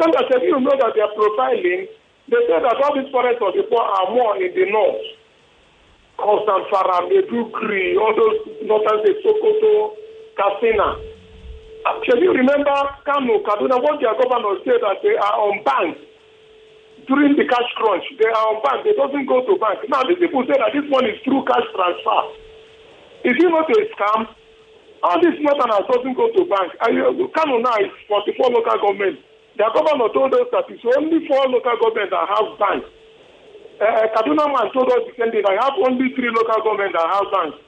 Sandra 0.00 0.22
said, 0.30 0.42
you 0.42 0.58
know 0.60 0.70
that 0.78 0.92
they 0.94 1.00
are 1.00 1.14
profiling. 1.16 1.86
They 2.28 2.36
say 2.46 2.60
that 2.60 2.76
all 2.84 2.94
these 2.94 3.10
forests 3.10 3.40
of 3.40 3.54
the 3.54 3.62
poor 3.70 3.80
are 3.80 4.10
more 4.12 4.36
in 4.36 4.52
the 4.54 4.70
north. 4.70 5.00
Constant 6.18 6.66
Farah, 6.68 7.06
Maiduguri, 7.08 7.96
all 7.96 8.12
those 8.14 8.66
northern 8.66 9.00
states, 9.04 9.24
Sokoto, 9.24 9.94
Katsina. 10.36 10.98
Can 11.84 12.18
you 12.24 12.32
remember 12.32 12.74
Kano, 13.04 13.38
Kaduna, 13.44 13.78
what 13.82 14.00
their 14.00 14.14
governor 14.16 14.58
said 14.64 14.80
that 14.82 14.98
they 15.02 15.14
are 15.16 15.36
on 15.44 15.62
bank 15.64 15.96
during 17.06 17.36
the 17.36 17.44
cash 17.46 17.70
crunch? 17.76 18.04
They 18.18 18.28
are 18.28 18.46
on 18.52 18.60
bank. 18.64 18.84
They 18.84 18.96
doesn't 18.96 19.26
go 19.28 19.44
to 19.46 19.54
bank. 19.60 19.84
Now, 19.88 20.02
these 20.08 20.18
people 20.18 20.42
say 20.48 20.56
that 20.58 20.72
this 20.74 20.88
one 20.90 21.06
is 21.06 21.20
through 21.24 21.44
cash 21.46 21.64
transfer. 21.72 22.20
Is 23.28 23.36
it 23.38 23.50
not 23.50 23.68
a 23.70 23.78
scam? 23.94 24.20
All 25.02 25.18
this 25.22 25.38
northerners 25.38 25.86
doesn't 25.86 26.16
go 26.18 26.26
to 26.32 26.42
bank. 26.50 26.74
Kano 26.80 27.56
now 27.62 27.76
is 27.78 27.92
44 28.10 28.50
local 28.50 28.78
government. 28.82 29.22
Their 29.56 29.70
governor 29.74 30.10
told 30.14 30.34
us 30.34 30.46
that 30.54 30.66
it's 30.70 30.82
only 30.96 31.26
four 31.26 31.44
local 31.50 31.76
governments 31.82 32.14
that 32.14 32.26
have 32.30 32.48
banks. 32.58 32.88
Uh, 33.78 34.06
Kaduna 34.10 34.50
man 34.50 34.70
told 34.74 34.90
us 34.90 35.06
the 35.06 35.14
same 35.18 35.30
thing. 35.30 35.46
I 35.46 35.54
have 35.62 35.74
only 35.78 36.10
three 36.14 36.30
local 36.34 36.58
governments 36.66 36.98
that 36.98 37.06
have 37.10 37.26
banks. 37.30 37.58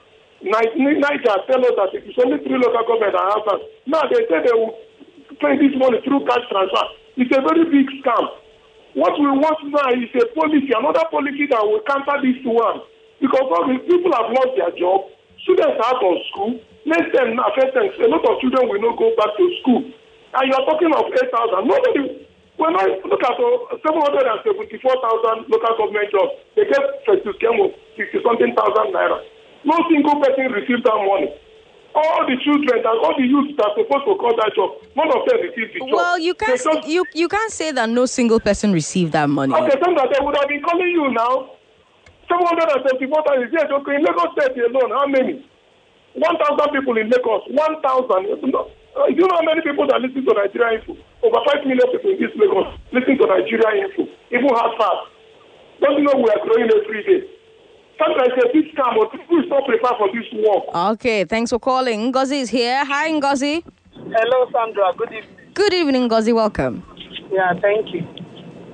Ni- 0.41 0.97
Niger 0.97 1.37
tell 1.45 1.61
us 1.61 1.75
that 1.77 1.91
it's 1.93 2.17
only 2.17 2.41
three 2.41 2.57
local 2.57 2.81
governments 2.85 3.13
that 3.13 3.25
have 3.29 3.45
banks. 3.45 3.65
Now 3.85 4.03
they 4.09 4.25
say 4.25 4.41
they 4.41 4.55
will 4.57 4.73
pay 5.37 5.53
this 5.61 5.73
money 5.77 6.01
through 6.01 6.25
cash 6.25 6.45
transfer. 6.49 6.85
It's 7.17 7.29
a 7.29 7.41
very 7.45 7.65
big 7.69 7.87
scam. 8.01 8.25
What 8.97 9.15
we 9.21 9.29
want 9.31 9.61
now 9.69 9.87
is 9.95 10.09
a 10.17 10.25
policy, 10.35 10.73
another 10.73 11.05
policy 11.13 11.45
that 11.47 11.61
will 11.63 11.79
counter 11.87 12.17
this 12.25 12.41
one. 12.43 12.81
Because 13.21 13.47
all 13.53 13.69
these 13.69 13.85
people 13.85 14.09
have 14.17 14.33
lost 14.33 14.57
their 14.57 14.73
job, 14.75 15.05
students 15.45 15.77
are 15.77 15.93
out 15.93 16.01
of 16.01 16.15
school, 16.33 16.57
let 16.89 17.05
them 17.13 17.37
affect 17.37 17.77
them. 17.77 17.85
A 18.01 18.09
lot 18.09 18.25
of 18.25 18.41
children 18.41 18.65
will 18.65 18.81
not 18.81 18.97
go 18.97 19.13
back 19.15 19.31
to 19.37 19.45
school. 19.61 19.85
And 19.85 20.43
you 20.49 20.53
are 20.57 20.65
talking 20.65 20.89
of 20.89 21.05
8,000. 21.05 21.69
Nobody, 21.69 22.25
when 22.57 22.73
I 22.75 22.97
look 23.05 23.21
at 23.21 23.37
uh, 23.37 23.77
774,000 23.85 25.53
local 25.53 25.73
government 25.77 26.09
jobs, 26.09 26.33
they 26.57 26.65
get 26.65 26.81
50 27.05 27.29
something 28.25 28.51
thousand 28.57 28.89
naira. 28.91 29.21
No 29.63 29.77
single 29.89 30.19
person 30.21 30.51
received 30.51 30.83
that 30.83 30.99
money. 31.05 31.29
All 31.93 32.23
the 32.25 32.37
children 32.43 32.79
and 32.79 32.85
all 33.03 33.13
the 33.17 33.25
youth 33.27 33.51
that 33.57 33.67
are 33.67 33.75
supposed 33.75 34.05
to 34.07 34.15
call 34.15 34.31
that 34.39 34.51
job, 34.55 34.79
none 34.95 35.11
of 35.11 35.27
them 35.27 35.37
received 35.43 35.75
the 35.75 35.79
job. 35.79 35.91
Well, 35.91 36.17
you 36.19 36.33
can't 36.33 36.55
just- 36.61 36.87
you 36.87 37.03
you 37.13 37.27
can't 37.27 37.51
say 37.51 37.71
that 37.71 37.89
no 37.89 38.05
single 38.05 38.39
person 38.39 38.71
received 38.71 39.11
that 39.11 39.27
money. 39.29 39.53
Okay, 39.53 39.75
Sandra, 39.83 40.07
they 40.07 40.19
would 40.23 40.35
have 40.37 40.47
been 40.47 40.61
calling 40.63 40.87
you 40.87 41.11
now. 41.11 41.51
774,000 42.29 43.51
yes, 43.51 43.67
okay. 43.69 43.95
In 43.95 44.03
Lagos 44.07 44.31
State 44.39 44.55
alone, 44.63 44.91
how 44.91 45.05
many? 45.07 45.43
1,000 46.15 46.71
people 46.71 46.97
in 46.97 47.09
Lagos. 47.09 47.43
1,000. 47.51 48.51
No, 48.51 48.71
uh, 48.95 49.07
you 49.11 49.27
know 49.27 49.35
how 49.35 49.43
many 49.43 49.61
people 49.61 49.85
that 49.87 49.99
listen 50.01 50.23
to 50.25 50.33
Nigeria 50.33 50.79
Info? 50.79 50.95
Over 51.23 51.39
5 51.43 51.67
million 51.67 51.87
people 51.91 52.11
in 52.11 52.19
this 52.23 52.31
Lagos 52.39 52.67
listen 52.95 53.17
to 53.19 53.25
Nigeria 53.27 53.83
Info. 53.83 54.07
Even 54.31 54.47
Hard 54.55 54.79
Facts. 54.79 55.11
Don't 55.83 55.97
you 55.99 56.03
know 56.07 56.15
we 56.23 56.29
are 56.31 56.39
growing 56.45 56.71
every 56.71 57.03
day? 57.03 57.21
Sandra, 58.01 58.25
it's 58.25 58.43
a 58.43 58.49
big 58.51 58.65
scam, 58.73 58.97
but 58.97 59.11
people 59.11 59.39
is 59.39 59.49
not 59.49 59.61
prepared 59.67 59.93
for 59.99 60.09
this 60.09 60.25
work. 60.33 60.63
Okay, 60.97 61.23
thanks 61.25 61.51
for 61.51 61.59
calling. 61.59 62.11
Ngozi 62.11 62.41
is 62.41 62.49
here. 62.49 62.83
Hi, 62.83 63.11
Ngozi. 63.11 63.63
Hello, 63.93 64.49
Sandra. 64.51 64.91
Good 64.97 65.13
evening. 65.13 65.53
Good 65.53 65.73
evening, 65.73 66.09
Ngozi. 66.09 66.33
Welcome. 66.33 66.83
Yeah, 67.29 67.53
thank 67.61 67.93
you. 67.93 68.01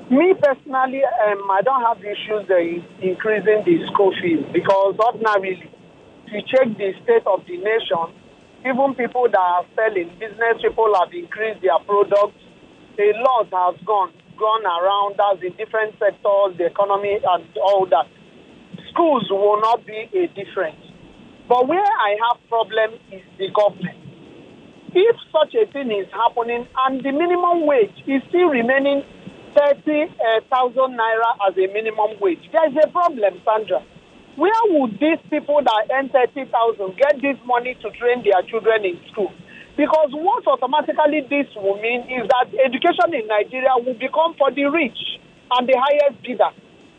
Me 0.09 0.33
personally, 0.39 1.03
um, 1.03 1.43
I 1.51 1.59
don't 1.61 1.83
have 1.83 1.99
issues 1.99 2.47
uh, 2.49 2.55
in 2.55 2.79
increasing 3.01 3.67
the 3.67 3.83
school 3.91 4.15
fees 4.21 4.45
because 4.53 4.95
ordinarily, 4.95 5.59
if 5.59 6.31
you 6.31 6.41
check 6.47 6.71
the 6.77 6.93
state 7.03 7.27
of 7.27 7.43
the 7.47 7.57
nation, 7.59 8.07
even 8.63 8.95
people 8.95 9.27
that 9.27 9.37
are 9.37 9.65
selling, 9.75 10.07
business 10.23 10.55
people 10.63 10.87
have 11.03 11.11
increased 11.11 11.59
their 11.59 11.79
products. 11.83 12.39
A 12.95 13.11
lot 13.19 13.51
has 13.51 13.75
gone 13.83 14.13
gone 14.39 14.63
around 14.63 15.19
us 15.19 15.43
in 15.43 15.51
different 15.57 15.99
sectors, 15.99 16.55
the 16.57 16.71
economy 16.71 17.19
and 17.19 17.43
all 17.57 17.85
that. 17.91 18.07
Schools 18.97 19.29
will 19.29 19.61
not 19.61 19.85
be 19.85 20.09
a 20.09 20.25
difference. 20.33 20.81
But 21.47 21.67
where 21.69 21.85
I 21.85 22.17
have 22.17 22.41
problem 22.49 22.97
is 23.13 23.21
the 23.37 23.53
government. 23.53 23.93
If 24.89 25.13
such 25.29 25.53
a 25.53 25.69
thing 25.69 25.93
is 25.93 26.09
happening 26.09 26.65
and 26.65 27.05
the 27.05 27.13
minimum 27.13 27.69
wage 27.69 27.93
is 28.09 28.25
still 28.33 28.49
remaining 28.49 29.05
30,000 29.53 30.17
eh, 30.17 30.41
naira 30.49 31.29
as 31.45 31.53
a 31.61 31.69
minimum 31.69 32.17
wage, 32.17 32.41
there 32.49 32.65
is 32.65 32.75
a 32.81 32.89
problem, 32.89 33.37
Sandra. 33.45 33.85
Where 34.33 34.65
would 34.73 34.97
these 34.97 35.21
people 35.29 35.61
that 35.61 35.93
earn 35.93 36.09
30,000 36.09 36.49
get 36.97 37.21
this 37.21 37.37
money 37.45 37.77
to 37.85 37.93
train 38.01 38.25
their 38.25 38.41
children 38.49 38.81
in 38.81 38.97
school? 39.13 39.29
Because 39.77 40.09
what 40.09 40.41
automatically 40.49 41.21
this 41.29 41.45
will 41.53 41.77
mean 41.85 42.01
is 42.09 42.25
that 42.33 42.49
education 42.49 43.13
in 43.13 43.29
Nigeria 43.29 43.77
will 43.77 43.93
become 44.01 44.33
for 44.41 44.49
the 44.49 44.65
rich 44.65 44.97
and 45.53 45.69
the 45.69 45.77
highest 45.77 46.17
bidder. 46.25 46.49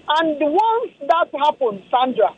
And 0.09 0.41
once 0.41 0.93
that 1.05 1.29
happens, 1.37 1.85
Sandra, 1.93 2.33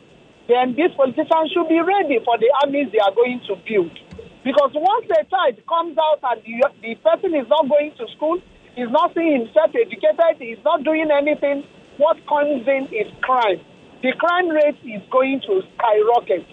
then 0.51 0.75
these 0.75 0.91
politicians 0.99 1.55
should 1.55 1.69
be 1.71 1.79
ready 1.79 2.19
for 2.19 2.35
the 2.35 2.51
armies 2.63 2.91
they 2.91 2.99
are 2.99 3.15
going 3.15 3.39
to 3.47 3.55
build. 3.63 3.95
Because 4.43 4.75
once 4.75 5.07
a 5.07 5.23
child 5.29 5.55
comes 5.69 5.95
out 5.95 6.19
and 6.35 6.43
the, 6.43 6.67
the 6.83 6.95
person 6.99 7.31
is 7.31 7.47
not 7.47 7.69
going 7.69 7.95
to 7.95 8.05
school, 8.17 8.41
is 8.75 8.89
not 8.91 9.13
seeing 9.15 9.47
himself 9.47 9.71
educated, 9.71 10.41
is 10.43 10.59
not 10.65 10.83
doing 10.83 11.07
anything, 11.07 11.63
what 11.95 12.17
comes 12.27 12.67
in 12.67 12.91
is 12.91 13.07
crime. 13.21 13.63
The 14.03 14.11
crime 14.17 14.49
rate 14.49 14.81
is 14.83 15.05
going 15.11 15.39
to 15.47 15.61
skyrocket. 15.77 16.43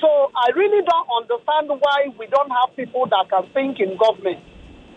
So 0.00 0.08
I 0.34 0.50
really 0.56 0.82
don't 0.82 1.08
understand 1.22 1.68
why 1.70 2.10
we 2.18 2.26
don't 2.26 2.50
have 2.50 2.74
people 2.74 3.06
that 3.06 3.30
can 3.30 3.46
think 3.52 3.78
in 3.78 3.96
government. 4.00 4.40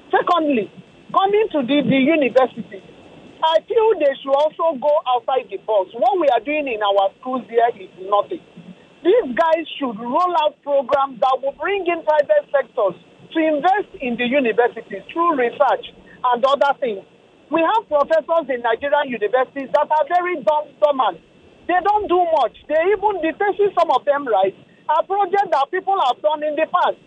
Secondly, 0.09 0.71
coming 1.13 1.47
to 1.53 1.59
the, 1.61 1.83
the 1.85 1.99
university, 1.99 2.81
I 3.39 3.63
feel 3.63 3.95
they 3.95 4.11
should 4.19 4.35
also 4.35 4.75
go 4.75 4.91
outside 5.15 5.47
the 5.47 5.63
box. 5.63 5.95
What 5.95 6.19
we 6.19 6.27
are 6.27 6.43
doing 6.43 6.67
in 6.67 6.83
our 6.83 7.07
schools 7.19 7.47
here 7.47 7.71
is 7.79 7.87
nothing. 8.11 8.43
These 8.99 9.31
guys 9.31 9.63
should 9.79 9.95
roll 9.95 10.33
out 10.43 10.59
programs 10.59 11.23
that 11.23 11.39
will 11.39 11.55
bring 11.55 11.87
in 11.87 12.03
private 12.03 12.51
sectors 12.51 12.99
to 12.99 13.39
invest 13.39 13.95
in 14.03 14.19
the 14.19 14.27
universities 14.27 15.07
through 15.15 15.39
research 15.39 15.87
and 16.19 16.43
other 16.43 16.75
things. 16.83 16.99
We 17.47 17.63
have 17.63 17.87
professors 17.87 18.51
in 18.51 18.59
Nigerian 18.59 19.07
universities 19.07 19.71
that 19.71 19.87
are 19.87 20.05
very 20.11 20.43
dumb, 20.43 20.67
dormant. 20.83 21.23
They 21.71 21.79
don't 21.79 22.11
do 22.11 22.19
much. 22.43 22.59
They 22.67 22.81
even, 22.91 23.23
the 23.23 23.31
some 23.71 23.89
of 23.95 24.03
them 24.03 24.27
right, 24.27 24.53
are 24.91 25.03
projects 25.07 25.53
that 25.55 25.71
people 25.71 25.95
have 26.11 26.19
done 26.19 26.43
in 26.43 26.59
the 26.59 26.67
past. 26.67 26.99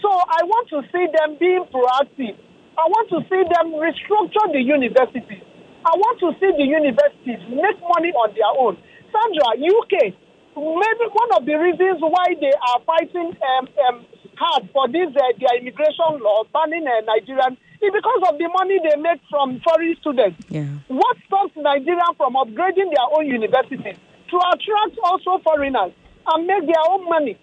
So 0.00 0.08
I 0.08 0.40
want 0.40 0.72
to 0.72 0.80
see 0.88 1.04
them 1.04 1.36
being 1.36 1.68
proactive. 1.68 2.34
I 2.80 2.84
want 2.88 3.06
to 3.12 3.20
see 3.28 3.42
them 3.44 3.76
restructure 3.76 4.46
the 4.56 4.62
universities. 4.64 5.45
I 5.86 5.94
want 5.94 6.18
to 6.18 6.34
see 6.42 6.50
the 6.50 6.66
universities 6.66 7.38
make 7.46 7.78
money 7.86 8.10
on 8.18 8.34
their 8.34 8.50
own. 8.58 8.74
Sandra, 9.14 9.54
UK, 9.54 10.10
maybe 10.58 11.04
one 11.14 11.30
of 11.38 11.46
the 11.46 11.54
reasons 11.54 12.02
why 12.02 12.34
they 12.42 12.50
are 12.50 12.80
fighting 12.82 13.30
um, 13.38 13.64
um, 13.86 13.96
hard 14.34 14.66
for 14.74 14.90
this 14.90 15.14
uh, 15.14 15.30
their 15.38 15.54
immigration 15.62 16.18
law 16.18 16.42
banning 16.50 16.84
uh, 16.90 17.06
Nigerian 17.06 17.54
is 17.78 17.92
because 17.94 18.22
of 18.26 18.34
the 18.34 18.50
money 18.50 18.82
they 18.82 18.98
make 18.98 19.22
from 19.30 19.62
foreign 19.62 19.94
students. 20.02 20.42
Yeah. 20.50 20.66
What 20.90 21.16
stops 21.30 21.54
Nigeria 21.54 22.10
from 22.18 22.34
upgrading 22.34 22.90
their 22.90 23.06
own 23.14 23.30
universities 23.30 23.94
to 23.94 24.36
attract 24.58 24.98
also 25.06 25.38
foreigners 25.46 25.94
and 26.26 26.38
make 26.50 26.66
their 26.66 26.82
own 26.90 27.06
money? 27.06 27.38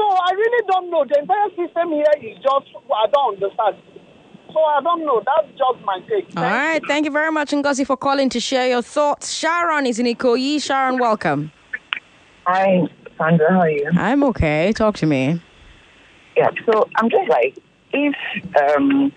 So 0.00 0.02
I 0.08 0.32
really 0.32 0.62
don't 0.64 0.88
know. 0.88 1.04
The 1.04 1.20
entire 1.20 1.52
system 1.60 1.92
here 1.92 2.14
is 2.24 2.40
just 2.40 2.72
I 2.88 3.04
don't 3.12 3.36
understand. 3.36 3.76
So 4.52 4.60
I 4.60 4.80
don't 4.82 5.04
know. 5.04 5.22
That's 5.24 5.48
just 5.56 5.84
my 5.84 6.00
take. 6.08 6.28
All 6.36 6.42
right. 6.42 6.80
Thank 6.86 7.04
you 7.06 7.10
very 7.10 7.32
much, 7.32 7.50
Ngozi, 7.52 7.86
for 7.86 7.96
calling 7.96 8.28
to 8.30 8.40
share 8.40 8.68
your 8.68 8.82
thoughts. 8.82 9.32
Sharon 9.32 9.86
is 9.86 9.98
in 9.98 10.06
Ikoyi. 10.06 10.62
Sharon, 10.62 10.98
welcome. 10.98 11.50
Hi, 12.46 12.82
Sandra. 13.16 13.52
How 13.52 13.60
are 13.60 13.70
you? 13.70 13.88
I'm 13.96 14.22
okay. 14.24 14.72
Talk 14.74 14.96
to 14.96 15.06
me. 15.06 15.40
Yeah. 16.36 16.50
So 16.66 16.88
I'm 16.96 17.08
just 17.08 17.28
like, 17.28 17.56
if 17.92 18.14
um, 18.60 19.12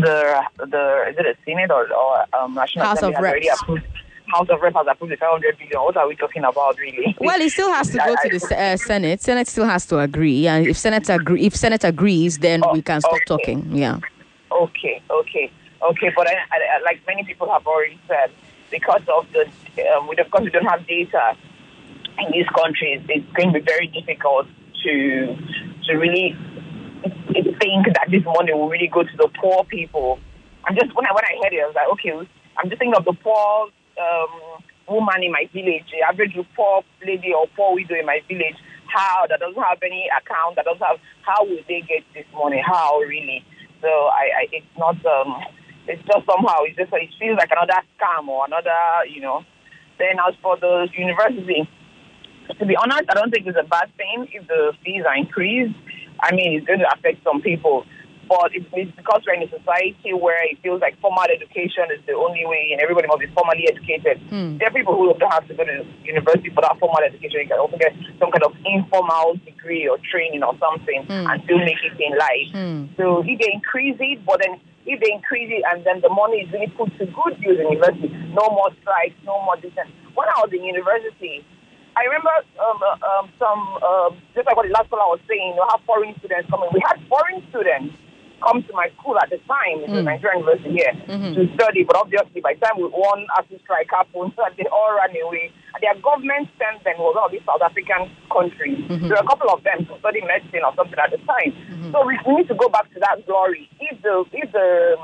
the 0.00 0.42
the 0.58 1.04
is 1.10 1.16
it 1.18 1.26
a 1.26 1.36
Senate 1.44 1.70
or, 1.70 1.90
or 1.92 2.24
um, 2.36 2.54
National 2.54 2.84
House 2.84 2.98
Assembly 2.98 3.16
of 3.16 3.24
has 3.24 3.30
already 3.30 3.48
Reps. 3.48 3.62
approved, 3.62 3.86
House 4.26 4.48
of 4.50 4.60
Reps 4.60 4.76
has 4.76 4.86
approved 4.90 5.12
the 5.12 5.16
500 5.16 5.58
billion. 5.58 5.80
What 5.80 5.96
are 5.96 6.08
we 6.08 6.16
talking 6.16 6.44
about, 6.44 6.78
really? 6.78 7.16
Well, 7.20 7.40
it 7.40 7.50
still 7.50 7.72
has 7.72 7.90
to 7.90 7.98
go 7.98 8.14
to 8.22 8.38
the 8.38 8.58
uh, 8.58 8.76
Senate. 8.76 9.22
Senate 9.22 9.48
still 9.48 9.66
has 9.66 9.86
to 9.86 9.98
agree, 10.00 10.46
and 10.46 10.66
if 10.66 10.76
Senate 10.76 11.08
agree, 11.08 11.46
if 11.46 11.54
Senate 11.56 11.84
agrees, 11.84 12.38
then 12.38 12.62
we 12.72 12.82
can 12.82 13.00
stop 13.00 13.18
talking. 13.26 13.74
Yeah. 13.74 14.00
Okay, 14.50 15.02
okay, 15.10 15.52
okay. 15.82 16.10
But 16.14 16.28
I, 16.28 16.32
I, 16.32 16.82
like 16.84 17.00
many 17.06 17.24
people 17.24 17.50
have 17.50 17.66
already 17.66 17.98
said, 18.08 18.30
because 18.70 19.02
of 19.08 19.26
the, 19.32 19.42
um, 19.96 20.08
of 20.08 20.30
course, 20.30 20.44
we 20.44 20.50
don't 20.50 20.66
have 20.66 20.86
data 20.86 21.36
in 22.18 22.32
these 22.32 22.48
countries, 22.48 23.00
it's 23.08 23.30
going 23.32 23.52
to 23.52 23.60
be 23.60 23.64
very 23.64 23.86
difficult 23.86 24.46
to 24.84 25.36
to 25.86 25.94
really 25.94 26.36
think 27.60 27.86
that 27.86 28.08
this 28.10 28.24
money 28.24 28.52
will 28.52 28.68
really 28.68 28.88
go 28.88 29.02
to 29.02 29.16
the 29.16 29.28
poor 29.40 29.64
people 29.64 30.18
I'm 30.68 30.76
just 30.76 30.94
when 30.94 31.06
I 31.06 31.12
when 31.12 31.24
I 31.24 31.40
heard 31.42 31.52
it, 31.52 31.64
I 31.64 31.66
was 31.66 31.74
like, 31.74 31.88
okay, 31.96 32.12
I'm 32.12 32.68
just 32.68 32.78
thinking 32.78 32.94
of 32.94 33.04
the 33.04 33.16
poor 33.16 33.72
um, 33.96 34.60
woman 34.86 35.24
in 35.24 35.32
my 35.32 35.48
village, 35.52 35.88
the 35.88 36.04
average 36.04 36.36
poor 36.54 36.84
lady 37.00 37.32
or 37.32 37.46
poor 37.56 37.74
widow 37.74 37.96
in 37.98 38.04
my 38.04 38.20
village. 38.28 38.56
How 38.84 39.26
that 39.28 39.40
doesn't 39.40 39.62
have 39.62 39.78
any 39.82 40.08
account, 40.12 40.56
that 40.56 40.64
doesn't 40.64 40.84
have. 40.84 41.00
How 41.24 41.44
will 41.44 41.64
they 41.68 41.80
get 41.80 42.04
this 42.12 42.28
money? 42.34 42.60
How 42.60 43.00
really? 43.00 43.44
So 43.80 43.88
I, 43.88 44.44
I 44.44 44.48
it's 44.52 44.66
not. 44.78 44.96
Um, 45.06 45.42
it's 45.86 46.02
just 46.04 46.26
somehow. 46.26 46.62
It's 46.64 46.76
just 46.76 46.92
it 46.92 47.10
feels 47.18 47.38
like 47.38 47.50
another 47.50 47.80
scam 47.96 48.28
or 48.28 48.46
another. 48.46 49.06
You 49.08 49.20
know. 49.20 49.44
Then 49.98 50.16
as 50.26 50.34
for 50.42 50.56
the 50.56 50.88
university, 50.96 51.68
to 52.58 52.66
be 52.66 52.76
honest, 52.76 53.04
I 53.10 53.14
don't 53.14 53.30
think 53.30 53.46
it's 53.46 53.58
a 53.58 53.66
bad 53.66 53.90
thing 53.96 54.28
if 54.32 54.46
the 54.46 54.72
fees 54.84 55.02
are 55.06 55.16
increased. 55.16 55.74
I 56.22 56.34
mean, 56.34 56.56
it's 56.56 56.66
going 56.66 56.80
to 56.80 56.88
affect 56.94 57.22
some 57.24 57.42
people. 57.42 57.84
But 58.28 58.52
it's, 58.52 58.66
it's 58.76 58.92
because 58.94 59.22
we're 59.26 59.34
in 59.40 59.42
a 59.42 59.50
society 59.50 60.12
where 60.12 60.36
it 60.44 60.60
feels 60.62 60.80
like 60.84 61.00
formal 61.00 61.24
education 61.24 61.88
is 61.90 62.00
the 62.06 62.12
only 62.12 62.44
way 62.44 62.70
and 62.72 62.80
everybody 62.80 63.08
must 63.08 63.20
be 63.20 63.26
formally 63.32 63.64
educated. 63.66 64.20
Hmm. 64.28 64.58
There 64.58 64.68
are 64.68 64.76
people 64.76 64.92
who 64.94 65.08
don't 65.16 65.32
have 65.32 65.48
to 65.48 65.54
go 65.54 65.64
to 65.64 65.84
university 66.04 66.50
for 66.52 66.60
that 66.60 66.76
formal 66.78 67.00
education. 67.00 67.40
You 67.42 67.48
can 67.48 67.58
also 67.58 67.78
get 67.80 67.96
some 68.20 68.30
kind 68.30 68.44
of 68.44 68.52
informal 68.64 69.40
degree 69.48 69.88
or 69.88 69.96
training 70.12 70.42
or 70.44 70.52
something 70.60 71.08
Hmm. 71.08 71.24
and 71.26 71.42
still 71.44 71.58
make 71.64 71.80
it 71.80 71.96
in 71.96 72.12
life. 72.20 72.48
So 73.00 73.24
if 73.24 73.38
they 73.40 73.48
increase 73.52 73.96
it, 73.98 74.20
but 74.28 74.40
then 74.44 74.60
if 74.84 75.00
they 75.00 75.12
increase 75.12 75.48
it 75.52 75.64
and 75.72 75.84
then 75.84 76.00
the 76.04 76.08
money 76.12 76.44
is 76.44 76.52
really 76.52 76.68
put 76.76 76.92
to 76.98 77.06
good 77.08 77.34
use 77.40 77.56
in 77.60 77.64
university, 77.72 78.08
no 78.36 78.44
more 78.52 78.68
strikes, 78.80 79.16
no 79.24 79.40
more 79.48 79.56
distance. 79.56 79.88
When 80.14 80.28
I 80.28 80.36
was 80.44 80.52
in 80.52 80.64
university, 80.64 81.44
I 81.96 82.04
remember 82.04 82.30
um, 82.60 82.78
uh, 82.84 83.08
um, 83.08 83.24
some, 83.40 83.60
uh, 83.82 84.10
just 84.34 84.46
like 84.46 84.56
what 84.56 84.66
the 84.68 84.72
last 84.72 84.88
caller 84.90 85.08
was 85.16 85.20
saying, 85.28 85.50
you 85.50 85.56
know, 85.56 85.66
have 85.72 85.80
foreign 85.88 86.14
students 86.20 86.48
coming. 86.50 86.68
We 86.72 86.80
had 86.86 87.00
foreign 87.08 87.40
students 87.50 87.96
come 88.40 88.62
to 88.62 88.72
my 88.72 88.88
school 88.98 89.18
at 89.18 89.30
the 89.30 89.38
time, 89.50 89.82
a 89.84 89.88
Mm. 89.88 90.04
Nigerian 90.04 90.40
university 90.40 90.70
here, 90.78 90.92
Mhm. 91.08 91.34
to 91.34 91.40
study, 91.54 91.82
but 91.84 91.96
obviously 91.96 92.40
by 92.40 92.54
the 92.54 92.60
time 92.66 92.76
we 92.78 92.84
one 92.88 93.26
artist 93.36 93.62
strike 93.64 93.90
happened, 93.90 94.32
they 94.56 94.66
all 94.70 94.94
ran 94.96 95.10
away. 95.22 95.50
And 95.74 95.80
their 95.82 95.94
government 96.02 96.48
sent 96.58 96.82
them 96.84 96.98
was 96.98 97.16
of 97.18 97.30
these 97.32 97.44
South 97.44 97.62
African 97.62 98.10
countries. 98.30 98.78
Mhm. 98.88 99.08
There 99.08 99.16
were 99.18 99.24
a 99.26 99.30
couple 99.30 99.50
of 99.50 99.62
them 99.64 99.84
to 99.86 99.98
study 99.98 100.20
medicine 100.22 100.62
or 100.64 100.72
something 100.74 100.98
at 100.98 101.10
the 101.10 101.18
time. 101.26 101.52
So 101.92 102.04
we, 102.06 102.18
we 102.26 102.34
need 102.36 102.48
to 102.48 102.54
go 102.54 102.68
back 102.68 102.92
to 102.94 103.00
that 103.00 103.26
glory. 103.26 103.68
If 103.80 104.00
the 104.02 104.24
if 104.32 104.52
the 104.52 104.98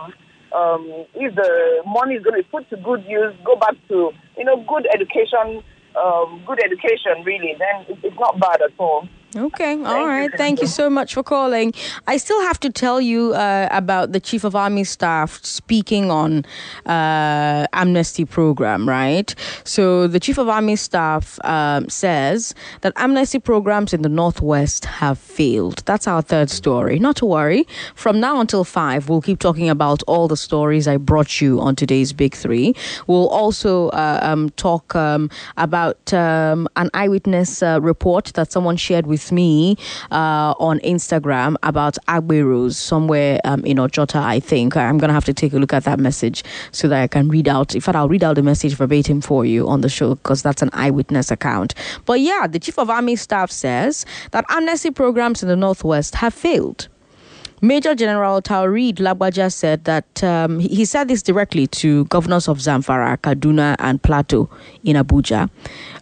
um, 0.53 0.87
if 1.15 1.35
the 1.35 1.83
money 1.87 2.15
is 2.15 2.23
going 2.23 2.37
to 2.37 2.43
be 2.43 2.49
put 2.49 2.69
to 2.71 2.77
good 2.77 3.05
use, 3.09 3.35
go 3.45 3.57
back 3.57 3.75
to 3.89 4.13
you 4.39 4.45
know 4.45 4.57
good 4.69 4.87
education, 4.95 5.63
um, 5.97 6.43
good 6.47 6.61
education 6.65 7.23
really. 7.25 7.55
Then 7.59 7.99
it's 8.03 8.19
not 8.19 8.39
bad 8.39 8.63
at 8.63 8.71
all. 8.79 9.09
Okay, 9.37 9.73
all 9.83 10.07
right. 10.07 10.31
Thank 10.37 10.61
you 10.61 10.69
so 10.69 10.89
much 10.89 11.15
for 11.15 11.25
calling. 11.25 11.73
I 12.07 12.19
still 12.19 12.41
have 12.43 12.61
to 12.61 12.71
tell 12.71 13.01
you 13.01 13.35
uh, 13.35 13.67
about 13.73 14.13
the 14.13 14.21
Chief 14.21 14.45
of 14.45 14.55
Army 14.55 14.85
Staff 14.85 15.45
speaking 15.45 16.09
on 16.09 16.45
uh, 16.87 17.67
amnesty 17.73 18.25
program, 18.25 18.89
right? 18.89 19.35
So 19.65 20.07
the 20.07 20.21
Chief 20.21 20.39
of 20.39 20.49
Army 20.49 20.77
Staff 20.77 21.45
um, 21.45 21.89
says 21.89 22.55
that 22.83 22.93
amnesty 22.95 23.41
programs 23.41 23.93
in 23.93 24.03
the 24.03 24.09
Northwest 24.09 24.85
have 24.85 25.19
failed. 25.19 25.83
That's 25.85 26.07
our 26.07 26.23
third 26.23 26.49
story. 26.49 27.01
Not 27.01 27.17
to 27.17 27.27
worry. 27.27 27.67
From 27.97 28.21
now 28.21 28.39
until 28.41 28.63
five, 28.63 29.09
we'll 29.09 29.23
keep 29.23 29.41
talking 29.41 29.69
about 29.69 30.05
all 30.07 30.29
the 30.29 30.37
stories 30.37 30.87
I 30.87 30.97
brought 30.97 31.41
you 31.41 31.61
on 31.61 31.75
today's 31.75 32.13
Big 32.13 32.37
Three. 32.37 32.75
We'll 33.09 33.29
also 33.31 33.89
uh, 33.89 34.21
um, 34.23 34.51
talk 34.51 34.95
um, 34.95 35.29
about 35.57 36.13
um, 36.15 36.69
an 36.77 36.89
eyewitness 36.95 37.65
uh, 37.65 37.81
report 37.83 38.27
that 38.35 38.53
someone 38.53 38.77
shared 38.77 39.09
with 39.09 39.24
me 39.33 39.77
uh, 40.11 40.55
on 40.59 40.81
Instagram 40.81 41.57
about 41.63 41.97
Agberos 42.09 42.75
somewhere 42.75 43.41
um, 43.45 43.65
in 43.65 43.79
Ojota, 43.79 44.17
I 44.21 44.41
think. 44.41 44.77
I'm 44.77 44.99
going 44.99 45.09
to 45.09 45.15
have 45.15 45.25
to 45.27 45.35
take 45.35 45.53
a 45.53 45.59
look 45.59 45.73
at 45.73 45.85
that 45.85 45.99
message 45.99 46.45
so 46.73 46.89
that 46.89 47.03
I 47.03 47.07
can 47.07 47.29
read 47.29 47.49
out. 47.49 47.75
In 47.75 47.81
fact, 47.81 47.97
I'll 47.97 48.09
read 48.09 48.25
out 48.25 48.37
the 48.37 48.43
message 48.43 48.75
verbatim 48.75 49.21
for 49.21 49.45
you 49.45 49.69
on 49.69 49.81
the 49.81 49.89
show 49.89 50.15
because 50.15 50.43
that's 50.43 50.63
an 50.63 50.71
eyewitness 50.73 51.31
account. 51.31 51.75
But 52.07 52.21
yeah, 52.21 52.47
the 52.47 52.59
Chief 52.59 52.79
of 52.79 52.91
Army 52.91 53.17
Staff 53.17 53.51
says 53.51 54.07
that 54.31 54.45
amnesty 54.49 54.91
programs 54.91 55.43
in 55.43 55.49
the 55.49 55.57
Northwest 55.57 56.17
have 56.17 56.35
failed. 56.35 56.89
Major 57.65 57.95
General 57.95 58.43
Taoreed 58.43 58.97
Lagbaja 58.97 59.51
said 59.51 59.85
that 59.85 60.23
um, 60.23 60.59
he 60.59 60.85
said 60.85 61.09
this 61.09 61.23
directly 61.23 61.67
to 61.69 62.05
governors 62.07 62.47
of 62.47 62.59
Zamfara, 62.59 63.17
Kaduna, 63.17 63.75
and 63.79 64.03
Plateau 64.03 64.51
in 64.83 64.97
Abuja, 64.97 65.49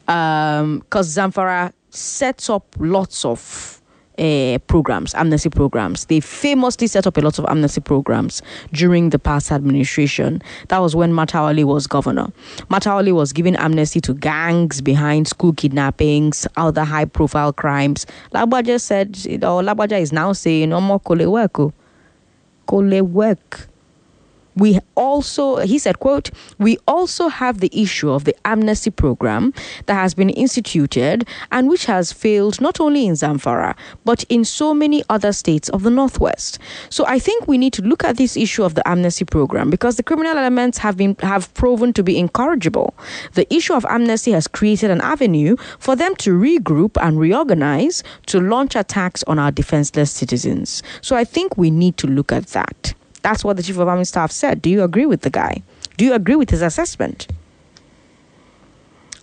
because 0.01 1.17
Zamfara 1.17 1.73
sets 1.95 2.51
up 2.51 2.65
lots 2.79 3.25
of 3.25 3.83
uh, 4.19 4.59
programs, 4.67 5.15
amnesty 5.15 5.49
programs. 5.49 6.07
They 6.07 6.21
famously 6.21 6.87
set 6.87 7.07
up 7.07 7.17
a 7.17 7.21
lot 7.21 7.39
of 7.39 7.47
amnesty 7.49 7.81
programs 7.81 8.43
during 8.73 9.11
the 9.11 9.19
past 9.19 9.51
administration. 9.51 10.43
That 10.69 10.79
was 10.79 10.95
when 10.95 11.13
Matawalle 11.13 11.65
was 11.65 11.87
governor. 11.87 12.33
Matawalle 12.71 13.15
was 13.15 13.33
giving 13.33 13.57
amnesty 13.57 14.01
to 14.03 14.15
gangs 14.15 14.81
behind 14.81 15.29
school 15.29 15.53
kidnappings, 15.53 16.47
other 16.57 16.85
high 16.85 17.07
profile 17.07 17.53
crimes. 17.53 18.07
Lagbaja 18.35 18.81
said, 18.81 19.17
you 19.25 19.39
know, 19.39 19.59
Lagbaja 19.59 20.01
is 20.01 20.13
now 20.13 20.33
saying, 20.33 20.71
no 20.71 20.81
more 20.81 21.01
kole 21.01 21.27
work. 21.27 21.73
Kole 22.69 23.03
work 23.03 23.69
we 24.57 24.79
also 24.95 25.57
he 25.59 25.79
said 25.79 25.99
quote 25.99 26.31
we 26.59 26.77
also 26.87 27.29
have 27.29 27.61
the 27.61 27.71
issue 27.73 28.11
of 28.11 28.25
the 28.25 28.35
amnesty 28.47 28.91
program 28.91 29.53
that 29.87 29.95
has 29.95 30.15
been 30.15 30.31
instituted 30.31 31.27
and 31.51 31.69
which 31.69 31.87
has 31.87 32.13
failed 32.13 32.61
not 32.61 32.81
only 32.81 33.07
in 33.07 33.15
zamfara 33.15 33.75
but 34.05 34.25
in 34.29 34.45
so 34.45 34.75
many 34.75 35.03
other 35.09 35.33
states 35.33 35.69
of 35.71 35.83
the 35.83 35.91
northwest. 35.91 36.59
So 36.91 37.07
i 37.07 37.19
think 37.19 37.49
we 37.49 37.59
need 37.59 37.73
to 37.75 37.83
look 37.83 38.05
at 38.05 38.17
this 38.17 38.37
issue 38.37 38.65
of 38.65 38.75
the 38.75 38.87
amnesty 38.89 39.25
program 39.25 39.71
because 39.71 39.97
the 39.97 40.03
criminal 40.03 40.37
elements 40.37 40.79
have 40.79 40.97
been 40.97 41.17
have 41.23 41.53
proven 41.55 41.93
to 41.95 42.03
be 42.03 42.19
incorrigible. 42.19 42.95
The 43.35 43.53
issue 43.53 43.75
of 43.75 43.87
amnesty 43.89 44.33
has 44.33 44.49
created 44.49 44.91
an 44.91 45.01
avenue 45.01 45.57
for 45.79 45.97
them 45.97 46.15
to 46.17 46.39
regroup 46.39 46.97
and 47.01 47.19
reorganize 47.19 48.03
to 48.27 48.41
launch 48.41 48.77
attacks 48.77 49.23
on 49.25 49.39
our 49.39 49.51
defenseless 49.51 50.11
citizens. 50.11 50.83
So 51.01 51.17
i 51.17 51.25
think 51.25 51.57
we 51.57 51.71
need 51.71 51.97
to 51.99 52.07
look 52.07 52.33
at 52.33 52.47
that 52.49 52.95
that's 53.23 53.45
what 53.45 53.57
the 53.57 53.63
chief 53.63 53.79
of 53.79 53.89
army 53.89 54.05
staff 54.05 54.31
said. 54.31 54.61
Do 54.61 54.69
you 54.71 54.83
agree 54.83 55.07
with 55.07 55.23
the 55.23 55.31
guy? 55.31 55.63
Do 55.97 56.05
you 56.05 56.13
agree 56.15 56.37
with 56.37 56.51
his 56.51 56.61
assessment? 56.63 57.29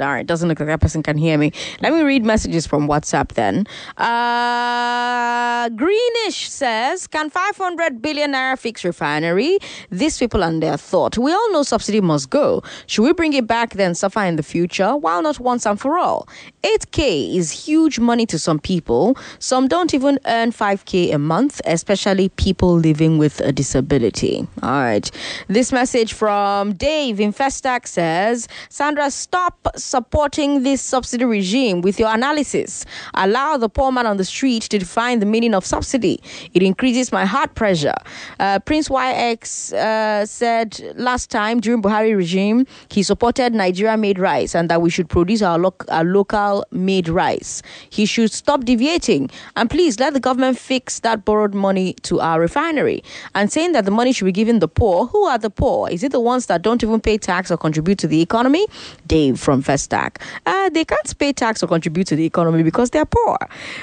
All 0.00 0.08
right, 0.08 0.26
doesn't 0.26 0.48
look 0.48 0.60
like 0.60 0.68
that 0.68 0.80
person 0.80 1.02
can 1.02 1.16
hear 1.16 1.38
me. 1.38 1.52
Let 1.80 1.92
me 1.92 2.02
read 2.02 2.24
messages 2.24 2.66
from 2.66 2.88
WhatsApp 2.88 3.28
then. 3.34 3.66
Uh, 3.96 5.68
Greenish 5.70 6.48
says, 6.48 7.06
Can 7.06 7.30
500 7.30 8.02
billion 8.02 8.32
naira 8.32 8.58
fix 8.58 8.84
refinery? 8.84 9.58
These 9.90 10.18
people 10.18 10.42
and 10.42 10.62
their 10.62 10.76
thought. 10.76 11.16
We 11.16 11.32
all 11.32 11.52
know 11.52 11.62
subsidy 11.62 12.00
must 12.00 12.30
go. 12.30 12.62
Should 12.86 13.02
we 13.02 13.12
bring 13.12 13.32
it 13.34 13.46
back 13.46 13.74
then 13.74 13.94
suffer 13.94 14.20
in 14.20 14.36
the 14.36 14.42
future? 14.42 14.96
Why 14.96 15.20
not 15.20 15.38
once 15.38 15.66
and 15.66 15.80
for 15.80 15.98
all? 15.98 16.28
8K 16.62 17.36
is 17.36 17.50
huge 17.50 17.98
money 17.98 18.26
to 18.26 18.38
some 18.38 18.58
people. 18.58 19.16
Some 19.38 19.68
don't 19.68 19.94
even 19.94 20.18
earn 20.26 20.50
5K 20.50 21.14
a 21.14 21.18
month, 21.18 21.60
especially 21.64 22.30
people 22.30 22.74
living 22.74 23.18
with 23.18 23.40
a 23.40 23.52
disability. 23.52 24.46
All 24.62 24.70
right. 24.70 25.10
This 25.48 25.72
message 25.72 26.12
from 26.12 26.72
Dave 26.72 27.20
in 27.20 27.32
Festac 27.32 27.86
says, 27.86 28.48
Sandra, 28.68 29.10
stop 29.10 29.68
supporting 29.84 30.62
this 30.62 30.80
subsidy 30.80 31.24
regime 31.24 31.82
with 31.82 31.98
your 31.98 32.12
analysis. 32.12 32.84
Allow 33.14 33.56
the 33.58 33.68
poor 33.68 33.92
man 33.92 34.06
on 34.06 34.16
the 34.16 34.24
street 34.24 34.62
to 34.64 34.78
define 34.78 35.20
the 35.20 35.26
meaning 35.26 35.54
of 35.54 35.64
subsidy. 35.64 36.20
It 36.54 36.62
increases 36.62 37.12
my 37.12 37.24
heart 37.26 37.54
pressure. 37.54 37.94
Uh, 38.40 38.58
Prince 38.60 38.88
YX 38.88 39.72
uh, 39.74 40.24
said 40.26 40.80
last 40.96 41.30
time 41.30 41.60
during 41.60 41.82
Buhari 41.82 42.16
regime, 42.16 42.66
he 42.88 43.02
supported 43.02 43.54
Nigeria 43.54 43.96
made 43.96 44.18
rice 44.18 44.54
and 44.54 44.70
that 44.70 44.80
we 44.80 44.90
should 44.90 45.08
produce 45.08 45.42
our, 45.42 45.58
lo- 45.58 45.74
our 45.88 46.04
local 46.04 46.64
made 46.70 47.08
rice. 47.08 47.62
He 47.90 48.06
should 48.06 48.32
stop 48.32 48.64
deviating 48.64 49.30
and 49.56 49.68
please 49.68 50.00
let 50.00 50.14
the 50.14 50.20
government 50.20 50.58
fix 50.58 51.00
that 51.00 51.24
borrowed 51.24 51.54
money 51.54 51.94
to 52.02 52.20
our 52.20 52.40
refinery. 52.40 53.02
And 53.34 53.52
saying 53.52 53.72
that 53.72 53.84
the 53.84 53.90
money 53.90 54.12
should 54.12 54.24
be 54.24 54.32
given 54.32 54.60
the 54.60 54.68
poor. 54.68 55.06
Who 55.08 55.24
are 55.24 55.38
the 55.38 55.50
poor? 55.50 55.90
Is 55.90 56.02
it 56.02 56.12
the 56.12 56.20
ones 56.20 56.46
that 56.46 56.62
don't 56.62 56.82
even 56.82 57.00
pay 57.00 57.18
tax 57.18 57.50
or 57.50 57.56
contribute 57.58 57.98
to 57.98 58.06
the 58.06 58.20
economy? 58.22 58.66
Dave 59.06 59.38
from 59.38 59.62
Festac. 59.74 60.22
Uh, 60.46 60.68
they 60.70 60.84
can't 60.84 61.18
pay 61.18 61.32
tax 61.32 61.62
or 61.62 61.66
contribute 61.66 62.06
to 62.06 62.16
the 62.16 62.24
economy 62.24 62.62
because 62.62 62.90
they're 62.90 63.04
poor. 63.04 63.38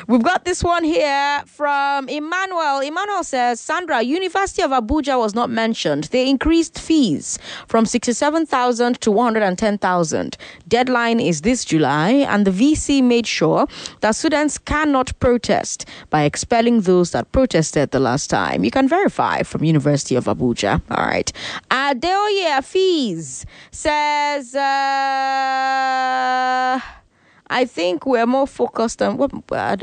We've 0.07 0.23
got 0.23 0.45
this 0.45 0.63
one 0.63 0.83
here 0.83 1.43
from 1.45 2.07
Emmanuel. 2.07 2.79
Emmanuel 2.79 3.23
says, 3.23 3.59
Sandra, 3.59 4.01
University 4.01 4.61
of 4.61 4.71
Abuja 4.71 5.19
was 5.19 5.35
not 5.35 5.49
mentioned. 5.49 6.05
They 6.05 6.29
increased 6.29 6.79
fees 6.79 7.37
from 7.67 7.85
67,000 7.85 9.01
to 9.01 9.11
110,000. 9.11 10.37
Deadline 10.67 11.19
is 11.19 11.41
this 11.41 11.65
July, 11.65 12.11
and 12.11 12.45
the 12.47 12.51
VC 12.51 13.03
made 13.03 13.27
sure 13.27 13.67
that 14.01 14.15
students 14.15 14.57
cannot 14.57 15.17
protest 15.19 15.85
by 16.09 16.23
expelling 16.23 16.81
those 16.81 17.11
that 17.11 17.31
protested 17.31 17.91
the 17.91 17.99
last 17.99 18.29
time. 18.29 18.63
You 18.63 18.71
can 18.71 18.87
verify 18.87 19.43
from 19.43 19.63
University 19.63 20.15
of 20.15 20.25
Abuja. 20.25 20.81
All 20.89 21.05
right. 21.05 21.31
Adeoye 21.69 22.63
Fees 22.63 23.45
says, 23.71 24.55
uh, 24.55 25.80
I 27.51 27.65
think 27.65 28.05
we're 28.05 28.25
more 28.25 28.47
focused 28.47 29.01
on 29.01 29.17
what 29.17 29.31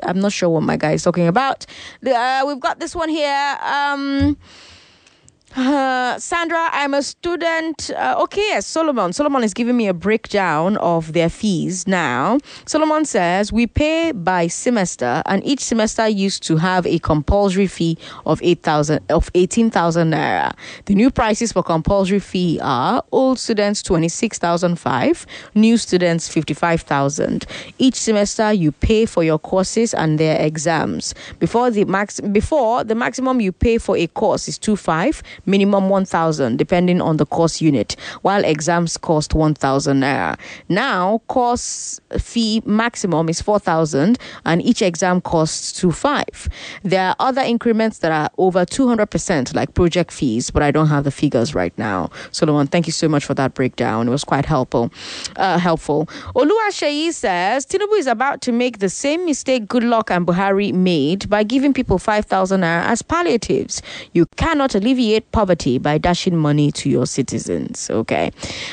I'm 0.03 0.21
not 0.21 0.33
sure 0.33 0.49
what 0.49 0.63
my 0.63 0.77
guy 0.77 0.93
is 0.93 1.03
talking 1.03 1.27
about. 1.27 1.67
Uh, 2.05 2.45
we've 2.47 2.61
got 2.61 2.81
this 2.81 2.95
one 2.95 3.11
here. 3.11 3.59
Um, 3.63 4.39
uh, 5.57 6.19
Sandra, 6.19 6.69
I'm 6.73 6.95
a 6.95 7.03
student. 7.03 7.91
Uh, 7.91 8.17
okay, 8.21 8.41
yes, 8.41 8.67
Solomon. 8.67 9.13
Solomon 9.13 9.43
is 9.43 9.55
giving 9.55 9.77
me 9.77 9.89
a 9.89 9.95
breakdown 9.95 10.77
of 10.79 11.13
their 11.13 11.29
fees 11.29 11.87
now. 11.87 12.39
Solomon 12.67 13.05
says 13.05 13.53
we 13.53 13.67
pay 13.67 14.13
by 14.13 14.47
semester, 14.47 15.23
and 15.27 15.45
each 15.45 15.61
semester 15.61 16.07
used 16.07 16.43
to 16.45 16.57
have 16.57 16.87
a 16.87 16.99
compulsory 16.99 17.67
fee 17.67 17.97
of 18.27 18.41
eight 18.43 18.63
thousand 18.63 19.01
of 19.11 19.31
eighteen 19.35 19.71
thousand 19.71 20.11
naira. 20.13 20.55
The 20.85 20.95
new 20.95 21.11
prices 21.11 21.53
for 21.53 21.63
compulsory 21.63 22.21
fee 22.21 22.61
are 22.63 23.03
old 23.13 23.39
students 23.39 23.83
twenty 23.83 24.09
six 24.09 24.39
thousand 24.39 24.77
five, 24.77 25.27
new 25.55 25.77
students 25.77 26.29
fifty 26.29 26.55
five 26.55 26.83
thousand. 26.83 27.47
Each 27.79 27.97
semester 27.97 28.53
you 28.53 28.73
pay 28.73 29.07
for 29.07 29.25
your 29.25 29.39
courses 29.39 29.95
and 29.95 30.19
their 30.19 30.41
exams. 30.41 31.15
Before 31.39 31.71
the 31.71 31.85
max, 31.85 32.21
before 32.21 32.85
the 32.85 32.95
maximum 32.95 33.41
you 33.41 33.53
pay 33.53 33.79
for 33.79 33.97
a 33.97 34.07
course 34.09 34.49
is 34.49 34.59
two 34.59 34.77
five 34.77 35.23
minimum 35.47 35.89
1000 35.89 36.57
depending 36.57 37.01
on 37.01 37.17
the 37.17 37.27
course 37.27 37.61
unit 37.61 37.97
while 38.23 38.45
exams 38.45 38.97
cost 38.97 39.35
1000 39.35 40.01
naira 40.01 40.39
now 40.69 41.19
course 41.29 42.01
fee 42.19 42.63
maximum 42.65 43.29
is 43.29 43.41
4000 43.43 44.19
and 44.45 44.63
each 44.63 44.83
exam 44.83 45.21
costs 45.21 45.81
25 45.81 46.49
there 46.83 47.09
are 47.09 47.17
other 47.19 47.43
increments 47.43 47.99
that 47.99 48.13
are 48.13 48.31
over 48.39 48.65
200% 48.65 49.55
like 49.55 49.75
project 49.75 50.13
fees 50.13 50.51
but 50.51 50.63
i 50.63 50.71
don't 50.71 50.89
have 50.89 51.05
the 51.05 51.11
figures 51.11 51.55
right 51.55 51.77
now. 51.79 52.11
Solomon 52.31 52.67
thank 52.67 52.87
you 52.87 52.93
so 52.93 53.09
much 53.09 53.25
for 53.25 53.35
that 53.35 53.55
breakdown. 53.55 54.09
It 54.09 54.11
was 54.11 54.25
quite 54.25 54.45
helpful 54.45 54.91
uh, 55.37 55.59
helpful. 55.59 56.07
Oluwaseyi 56.35 57.13
says 57.13 57.67
tinubu 57.67 57.99
is 57.99 58.07
about 58.07 58.41
to 58.43 58.53
make 58.53 58.79
the 58.79 58.89
same 58.89 59.25
mistake 59.25 59.67
goodluck 59.67 60.11
and 60.11 60.27
buhari 60.27 60.73
made 60.73 61.29
by 61.29 61.43
giving 61.43 61.73
people 61.73 61.99
5000 61.99 62.61
naira 62.61 62.85
as 62.85 63.03
palliatives. 63.03 63.83
You 64.13 64.27
cannot 64.37 64.75
alleviate 64.75 65.28
poverty 65.33 65.79
by 65.79 65.99
dashing 65.99 66.37
money 66.37 66.71
to 66.73 66.89
your 66.89 67.07
citizens. 67.07 67.91
Okay. 67.91 68.31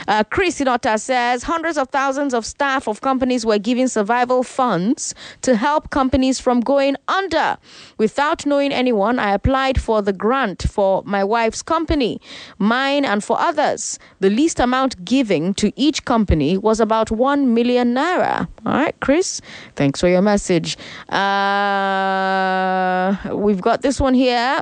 Uh, 0.07 0.23
Chris 0.23 0.59
Inota 0.59 0.99
says 0.99 1.43
hundreds 1.43 1.77
of 1.77 1.89
thousands 1.89 2.33
of 2.33 2.45
staff 2.45 2.87
of 2.87 3.01
companies 3.01 3.45
were 3.45 3.57
giving 3.59 3.87
survival 3.87 4.43
funds 4.43 5.13
to 5.41 5.55
help 5.55 5.89
companies 5.89 6.39
from 6.39 6.59
going 6.59 6.95
under. 7.07 7.57
Without 7.97 8.45
knowing 8.45 8.71
anyone, 8.71 9.19
I 9.19 9.33
applied 9.33 9.81
for 9.81 10.01
the 10.01 10.13
grant 10.13 10.63
for 10.69 11.03
my 11.05 11.23
wife's 11.23 11.61
company, 11.61 12.19
mine, 12.57 13.05
and 13.05 13.23
for 13.23 13.39
others. 13.39 13.99
The 14.19 14.29
least 14.29 14.59
amount 14.59 15.03
giving 15.05 15.53
to 15.55 15.71
each 15.75 16.05
company 16.05 16.57
was 16.57 16.79
about 16.79 17.11
1 17.11 17.53
million 17.53 17.93
naira. 17.93 18.47
All 18.65 18.73
right, 18.73 18.95
Chris, 18.99 19.41
thanks 19.75 19.99
for 19.99 20.07
your 20.07 20.21
message. 20.21 20.77
Uh, 21.09 21.25
we've 23.35 23.61
got 23.61 23.81
this 23.81 23.99
one 23.99 24.13
here 24.13 24.61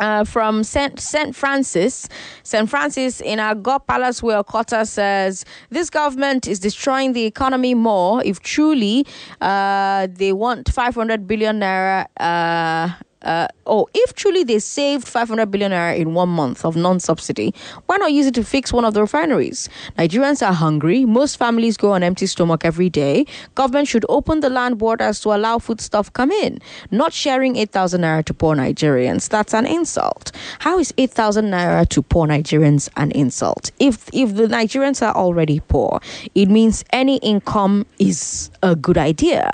uh, 0.00 0.24
from 0.24 0.64
Saint 0.64 0.98
Saint 0.98 1.36
Francis. 1.36 2.08
Saint 2.42 2.68
Francis 2.68 3.20
in 3.20 3.38
Ago 3.38 3.78
Palace 3.78 4.22
Way 4.22 4.34
Okota 4.34 4.86
says 4.86 5.44
this 5.68 5.90
government 5.90 6.48
is 6.48 6.58
destroying 6.58 7.12
the 7.12 7.24
economy 7.24 7.74
more. 7.74 8.22
If 8.24 8.40
truly 8.40 9.06
uh, 9.40 10.08
they 10.10 10.32
want 10.32 10.72
500 10.72 11.26
billion 11.26 11.60
naira. 11.60 12.06
Uh, 12.18 12.94
uh, 13.22 13.46
oh, 13.70 13.88
if 13.94 14.14
truly 14.14 14.42
they 14.44 14.58
saved 14.58 15.06
500 15.06 15.46
billion 15.46 15.70
naira 15.72 15.96
in 15.96 16.12
one 16.12 16.28
month 16.28 16.64
of 16.64 16.76
non-subsidy, 16.76 17.54
why 17.86 17.96
not 17.96 18.12
use 18.12 18.26
it 18.26 18.34
to 18.34 18.44
fix 18.44 18.72
one 18.72 18.84
of 18.84 18.94
the 18.94 19.00
refineries? 19.00 19.68
Nigerians 19.96 20.46
are 20.46 20.52
hungry. 20.52 21.04
Most 21.04 21.36
families 21.36 21.76
go 21.76 21.92
on 21.92 22.02
empty 22.02 22.26
stomach 22.26 22.64
every 22.64 22.90
day. 22.90 23.24
Government 23.54 23.86
should 23.86 24.04
open 24.08 24.40
the 24.40 24.50
land 24.50 24.78
borders 24.78 25.20
to 25.20 25.28
allow 25.30 25.58
foodstuff 25.58 26.12
come 26.12 26.32
in. 26.32 26.58
Not 26.90 27.12
sharing 27.12 27.56
8,000 27.56 28.00
naira 28.00 28.24
to 28.24 28.34
poor 28.34 28.56
Nigerians. 28.56 29.28
That's 29.28 29.54
an 29.54 29.66
insult. 29.66 30.32
How 30.58 30.78
is 30.78 30.92
8,000 30.98 31.46
naira 31.46 31.88
to 31.90 32.02
poor 32.02 32.26
Nigerians 32.26 32.88
an 32.96 33.12
insult? 33.12 33.70
If 33.78 34.10
if 34.12 34.34
the 34.34 34.48
Nigerians 34.48 35.00
are 35.06 35.14
already 35.14 35.60
poor, 35.60 36.00
it 36.34 36.48
means 36.48 36.84
any 36.92 37.18
income 37.18 37.86
is 37.98 38.50
a 38.62 38.74
good 38.74 38.98
idea. 38.98 39.52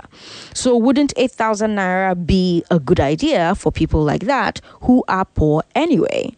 So 0.55 0.75
wouldn't 0.77 1.13
8,000 1.17 1.77
naira 1.77 2.27
be 2.27 2.65
a 2.71 2.79
good 2.79 3.01
idea 3.01 3.55
for 3.55 3.71
people 3.71 4.06
like 4.07 4.23
that 4.23 4.61
who 4.83 5.05
are 5.09 5.25
poor 5.25 5.63
anyway? 5.75 6.35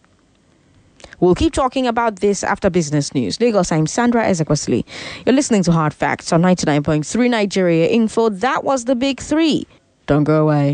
We'll 1.21 1.35
keep 1.35 1.53
talking 1.53 1.87
about 1.87 2.21
this 2.21 2.45
after 2.45 2.71
business 2.71 3.12
news. 3.12 3.41
Lagos, 3.41 3.73
I'm 3.73 3.87
Sandra 3.87 4.25
Ezekwesili. 4.25 4.85
You're 5.27 5.35
listening 5.35 5.64
to 5.64 5.73
Hard 5.73 5.93
Facts 5.93 6.33
on 6.33 6.43
99.3 6.43 7.31
Nigeria 7.31 7.89
Info. 7.89 8.29
That 8.29 8.62
was 8.62 8.85
the 8.85 8.95
big 8.95 9.21
three. 9.21 9.66
Don't 10.07 10.25
go 10.25 10.43
away. 10.43 10.66